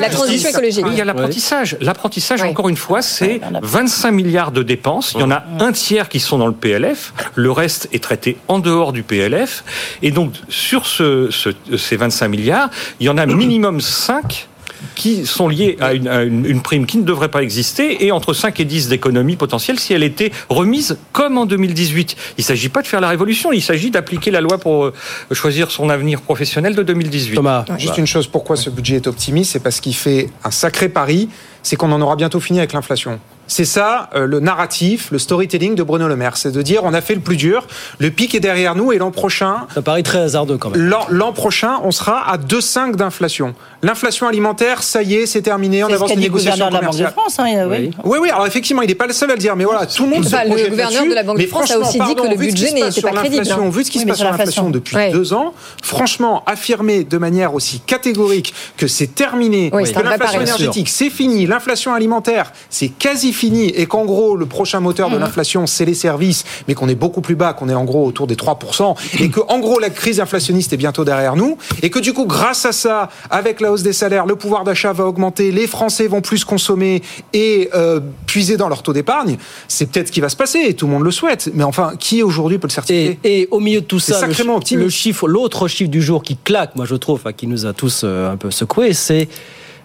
la 0.00 0.08
transition 0.10 0.50
écologique. 0.50 0.84
Il 0.90 0.98
y 0.98 1.00
a 1.00 1.04
l'apprentissage. 1.04 1.76
L'apprentissage, 1.80 2.42
encore 2.42 2.68
une 2.68 2.76
fois, 2.76 3.02
c'est 3.02 3.40
25 3.62 4.10
milliards 4.10 4.52
de 4.52 4.62
dépenses. 4.62 5.12
Il 5.14 5.20
y 5.20 5.24
en 5.24 5.30
a 5.30 5.44
un 5.60 5.72
tiers 5.72 6.08
qui 6.08 6.20
sont 6.20 6.38
dans 6.38 6.46
le 6.46 6.52
PLF. 6.52 7.12
Le 7.34 7.50
reste 7.50 7.88
est 7.92 8.02
traité 8.02 8.36
en 8.48 8.58
dehors 8.58 8.92
du 8.92 9.02
PLF. 9.02 9.64
Et 10.02 10.10
donc, 10.10 10.34
sur 10.48 10.86
ce, 10.86 11.30
ces 11.76 11.96
25 11.96 12.28
milliards, 12.28 12.70
il 13.00 13.06
y 13.06 13.08
en 13.08 13.18
a 13.18 13.26
minimum 13.26 13.80
5 13.80 14.48
qui 14.94 15.26
sont 15.26 15.48
liées 15.48 15.76
à 15.80 15.92
une, 15.92 16.60
prime 16.62 16.86
qui 16.86 16.98
ne 16.98 17.02
devrait 17.02 17.30
pas 17.30 17.42
exister 17.42 18.04
et 18.04 18.12
entre 18.12 18.32
5 18.32 18.58
et 18.60 18.64
10 18.64 18.88
d'économie 18.88 19.36
potentielle 19.36 19.78
si 19.78 19.92
elle 19.92 20.02
était 20.02 20.30
remise 20.48 20.98
comme 21.12 21.38
en 21.38 21.46
2018. 21.46 22.16
Il 22.38 22.40
ne 22.40 22.44
s'agit 22.44 22.68
pas 22.68 22.82
de 22.82 22.86
faire 22.86 23.00
la 23.00 23.08
révolution, 23.08 23.52
il 23.52 23.62
s'agit 23.62 23.90
d'appliquer 23.90 24.30
la 24.30 24.40
loi 24.40 24.58
pour 24.58 24.84
euh, 24.84 24.92
choisir 25.32 25.70
son 25.70 25.90
avenir 25.90 26.20
professionnel 26.20 26.74
de 26.74 26.82
2018. 26.82 27.34
Thomas, 27.34 27.64
juste 27.78 27.98
une 27.98 28.06
chose, 28.06 28.26
pourquoi 28.26 28.56
ce 28.56 28.70
budget 28.70 28.96
est 28.96 29.06
optimiste? 29.06 29.52
C'est 29.52 29.62
parce 29.62 29.80
qu'il 29.80 29.94
fait 29.94 30.28
un 30.44 30.50
sacré 30.50 30.88
pari, 30.88 31.28
c'est 31.62 31.76
qu'on 31.76 31.92
en 31.92 32.00
aura 32.00 32.16
bientôt 32.16 32.40
fini 32.40 32.58
avec 32.58 32.72
l'inflation. 32.72 33.18
C'est 33.46 33.64
ça 33.64 34.10
euh, 34.14 34.26
le 34.26 34.40
narratif, 34.40 35.10
le 35.10 35.18
storytelling 35.18 35.74
de 35.74 35.82
Bruno 35.82 36.08
Le 36.08 36.16
Maire, 36.16 36.36
c'est 36.36 36.50
de 36.50 36.62
dire 36.62 36.82
on 36.84 36.94
a 36.94 37.00
fait 37.00 37.14
le 37.14 37.20
plus 37.20 37.36
dur, 37.36 37.66
le 37.98 38.10
pic 38.10 38.34
est 38.34 38.40
derrière 38.40 38.74
nous 38.74 38.92
et 38.92 38.98
l'an 38.98 39.10
prochain. 39.10 39.66
Ça 39.74 39.82
paraît 39.82 40.02
très 40.02 40.18
hasardeux 40.18 40.56
quand 40.56 40.70
même. 40.70 40.94
L'an 41.10 41.32
prochain, 41.32 41.80
on 41.82 41.90
sera 41.90 42.28
à 42.28 42.38
2,5 42.38 42.96
d'inflation. 42.96 43.54
L'inflation 43.82 44.26
alimentaire, 44.26 44.82
ça 44.82 45.02
y 45.02 45.16
est, 45.16 45.26
c'est 45.26 45.42
terminé, 45.42 45.84
on 45.84 45.88
avance 45.88 46.10
les 46.10 46.16
négociations 46.16 46.66
commerciales. 46.66 46.92
De 46.92 47.02
la 47.02 47.10
Banque 47.10 47.16
de 47.16 47.20
France, 47.20 47.38
hein, 47.38 47.68
oui. 47.68 47.90
oui. 48.04 48.18
oui, 48.22 48.30
alors 48.30 48.46
effectivement, 48.46 48.80
il 48.80 48.88
n'est 48.88 48.94
pas 48.94 49.06
le 49.06 49.12
seul 49.12 49.30
à 49.30 49.34
le 49.34 49.40
dire, 49.40 49.54
mais 49.56 49.64
voilà, 49.64 49.86
tout 49.86 50.04
le 50.04 50.10
monde 50.10 50.24
enfin, 50.26 50.42
se 50.44 50.62
Le 50.64 50.70
gouverneur 50.70 51.04
de 51.04 51.14
la 51.14 51.22
Banque 51.22 51.38
de 51.38 51.46
France 51.46 51.70
a 51.70 51.78
aussi 51.78 51.98
dit 51.98 52.14
que 52.14 52.28
le 52.28 52.36
budget 52.36 52.72
n'était 52.72 53.02
pas 53.02 53.10
crédible. 53.10 53.44
Vu 53.70 53.84
ce 53.84 53.90
qui 53.90 53.98
se 53.98 54.06
passe 54.06 54.18
sur 54.18 54.26
l'inflation 54.26 54.70
depuis 54.70 54.96
deux 55.12 55.34
ans, 55.34 55.52
franchement, 55.82 56.42
affirmer 56.46 57.04
de 57.04 57.18
manière 57.18 57.54
aussi 57.54 57.80
catégorique 57.80 58.54
que 58.76 58.86
c'est 58.86 59.14
terminé, 59.14 59.70
que 59.70 59.76
l'inflation 59.76 60.40
énergétique, 60.40 60.88
c'est 60.88 61.10
fini, 61.10 61.46
l'inflation 61.46 61.92
alimentaire, 61.92 62.52
c'est 62.70 62.88
quasi 62.88 63.33
fini, 63.34 63.68
et 63.68 63.86
qu'en 63.86 64.04
gros, 64.04 64.36
le 64.36 64.46
prochain 64.46 64.80
moteur 64.80 65.10
de 65.10 65.16
mmh. 65.16 65.20
l'inflation, 65.20 65.66
c'est 65.66 65.84
les 65.84 65.94
services, 65.94 66.44
mais 66.66 66.74
qu'on 66.74 66.88
est 66.88 66.94
beaucoup 66.94 67.20
plus 67.20 67.34
bas, 67.34 67.52
qu'on 67.52 67.68
est 67.68 67.74
en 67.74 67.84
gros 67.84 68.06
autour 68.06 68.26
des 68.26 68.36
3%, 68.36 68.94
et 69.20 69.28
que, 69.28 69.40
en 69.48 69.58
gros, 69.58 69.78
la 69.78 69.90
crise 69.90 70.20
inflationniste 70.20 70.72
est 70.72 70.78
bientôt 70.78 71.04
derrière 71.04 71.36
nous, 71.36 71.58
et 71.82 71.90
que 71.90 71.98
du 71.98 72.12
coup, 72.12 72.24
grâce 72.24 72.64
à 72.64 72.72
ça, 72.72 73.10
avec 73.30 73.60
la 73.60 73.72
hausse 73.72 73.82
des 73.82 73.92
salaires, 73.92 74.26
le 74.26 74.36
pouvoir 74.36 74.64
d'achat 74.64 74.92
va 74.92 75.04
augmenter, 75.04 75.50
les 75.50 75.66
Français 75.66 76.06
vont 76.06 76.22
plus 76.22 76.44
consommer 76.44 77.02
et 77.32 77.68
euh, 77.74 78.00
puiser 78.26 78.56
dans 78.56 78.68
leur 78.68 78.82
taux 78.82 78.92
d'épargne, 78.92 79.36
c'est 79.68 79.90
peut-être 79.90 80.08
ce 80.08 80.12
qui 80.12 80.20
va 80.20 80.28
se 80.28 80.36
passer, 80.36 80.60
et 80.68 80.74
tout 80.74 80.86
le 80.86 80.92
monde 80.92 81.04
le 81.04 81.10
souhaite. 81.10 81.50
Mais 81.54 81.64
enfin, 81.64 81.92
qui 81.98 82.22
aujourd'hui 82.22 82.58
peut 82.58 82.68
le 82.68 82.72
certifier? 82.72 83.18
et, 83.24 83.48
au 83.50 83.60
milieu 83.60 83.80
de 83.80 83.86
tout 83.86 83.98
ça, 83.98 84.26
le, 84.26 84.76
le 84.76 84.88
chiffre, 84.88 85.28
l'autre 85.28 85.68
chiffre 85.68 85.90
du 85.90 86.02
jour 86.02 86.22
qui 86.22 86.36
claque, 86.36 86.76
moi 86.76 86.86
je 86.86 86.94
trouve, 86.94 87.20
qui 87.36 87.46
nous 87.46 87.66
a 87.66 87.72
tous 87.72 88.02
euh, 88.04 88.32
un 88.32 88.36
peu 88.36 88.50
secoués, 88.50 88.92
c'est 88.92 89.28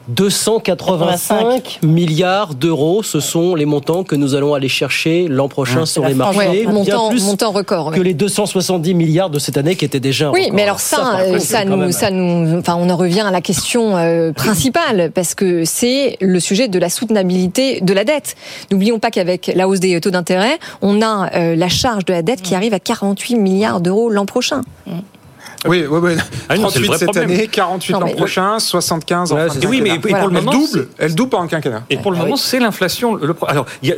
285 0.07 1.79
milliards 1.83 2.55
d'euros, 2.55 3.03
ce 3.03 3.19
sont 3.19 3.53
les 3.53 3.65
montants 3.65 4.03
que 4.03 4.15
nous 4.15 4.33
allons 4.33 4.53
aller 4.53 4.69
chercher 4.69 5.27
l'an 5.27 5.47
prochain 5.47 5.85
sur 5.85 6.05
les 6.05 6.13
marchés. 6.13 6.65
montant, 6.65 7.11
montant 7.13 7.51
record. 7.51 7.91
Que 7.91 8.01
les 8.01 8.13
270 8.13 8.93
milliards 8.93 9.29
de 9.29 9.39
cette 9.39 9.57
année 9.57 9.75
qui 9.75 9.85
étaient 9.85 9.99
déjà. 9.99 10.31
Oui, 10.31 10.49
mais 10.51 10.63
alors 10.63 10.79
ça, 10.79 11.19
ça, 11.39 11.65
nous, 11.65 11.91
ça 11.91 12.09
nous, 12.11 12.57
enfin, 12.57 12.75
on 12.79 12.89
en 12.89 12.97
revient 12.97 13.21
à 13.21 13.31
la 13.31 13.41
question 13.41 13.97
euh, 13.97 14.31
principale 14.31 15.11
parce 15.13 15.35
que 15.35 15.65
c'est 15.65 16.17
le 16.21 16.39
sujet 16.39 16.67
de 16.67 16.79
la 16.79 16.89
soutenabilité 16.89 17.81
de 17.81 17.93
la 17.93 18.03
dette. 18.03 18.35
N'oublions 18.71 18.99
pas 18.99 19.11
qu'avec 19.11 19.51
la 19.55 19.67
hausse 19.67 19.79
des 19.79 19.99
taux 20.01 20.11
d'intérêt, 20.11 20.57
on 20.81 21.01
a 21.01 21.29
euh, 21.35 21.55
la 21.55 21.69
charge 21.69 22.05
de 22.05 22.13
la 22.13 22.21
dette 22.21 22.41
qui 22.41 22.55
arrive 22.55 22.73
à 22.73 22.79
48 22.79 23.35
milliards 23.35 23.81
d'euros 23.81 24.09
l'an 24.09 24.25
prochain. 24.25 24.61
Oui, 25.67 25.83
oui, 25.89 25.99
oui. 26.01 26.11
Ah 26.47 26.57
non, 26.57 26.69
c'est 26.69 26.79
le 26.79 26.85
38 26.85 26.87
vrai 26.87 26.97
cette 26.99 27.05
problème. 27.09 27.31
année, 27.31 27.47
48 27.47 27.93
Non, 27.93 27.99
l'an 27.99 28.07
prochain, 28.09 28.59
75 28.59 29.31
en 29.33 29.35
fin 29.35 29.55
de 29.59 29.67
oui, 29.67 29.81
mais- 29.81 29.95
et 29.95 29.99
pour 29.99 30.11
le 30.11 30.17
elle 30.23 30.29
moment, 30.31 30.51
double, 30.51 30.87
elle 30.97 31.13
double 31.15 31.29
pendant 31.31 31.43
le 31.43 31.49
quinquennat. 31.49 31.83
Et 31.89 31.97
pour 31.97 32.11
le 32.11 32.17
moment, 32.17 32.37
c'est 32.37 32.59
l'inflation. 32.59 33.15
Le 33.15 33.33
pro- 33.33 33.47
Alors, 33.49 33.65
y 33.83 33.91
a- 33.91 33.95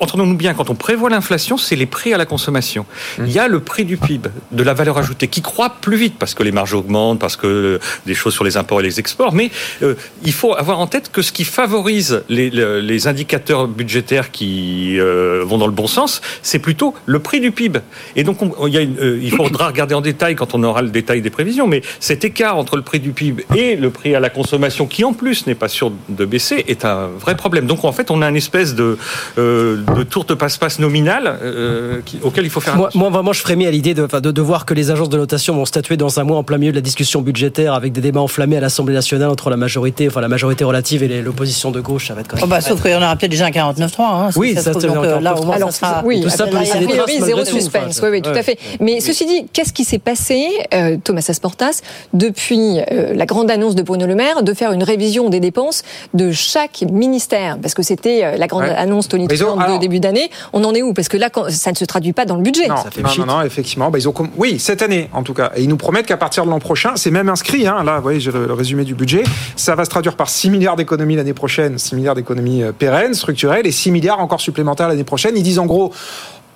entendons-nous 0.00 0.36
bien, 0.36 0.54
quand 0.54 0.70
on 0.70 0.76
prévoit 0.76 1.10
l'inflation, 1.10 1.56
c'est 1.56 1.74
les 1.74 1.86
prix 1.86 2.14
à 2.14 2.18
la 2.18 2.26
consommation. 2.26 2.86
Mmh. 3.18 3.24
Il 3.26 3.32
y 3.32 3.38
a 3.40 3.48
le 3.48 3.58
prix 3.60 3.84
du 3.84 3.96
PIB, 3.96 4.28
de 4.52 4.62
la 4.62 4.72
valeur 4.72 4.98
ajoutée, 4.98 5.26
qui 5.26 5.42
croît 5.42 5.76
plus 5.80 5.96
vite 5.96 6.14
parce 6.18 6.34
que 6.34 6.42
les 6.44 6.52
marges 6.52 6.74
augmentent, 6.74 7.18
parce 7.18 7.34
que 7.36 7.46
euh, 7.46 7.78
des 8.06 8.14
choses 8.14 8.34
sur 8.34 8.44
les 8.44 8.56
imports 8.56 8.80
et 8.80 8.84
les 8.84 9.00
exports. 9.00 9.32
Mais 9.34 9.50
euh, 9.82 9.94
il 10.24 10.32
faut 10.32 10.54
avoir 10.54 10.78
en 10.78 10.86
tête 10.86 11.10
que 11.10 11.22
ce 11.22 11.32
qui 11.32 11.44
favorise 11.44 12.22
les, 12.28 12.50
le- 12.50 12.78
les 12.80 13.08
indicateurs 13.08 13.66
budgétaires 13.66 14.30
qui 14.30 14.96
euh, 15.00 15.42
vont 15.44 15.58
dans 15.58 15.66
le 15.66 15.72
bon 15.72 15.88
sens, 15.88 16.20
c'est 16.42 16.60
plutôt 16.60 16.94
le 17.06 17.18
prix 17.18 17.40
du 17.40 17.50
PIB. 17.50 17.80
Et 18.14 18.22
donc, 18.22 18.42
on- 18.42 18.66
il, 18.68 18.74
y 18.74 18.78
a 18.78 18.80
une- 18.82 18.98
euh, 19.00 19.18
il 19.20 19.32
faudra 19.32 19.66
regarder 19.66 19.94
en 19.96 20.00
détail 20.00 20.36
quand 20.36 20.54
on 20.54 20.62
aura 20.62 20.82
le 20.82 20.90
détail 21.00 21.20
des 21.22 21.30
prévisions. 21.30 21.66
Mais 21.66 21.82
cet 21.98 22.24
écart 22.24 22.56
entre 22.56 22.76
le 22.76 22.82
prix 22.82 23.00
du 23.00 23.10
PIB 23.12 23.44
et 23.56 23.76
le 23.76 23.90
prix 23.90 24.14
à 24.14 24.20
la 24.20 24.30
consommation, 24.30 24.86
qui 24.86 25.04
en 25.04 25.12
plus 25.12 25.46
n'est 25.46 25.54
pas 25.54 25.68
sûr 25.68 25.92
de 26.08 26.24
baisser, 26.24 26.64
est 26.68 26.84
un 26.84 27.08
vrai 27.18 27.34
problème. 27.36 27.66
Donc, 27.66 27.84
en 27.84 27.92
fait, 27.92 28.10
on 28.10 28.22
a 28.22 28.28
une 28.28 28.36
espèce 28.36 28.74
de, 28.74 28.98
euh, 29.38 29.82
de 29.96 30.02
tour 30.02 30.24
de 30.24 30.34
passe-passe 30.34 30.78
nominale 30.78 31.38
euh, 31.42 32.00
qui- 32.04 32.18
auquel 32.22 32.44
il 32.44 32.50
faut 32.50 32.60
faire 32.60 32.74
attention. 32.74 32.98
moi, 33.00 33.10
vraiment, 33.10 33.32
je 33.32 33.40
frémis 33.40 33.66
à 33.66 33.70
l'idée 33.70 33.94
de, 33.94 34.06
de, 34.06 34.30
de 34.30 34.42
voir 34.42 34.64
que 34.66 34.74
les 34.74 34.90
agences 34.90 35.08
de 35.08 35.16
notation 35.16 35.54
vont 35.54 35.64
statuer 35.64 35.96
dans 35.96 36.20
un 36.20 36.24
mois 36.24 36.36
en 36.38 36.42
plein 36.44 36.58
milieu 36.58 36.72
de 36.72 36.76
la 36.76 36.82
discussion 36.82 37.20
budgétaire 37.22 37.74
avec 37.74 37.92
des 37.92 38.00
débats 38.00 38.20
enflammés 38.20 38.56
à 38.56 38.60
l'Assemblée 38.60 38.94
nationale 38.94 39.28
entre 39.30 39.50
la 39.50 39.56
majorité, 39.56 40.08
enfin 40.08 40.20
la 40.20 40.28
majorité 40.28 40.64
relative 40.64 41.02
et 41.02 41.22
l'opposition 41.22 41.70
de 41.70 41.80
gauche. 41.80 42.08
Ça 42.08 42.14
va 42.14 42.20
être 42.20 42.28
quand 42.28 42.36
même. 42.36 42.44
Oh 42.44 42.48
bah, 42.48 42.60
sauf 42.60 42.80
qu'il 42.82 42.90
y 42.90 42.94
en 42.94 42.98
aura 43.02 43.16
peut-être 43.16 43.30
déjà 43.30 43.46
un 43.46 43.50
49.3. 43.50 43.94
Hein, 44.00 44.30
Oui, 44.36 44.54
ça, 44.54 44.70
trouve. 44.70 44.82
c'est 44.82 44.88
Donc, 44.88 44.98
encore 44.98 45.10
euh, 45.18 45.20
là, 45.20 45.34
au 45.38 45.44
moins, 45.44 45.56
Alors, 45.56 45.72
ça 45.72 45.78
sera. 45.88 46.02
oui, 46.04 46.20
tout 46.22 46.28
ça 46.28 46.46
pour 46.46 46.58
laisser 46.58 46.72
A 46.76 46.78
des 46.80 46.86
priori, 46.86 47.16
traces 47.16 47.26
zéro 47.26 47.44
suspense. 47.44 48.00
Oui, 48.02 48.08
oui, 48.12 48.22
tout 48.22 48.30
à 48.30 48.42
fait. 48.42 48.58
Mais 48.80 49.00
ceci 49.00 49.26
dit, 49.26 49.46
qu'est-ce 49.52 49.72
qui 49.72 49.84
s'est 49.84 49.98
passé, 49.98 50.46
euh, 50.90 50.96
Thomas 51.02 51.24
Asportas, 51.28 51.80
depuis 52.14 52.80
euh, 52.92 53.14
la 53.14 53.26
grande 53.26 53.50
annonce 53.50 53.74
de 53.74 53.82
Bruno 53.82 54.06
Le 54.06 54.14
Maire 54.14 54.42
de 54.42 54.54
faire 54.54 54.72
une 54.72 54.82
révision 54.82 55.28
des 55.30 55.40
dépenses 55.40 55.82
de 56.14 56.30
chaque 56.32 56.82
ministère 56.90 57.58
Parce 57.60 57.74
que 57.74 57.82
c'était 57.82 58.24
euh, 58.24 58.36
la 58.36 58.46
grande 58.46 58.60
Ouais. 58.64 58.70
annonce 58.74 59.08
tonitruante 59.08 59.58
de 59.58 59.62
alors- 59.64 59.78
début 59.78 60.00
d'année. 60.00 60.30
On 60.52 60.62
en 60.64 60.74
est 60.74 60.82
où? 60.82 60.92
Parce 60.92 61.08
que 61.08 61.16
là, 61.16 61.30
quand- 61.30 61.50
ça 61.50 61.70
ne 61.70 61.76
se 61.76 61.84
traduit 61.84 62.12
pas 62.12 62.24
dans 62.26 62.36
le 62.36 62.42
budget. 62.42 62.68
Non, 62.68 62.74
non, 62.74 63.10
non, 63.26 63.26
non, 63.38 63.42
effectivement. 63.42 63.90
Bah, 63.90 63.98
ils 63.98 64.08
ont 64.08 64.12
comm- 64.12 64.28
Oui, 64.36 64.58
cette 64.58 64.82
année, 64.82 65.08
en 65.12 65.22
tout 65.22 65.32
cas. 65.34 65.52
Et 65.56 65.62
ils 65.62 65.68
nous 65.68 65.76
promettent 65.78 66.06
qu'à 66.06 66.16
partir 66.18 66.44
de 66.44 66.50
l'an 66.50 66.58
prochain, 66.58 66.92
c'est 66.96 67.10
même 67.10 67.28
inscrit, 67.28 67.66
hein, 67.66 67.82
là, 67.84 67.96
vous 67.96 68.02
voyez, 68.02 68.20
j'ai 68.20 68.30
le, 68.32 68.46
le 68.46 68.52
résumé 68.52 68.84
du 68.84 68.94
budget, 68.94 69.22
ça 69.56 69.74
va 69.74 69.84
se 69.84 69.90
traduire 69.90 70.16
par 70.16 70.28
6 70.28 70.50
milliards 70.50 70.76
d'économies 70.76 71.16
l'année 71.16 71.32
prochaine, 71.34 71.78
6 71.78 71.94
milliards 71.96 72.14
d'économies 72.14 72.62
euh, 72.62 72.72
pérennes, 72.72 73.14
structurelles, 73.14 73.66
et 73.66 73.72
6 73.72 73.90
milliards 73.90 74.20
encore 74.20 74.40
supplémentaires 74.40 74.88
l'année 74.88 75.04
prochaine. 75.04 75.36
Ils 75.36 75.42
disent 75.42 75.58
en 75.58 75.66
gros, 75.66 75.92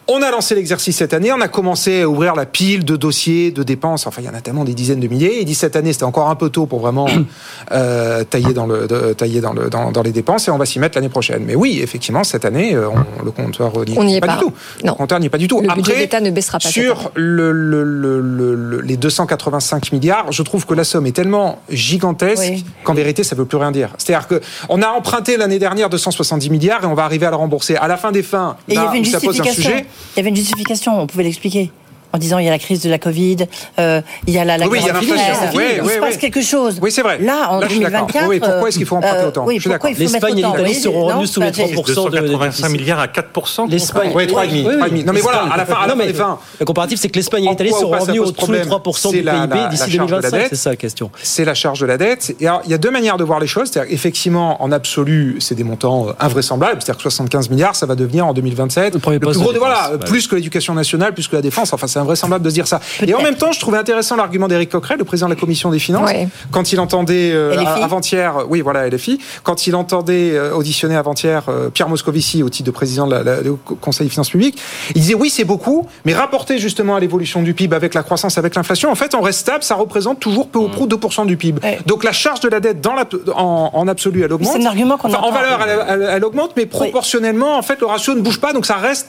on 0.07 0.21
a 0.23 0.31
lancé 0.31 0.55
l'exercice 0.55 0.97
cette 0.99 1.15
année, 1.15 1.33
on 1.33 1.41
a 1.41 1.49
commencé 1.49 2.03
à 2.03 2.09
ouvrir 2.09 2.35
la 2.35 2.45
pile 2.47 2.85
de 2.85 2.95
dossiers, 2.97 3.51
de 3.51 3.63
dépenses. 3.63 4.07
Enfin, 4.07 4.21
il 4.23 4.27
y 4.27 4.29
en 4.29 4.35
a 4.35 4.41
tellement 4.43 4.65
des 4.65 4.75
dizaines 4.75 5.01
de 5.01 5.09
milliers. 5.09 5.39
Ils 5.41 5.45
disent 5.47 5.59
cette 5.59 5.77
année, 5.77 5.93
c'était 5.93 6.05
encore 6.05 6.29
un 6.29 6.35
peu 6.35 6.51
tôt 6.51 6.67
pour 6.67 6.81
vraiment 6.81 7.07
euh, 7.73 8.23
tailler, 8.25 8.53
dans, 8.53 8.67
le, 8.67 8.87
de- 8.87 9.13
tailler 9.15 9.41
dans, 9.41 9.53
le, 9.55 9.71
dans, 9.71 9.93
dans 9.93 10.03
les 10.03 10.13
dépenses 10.13 10.47
et 10.49 10.51
on 10.51 10.59
va 10.59 10.67
s'y 10.67 10.79
mettre 10.79 10.99
l'année 10.99 11.09
prochaine. 11.09 11.45
Mais 11.47 11.55
oui, 11.55 11.81
effectivement, 11.83 12.23
cette 12.25 12.45
année, 12.45 12.75
euh, 12.75 12.89
on- 12.89 13.25
le 13.25 13.31
compteur 13.31 13.73
n'y 13.87 13.99
On 13.99 14.05
n'y 14.05 14.17
est 14.17 14.21
pas, 14.21 14.27
pas. 14.27 14.35
du 14.35 14.41
tout. 14.41 14.53
Le 14.85 14.93
compteur 14.93 15.21
n'y 15.21 15.27
est 15.27 15.31
pas 15.31 15.39
du 15.39 15.49
tout. 15.49 15.61
Le 15.63 15.69
budget 15.75 15.93
Après, 15.93 16.03
d'État 16.03 16.21
ne 16.21 16.31
baissera 16.31 16.59
pas. 16.59 16.69
sur 16.69 17.11
le, 17.15 17.51
le- 17.53 17.85
le- 17.85 18.21
le- 18.21 18.55
le- 18.55 18.81
les 18.83 18.97
285 18.99 19.93
milliards, 19.93 20.31
je 20.33 20.43
trouve 20.43 20.67
que 20.67 20.75
la 20.75 20.85
somme 20.85 21.07
est 21.07 21.13
tellement 21.13 21.59
gigantesque 21.71 22.43
Oui. 22.51 22.65
qu'en 22.85 22.95
vérité, 22.95 23.25
ça 23.25 23.35
ne 23.37 23.41
veut 23.41 23.47
plus 23.47 23.59
rien 23.59 23.73
dire. 23.73 23.91
C'est-à-dire 23.99 24.29
que 24.29 24.41
on 24.69 24.83
a 24.83 24.89
emprunté 24.89 25.37
l'année 25.37 25.59
dernière 25.59 25.89
270 25.89 26.51
milliards 26.51 26.83
et 26.85 26.87
on 26.87 26.95
va 26.95 27.05
arriver 27.05 27.27
à 27.27 27.31
le 27.31 27.37
rembourser. 27.37 27.77
À 27.77 27.89
la 27.89 27.97
fin 27.97 28.13
des 28.13 28.23
fins, 28.23 28.57
Et 28.69 28.73
il 28.73 28.75
y 28.75 28.77
là 28.77 28.89
avait 28.91 28.99
une 28.99 29.05
où 29.07 29.11
ça 29.11 29.21
pose 29.21 29.41
un 29.41 29.45
sujet. 29.45 29.87
Il 30.15 30.19
y 30.19 30.21
avait 30.21 30.31
une 30.31 30.37
justification, 30.37 31.01
on 31.01 31.07
pouvait 31.07 31.25
l'expliquer. 31.25 31.71
En 32.15 32.19
disant 32.19 32.39
il 32.39 32.45
y 32.45 32.49
a 32.49 32.53
la 32.53 32.61
crise 32.61 32.81
de 32.81 32.89
la 32.89 32.99
Covid, 33.01 33.39
euh, 33.81 34.01
il 34.29 34.35
y 34.35 34.39
a 34.39 34.45
la, 34.45 34.57
la 34.57 34.69
Oui, 34.69 34.79
il 34.81 34.87
y 34.87 34.91
a. 34.91 34.93
Ukraine, 35.03 35.51
Oui, 35.55 35.65
il 35.77 35.83
oui, 35.83 35.89
se 35.95 35.99
passe 35.99 36.15
oui. 36.15 36.19
quelque 36.21 36.43
chose. 36.43 36.79
Oui, 36.81 36.93
c'est 36.93 37.03
vrai. 37.03 37.19
Là, 37.19 37.49
en 37.51 37.59
Là, 37.59 37.67
je 37.67 37.73
suis 37.75 37.81
d'accord. 37.83 38.07
2024. 38.07 38.29
Oui, 38.29 38.39
pourquoi 38.39 38.69
est-ce 38.69 38.77
qu'il 38.79 38.87
faut 38.87 38.97
emprunter 38.97 39.17
euh, 39.19 39.29
autant 39.29 39.45
oui, 39.45 39.59
L'Espagne 39.99 40.39
et 40.39 40.43
l'Italie 40.43 40.75
seront 40.77 41.07
revenus 41.07 41.31
sous 41.33 41.41
les 41.41 41.47
bah, 41.51 41.53
3% 41.53 41.67
de 41.75 41.83
285 41.83 42.47
déficit. 42.47 42.71
milliards 42.71 43.01
à 43.01 43.07
4%. 43.09 43.69
L'Espagne. 43.69 44.13
Oui, 44.15 44.27
3,5. 44.27 44.49
Oui, 44.53 44.65
oui. 44.65 45.01
3,5. 45.03 45.05
Non, 45.07 45.13
mais 45.13 45.21
voilà, 45.21 45.43
à 45.53 45.57
la 45.57 45.67
fin, 45.67 45.75
à 45.75 45.87
la 45.89 46.13
fins. 46.15 46.39
Le 46.61 46.65
comparatif, 46.65 47.01
c'est 47.01 47.09
que 47.09 47.17
l'Espagne 47.17 47.47
et 47.47 47.51
l'Italie 47.51 47.71
seront 47.71 47.99
revenus 47.99 48.21
au-dessous 48.21 48.33
des 48.53 48.61
problème 48.63 48.69
3% 48.69 48.97
C'est 48.97 49.11
du 49.11 49.23
la- 49.23 49.33
PIB 49.33 49.55
la- 49.57 49.63
la 49.65 49.69
d'ici 49.69 49.91
charge 49.91 50.11
de 50.11 50.15
la 50.17 50.21
2025. 50.23 50.39
dette. 50.39 50.49
C'est 50.51 50.57
ça 50.57 50.71
la 50.71 50.77
question. 50.77 51.11
c'est 51.21 51.45
la 51.45 51.55
charge 51.55 51.81
de 51.81 51.87
la 51.87 51.99
dette. 51.99 52.37
Et 52.39 52.47
alors, 52.47 52.63
il 52.65 52.71
y 52.71 52.75
a 52.75 52.79
deux 52.79 52.93
manières 52.93 53.17
de 53.17 53.25
voir 53.25 53.41
les 53.41 53.49
choses. 53.49 53.71
C'est-à-dire, 53.73 53.93
effectivement, 53.93 54.63
en 54.63 54.71
absolu, 54.71 55.37
c'est 55.41 55.57
des 55.57 55.65
montants 55.65 56.09
euh, 56.11 56.13
invraisemblables. 56.21 56.81
C'est-à-dire 56.81 56.97
que 56.99 57.03
75 57.03 57.51
milliards, 57.51 57.75
ça 57.75 57.87
va 57.87 57.97
devenir 57.97 58.25
en 58.25 58.33
2027 58.35 58.95
Le 58.95 59.01
premier 59.01 59.19
plus 59.19 59.33
gros. 59.37 59.53
voilà, 59.59 59.93
plus 60.07 60.29
que 60.29 60.37
l'éducation 60.37 60.75
nationale, 60.75 61.13
plus 61.13 61.27
que 61.27 61.35
la 61.35 61.43
défense. 61.43 61.73
Enfin, 61.73 61.87
c'est 61.89 61.99
invraisemblable 62.05 62.45
de 62.45 62.51
se 62.51 62.55
dire 62.55 62.67
ça. 62.67 62.81
Et 63.07 63.15
en 63.15 63.23
même 63.23 63.35
temps, 63.37 63.53
je 63.53 63.61
trouvais 63.61 63.79
intéressant 63.79 64.17
l'argument 64.17 64.49
d'Éric 64.49 64.71
Coquerel, 64.71 64.99
le 64.99 65.05
président 65.05 65.29
de 65.29 65.35
la 65.35 65.41
commission 65.41 65.71
des 65.71 65.79
finances, 65.79 66.11
Ouais. 66.11 66.29
quand 66.51 66.73
il 66.73 66.79
entendait 66.81 67.33
euh, 67.33 67.57
avant-hier, 67.83 68.45
oui, 68.49 68.61
voilà, 68.61 68.87
LFI, 68.89 69.19
quand 69.43 69.67
il 69.67 69.75
entendait 69.75 70.33
euh, 70.33 70.55
auditionner 70.55 70.97
avant-hier 70.97 71.45
euh, 71.49 71.71
Pierre 71.71 71.89
Moscovici 71.89 72.43
au 72.43 72.49
titre 72.49 72.67
de 72.67 72.71
président 72.71 73.07
de 73.07 73.15
la- 73.15 73.23
la- 73.23 73.41
du 73.43 73.51
Conseil 73.81 74.07
des 74.07 74.11
finances 74.11 74.31
publiques, 74.31 74.59
il 74.95 75.01
disait 75.01 75.15
oui, 75.15 75.31
c'est 75.31 75.45
beaucoup, 75.45 75.87
mais 76.05 76.15
rapporté 76.15 76.59
justement 76.59 76.97
à 76.97 77.01
l'évolution 77.01 77.43
du 77.43 77.55
PIB 77.55 77.75
avec 77.75 77.95
la 77.95 78.03
croissance, 78.03 78.39
avec 78.39 78.55
l'inflation, 78.55 78.91
en 78.91 78.95
fait, 78.95 79.15
on 79.15 79.21
reste 79.21 79.41
stable, 79.41 79.65
ça 79.65 79.75
représente 79.75 80.21
toujours 80.21 80.49
peu 80.49 80.59
ou 80.59 80.69
prou 80.69 80.87
2% 80.87 81.27
du 81.27 81.37
PIB. 81.37 81.61
Ouais. 81.63 81.79
Donc 81.87 82.05
la 82.05 82.13
charge 82.13 82.41
de 82.41 82.49
la 82.49 82.61
dette 82.61 82.81
dans 82.81 82.95
la, 82.95 83.05
en, 83.35 83.71
en 83.73 83.89
absolu, 83.89 84.23
elle 84.23 84.33
augmente. 84.33 84.53
c'est 84.57 84.63
un 84.63 84.67
argument 84.67 84.97
qu'on 84.99 85.09
Enfin, 85.09 85.19
En 85.23 85.31
valeur, 85.33 85.61
elle, 85.67 85.79
elle- 86.03 86.09
elle 86.11 86.25
augmente, 86.25 86.53
mais 86.57 86.67
proportionnellement, 86.67 87.57
en 87.57 87.63
fait, 87.63 87.81
le 87.81 87.87
ratio 87.87 88.15
ne 88.15 88.21
bouge 88.21 88.41
pas, 88.41 88.53
donc 88.53 88.67
ça 88.67 88.77
reste, 88.77 89.09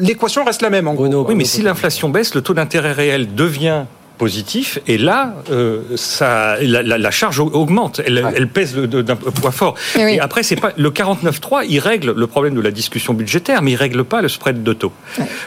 l'équation 0.00 0.44
reste 0.44 0.62
la 0.62 0.70
même. 0.70 0.88
En 0.88 0.94
gros. 0.94 1.00
Bruno, 1.04 1.24
Oui, 1.28 1.34
mais 1.34 1.44
si 1.44 1.62
l'inflation 1.62 1.99
baisse, 2.08 2.34
le 2.34 2.42
taux 2.42 2.54
d'intérêt 2.54 2.92
réel 2.92 3.34
devient 3.34 3.84
positif 4.24 4.78
et 4.86 4.98
là 4.98 5.32
euh, 5.50 5.80
ça 5.96 6.56
la, 6.60 6.82
la- 6.82 6.98
la 6.98 7.10
charge 7.10 7.40
au- 7.40 7.50
augmente. 7.62 8.02
Elle, 8.06 8.22
elle 8.36 8.48
pèse 8.48 8.74
d'un 8.76 9.16
poids 9.16 9.50
fort. 9.50 9.74
Oui. 9.96 10.12
et 10.16 10.20
après 10.20 10.42
c'est 10.42 10.56
pas 10.64 10.72
le 10.76 10.90
49.3 10.90 11.64
il 11.68 11.78
règle 11.78 12.12
le 12.14 12.26
problème 12.26 12.54
de 12.54 12.60
la 12.60 12.70
discussion 12.70 13.14
budgétaire 13.14 13.62
mais 13.62 13.72
il 13.72 13.76
règle 13.76 14.04
pas 14.04 14.20
le 14.20 14.28
spread 14.28 14.62
de 14.62 14.72
taux. 14.74 14.92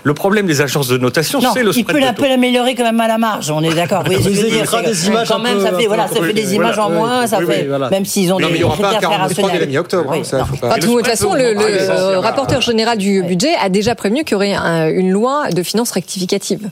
Le 0.04 0.14
problème 0.16 0.48
des 0.48 0.60
agences 0.62 0.88
de 0.88 0.98
notation 0.98 1.40
c'est 1.54 1.62
le 1.62 1.70
il 1.76 1.84
spread 1.84 1.98
peut, 1.98 2.02
de 2.02 2.08
taux. 2.16 2.24
peut 2.24 2.28
l'améliorer 2.30 2.74
quand 2.74 2.84
même 2.92 3.00
à 3.00 3.08
la 3.08 3.20
marge, 3.20 3.52
on 3.52 3.62
est 3.62 3.76
d'accord. 3.76 4.04
Évitera 4.12 4.66
c'est 4.80 4.84
que 4.84 4.90
des 4.90 5.08
images 5.08 5.28
quand 5.30 5.40
même, 5.40 5.58
peu- 5.60 5.64
ça 5.66 5.74
fait, 5.78 5.86
voilà, 5.86 6.08
ça 6.08 6.22
fait 6.24 6.34
des 6.34 6.48
oui, 6.50 6.56
images 6.56 6.80
en 6.80 6.90
moins, 6.90 7.22
oui, 7.22 7.28
ça 7.28 7.38
oui, 7.40 7.46
fait, 7.46 7.68
oui, 7.72 7.88
même 7.92 8.06
s'ils 8.06 8.34
ont 8.34 8.40
Non, 8.40 8.48
des 8.48 8.54
mais 8.54 8.58
il 8.60 8.62
n'y 8.62 8.64
aura 8.66 8.78
pas 8.78 8.88
un 8.88 8.92
critères 8.94 9.10
43 9.12 9.52
dès 9.52 9.60
la 9.60 9.66
mi-octobre. 9.68 10.10
Oui, 10.12 10.22
de 10.22 10.86
toute 10.86 11.06
façon, 11.06 11.34
le, 11.36 11.54
Ah, 11.56 11.62
euh, 11.62 12.20
rapporteur 12.20 12.62
général 12.62 12.98
du 12.98 13.22
budget 13.22 13.54
a 13.62 13.70
déjà 13.70 13.94
prévenu 13.94 14.24
qu'il 14.24 14.32
y 14.34 14.36
aurait 14.36 14.54
un- 14.56 14.90
une 14.90 15.12
loi 15.12 15.50
de 15.52 15.62
finances 15.62 15.92
rectificative. 15.92 16.70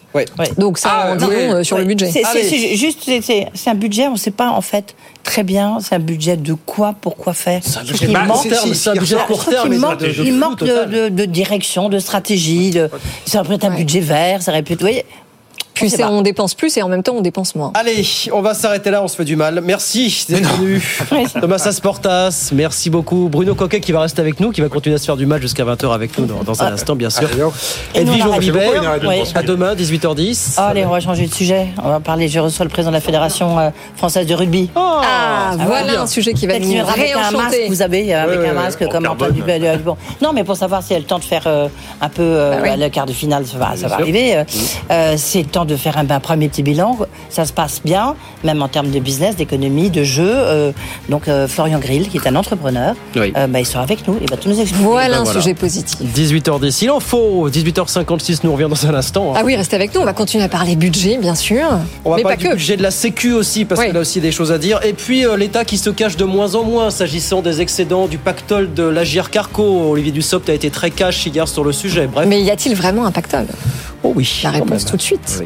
Donc 0.58 0.78
ça, 0.80 0.89
Ah, 0.91 1.12
en 1.12 1.16
dit 1.16 1.26
non, 1.26 1.32
euh, 1.32 1.64
sur 1.64 1.78
le. 1.78 1.91
Budget. 1.96 2.12
C'est- 2.12 2.24
C'est 2.34 2.44
c'est 2.44 2.76
juste, 2.76 3.00
c'est- 3.06 3.22
c'est 3.22 3.48
c'est 3.54 3.70
un 3.70 3.76
budget, 3.76 4.08
on 4.08 4.14
ne 4.14 4.18
sait 4.18 4.32
pas 4.32 4.50
en 4.50 4.62
fait 4.62 4.96
très 5.24 5.44
bien, 5.44 5.78
c'est 5.82 5.96
un 5.96 6.00
budget 6.00 6.36
de 6.38 6.54
quoi, 6.54 6.96
pourquoi 7.00 7.34
faire. 7.34 7.62
C'est 7.64 7.80
un 7.80 7.84
budget 7.84 8.08
Bah, 8.08 8.24
manque- 8.26 8.44
c'est- 8.44 8.74
c'est 8.74 8.89
un 8.89 8.94
budget 8.94 9.16
court 9.28 9.46
terme. 9.46 9.70
de- 9.70 10.24
il 10.24 10.34
manque 10.34 10.60
de, 10.64 10.86
de- 10.86 11.10
de 11.10 11.26
direction, 11.26 11.89
de 11.89 12.00
stratégie. 12.00 12.72
De, 12.72 12.89
ça 13.26 13.39
aurait 13.39 13.50
pu 13.50 13.56
être 13.56 13.66
un 13.66 13.70
Ouais. 13.72 13.78
budget 13.78 14.00
vert, 14.00 14.42
ça 14.42 14.52
aurait 14.52 14.64
pu 14.64 14.74
être. 14.74 14.80
vous 14.80 14.88
voyez, 14.88 15.06
On 16.09 16.21
dépense 16.21 16.53
plus 16.55 16.75
et 16.77 16.82
en 16.84 16.89
même 16.89 17.03
temps 17.03 17.13
on 17.15 17.21
dépense 17.21 17.55
moins. 17.55 17.71
Allez, 17.73 18.05
on 18.34 18.41
va 18.41 18.53
s'arrêter 18.53 18.91
là, 18.91 19.03
on 19.03 19.07
se 19.07 19.15
fait 19.15 19.25
du 19.25 19.36
mal. 19.36 19.61
Merci 19.63 20.25
d'être 20.29 20.49
venu. 20.57 20.82
Thomas 21.41 21.61
Asportas, 21.65 22.49
merci 22.53 22.89
beaucoup. 22.89 23.29
Bruno 23.32 23.55
Coquet 23.55 23.79
qui 23.79 23.91
va 23.91 24.01
rester 24.01 24.21
avec 24.21 24.39
nous, 24.39 24.51
qui 24.51 24.61
va 24.61 24.69
continuer 24.69 24.95
à 24.95 24.99
se 24.99 25.05
faire 25.05 25.17
du 25.17 25.25
mal 25.25 25.41
jusqu'à 25.41 25.63
20h 25.65 25.93
avec 25.93 26.17
nous 26.17 26.25
dans, 26.25 26.43
dans 26.43 26.61
un 26.63 26.73
instant, 26.73 26.95
bien 26.95 27.09
sûr. 27.09 27.29
Et 27.95 27.99
Edwige 28.01 28.23
pense. 28.23 29.36
à 29.36 29.43
demain, 29.43 29.75
18h10. 29.75 30.55
Ah, 30.57 30.67
allez, 30.67 30.86
on 30.86 30.89
va 30.89 30.99
changer 30.99 31.27
de 31.27 31.34
sujet. 31.34 31.67
On 31.84 31.89
va 31.89 31.99
parler. 31.99 32.27
Je 32.27 32.39
reçois 32.39 32.65
le 32.65 32.69
président 32.71 32.91
de 32.91 32.95
la 32.95 33.01
Fédération 33.01 33.59
euh, 33.59 33.69
française 33.95 34.25
de 34.27 34.34
rugby. 34.34 34.69
Ah, 34.75 35.51
voilà 35.57 35.91
bien. 35.93 36.01
un 36.03 36.07
sujet 36.07 36.34
qui 36.34 36.47
va 36.47 36.59
nous 36.59 36.79
avec 36.79 37.13
un 37.15 37.32
masque, 37.32 37.57
vous 37.67 37.82
avez, 37.82 38.13
avec 38.13 38.39
Ouais, 38.39 38.49
un 38.49 38.53
masque 38.53 38.88
comme 38.88 39.05
En. 39.07 39.15
Dupont. 39.15 39.77
Bon. 39.84 39.97
Non, 40.21 40.34
mais 40.34 40.43
pour 40.43 40.55
savoir 40.55 40.82
s'il 40.84 40.93
y 40.93 40.95
a 40.95 40.99
le 40.99 41.05
temps 41.05 41.19
de 41.19 41.23
faire 41.23 41.43
euh, 41.45 41.67
un 42.01 42.09
peu 42.09 42.21
euh, 42.23 42.51
Bah 42.61 42.69
oui. 42.75 42.79
le 42.79 42.89
quart 42.89 43.05
de 43.05 43.13
finale, 43.13 43.45
ça 43.45 43.57
va, 43.57 43.75
ça 43.75 43.88
va 43.88 43.95
arriver. 43.95 44.36
euh, 44.36 44.43
euh, 44.91 45.13
c'est 45.17 45.39
le 45.39 45.47
temps 45.47 45.65
de 45.65 45.70
faire 45.76 45.97
un, 45.97 46.09
un 46.09 46.19
premier 46.19 46.49
petit 46.49 46.63
bilan. 46.63 46.97
Ça 47.30 47.45
se 47.45 47.53
passe 47.53 47.82
bien, 47.84 48.15
même 48.43 48.61
en 48.61 48.67
termes 48.67 48.89
de 48.91 48.99
business, 48.99 49.36
d'économie, 49.36 49.89
de 49.89 50.03
jeu. 50.03 50.24
euh, 50.28 50.72
donc 51.09 51.28
euh, 51.28 51.47
Florian 51.47 51.80
Grill, 51.80 52.09
qui 52.09 52.17
est 52.17 52.28
un 52.28 52.36
entrepreneur, 52.36 52.95
Oui. 53.15 53.34
euh, 53.38 53.47
bah, 53.47 53.59
il 53.59 53.65
sera 53.65 53.84
avec 53.84 54.07
nous. 54.07 54.17
Il 54.22 54.30
va 54.30 54.38
tout 54.38 54.49
nous 54.49 54.59
expliquer. 54.59 54.84
Voilà 54.84 55.15
Ben 55.15 55.22
un 55.22 55.24
voilà. 55.24 55.39
sujet 55.41 55.53
positif. 55.53 55.99
18h10, 56.15 56.78
il 56.84 56.91
en 56.91 56.99
faut. 56.99 57.49
18h56, 57.49 58.39
nous 58.43 58.53
revient 58.53 58.67
dans 58.69 58.86
un 58.88 58.93
instant. 58.93 59.32
hein. 59.32 59.38
Ah 59.39 59.43
oui, 59.45 59.55
restez 59.55 59.76
avec 59.76 59.93
nous. 59.95 60.01
On 60.01 60.05
va 60.05 60.13
continuer 60.13 60.43
à 60.43 60.49
parler 60.49 60.76
budget, 60.76 61.17
bien 61.17 61.36
sûr. 61.36 61.65
On 62.05 62.11
va 62.11 62.17
mais 62.17 62.24
pas 62.24 62.30
parler 62.30 62.43
du 62.43 62.49
que. 62.49 62.53
budget 62.55 62.78
de 62.78 62.84
la 62.84 62.91
Sécu 62.91 63.34
aussi, 63.34 63.65
parce 63.65 63.80
Oui. 63.82 63.88
qu'il 63.88 63.97
a 63.97 63.99
aussi 63.99 64.19
des 64.22 64.32
choses 64.32 64.51
à 64.51 64.57
dire. 64.57 64.80
Et 64.86 64.93
puis 64.93 65.26
euh, 65.26 65.38
l'État 65.38 65.65
qui 65.65 65.78
se 65.78 65.89
cache 65.89 66.17
de 66.17 66.26
moins 66.26 66.55
en 66.55 66.63
moins 66.63 66.89
s'agissant 66.89 67.41
des 67.41 67.61
excédents 67.61 68.07
du 68.07 68.17
pactole 68.17 68.74
de 68.74 68.84
l'Agir 68.84 69.30
Carco. 69.30 69.63
Olivier 69.91 70.11
Dussopt 70.11 70.49
a 70.49 70.53
été 70.53 70.69
très 70.69 70.91
cash 70.91 71.26
hier 71.26 71.47
sur 71.47 71.63
le 71.63 71.72
sujet. 71.72 72.07
Bref. 72.07 72.28
Mais 72.28 72.41
y 72.41 72.51
a-t-il 72.51 72.76
vraiment 72.76 73.05
un 73.05 73.11
pactole? 73.11 73.47
Oh 74.03 74.13
oui. 74.15 74.41
La 74.43 74.49
réponse 74.51 74.86
tout 74.86 74.97
de 74.97 75.01
suite. 75.01 75.38
Oui. 75.39 75.45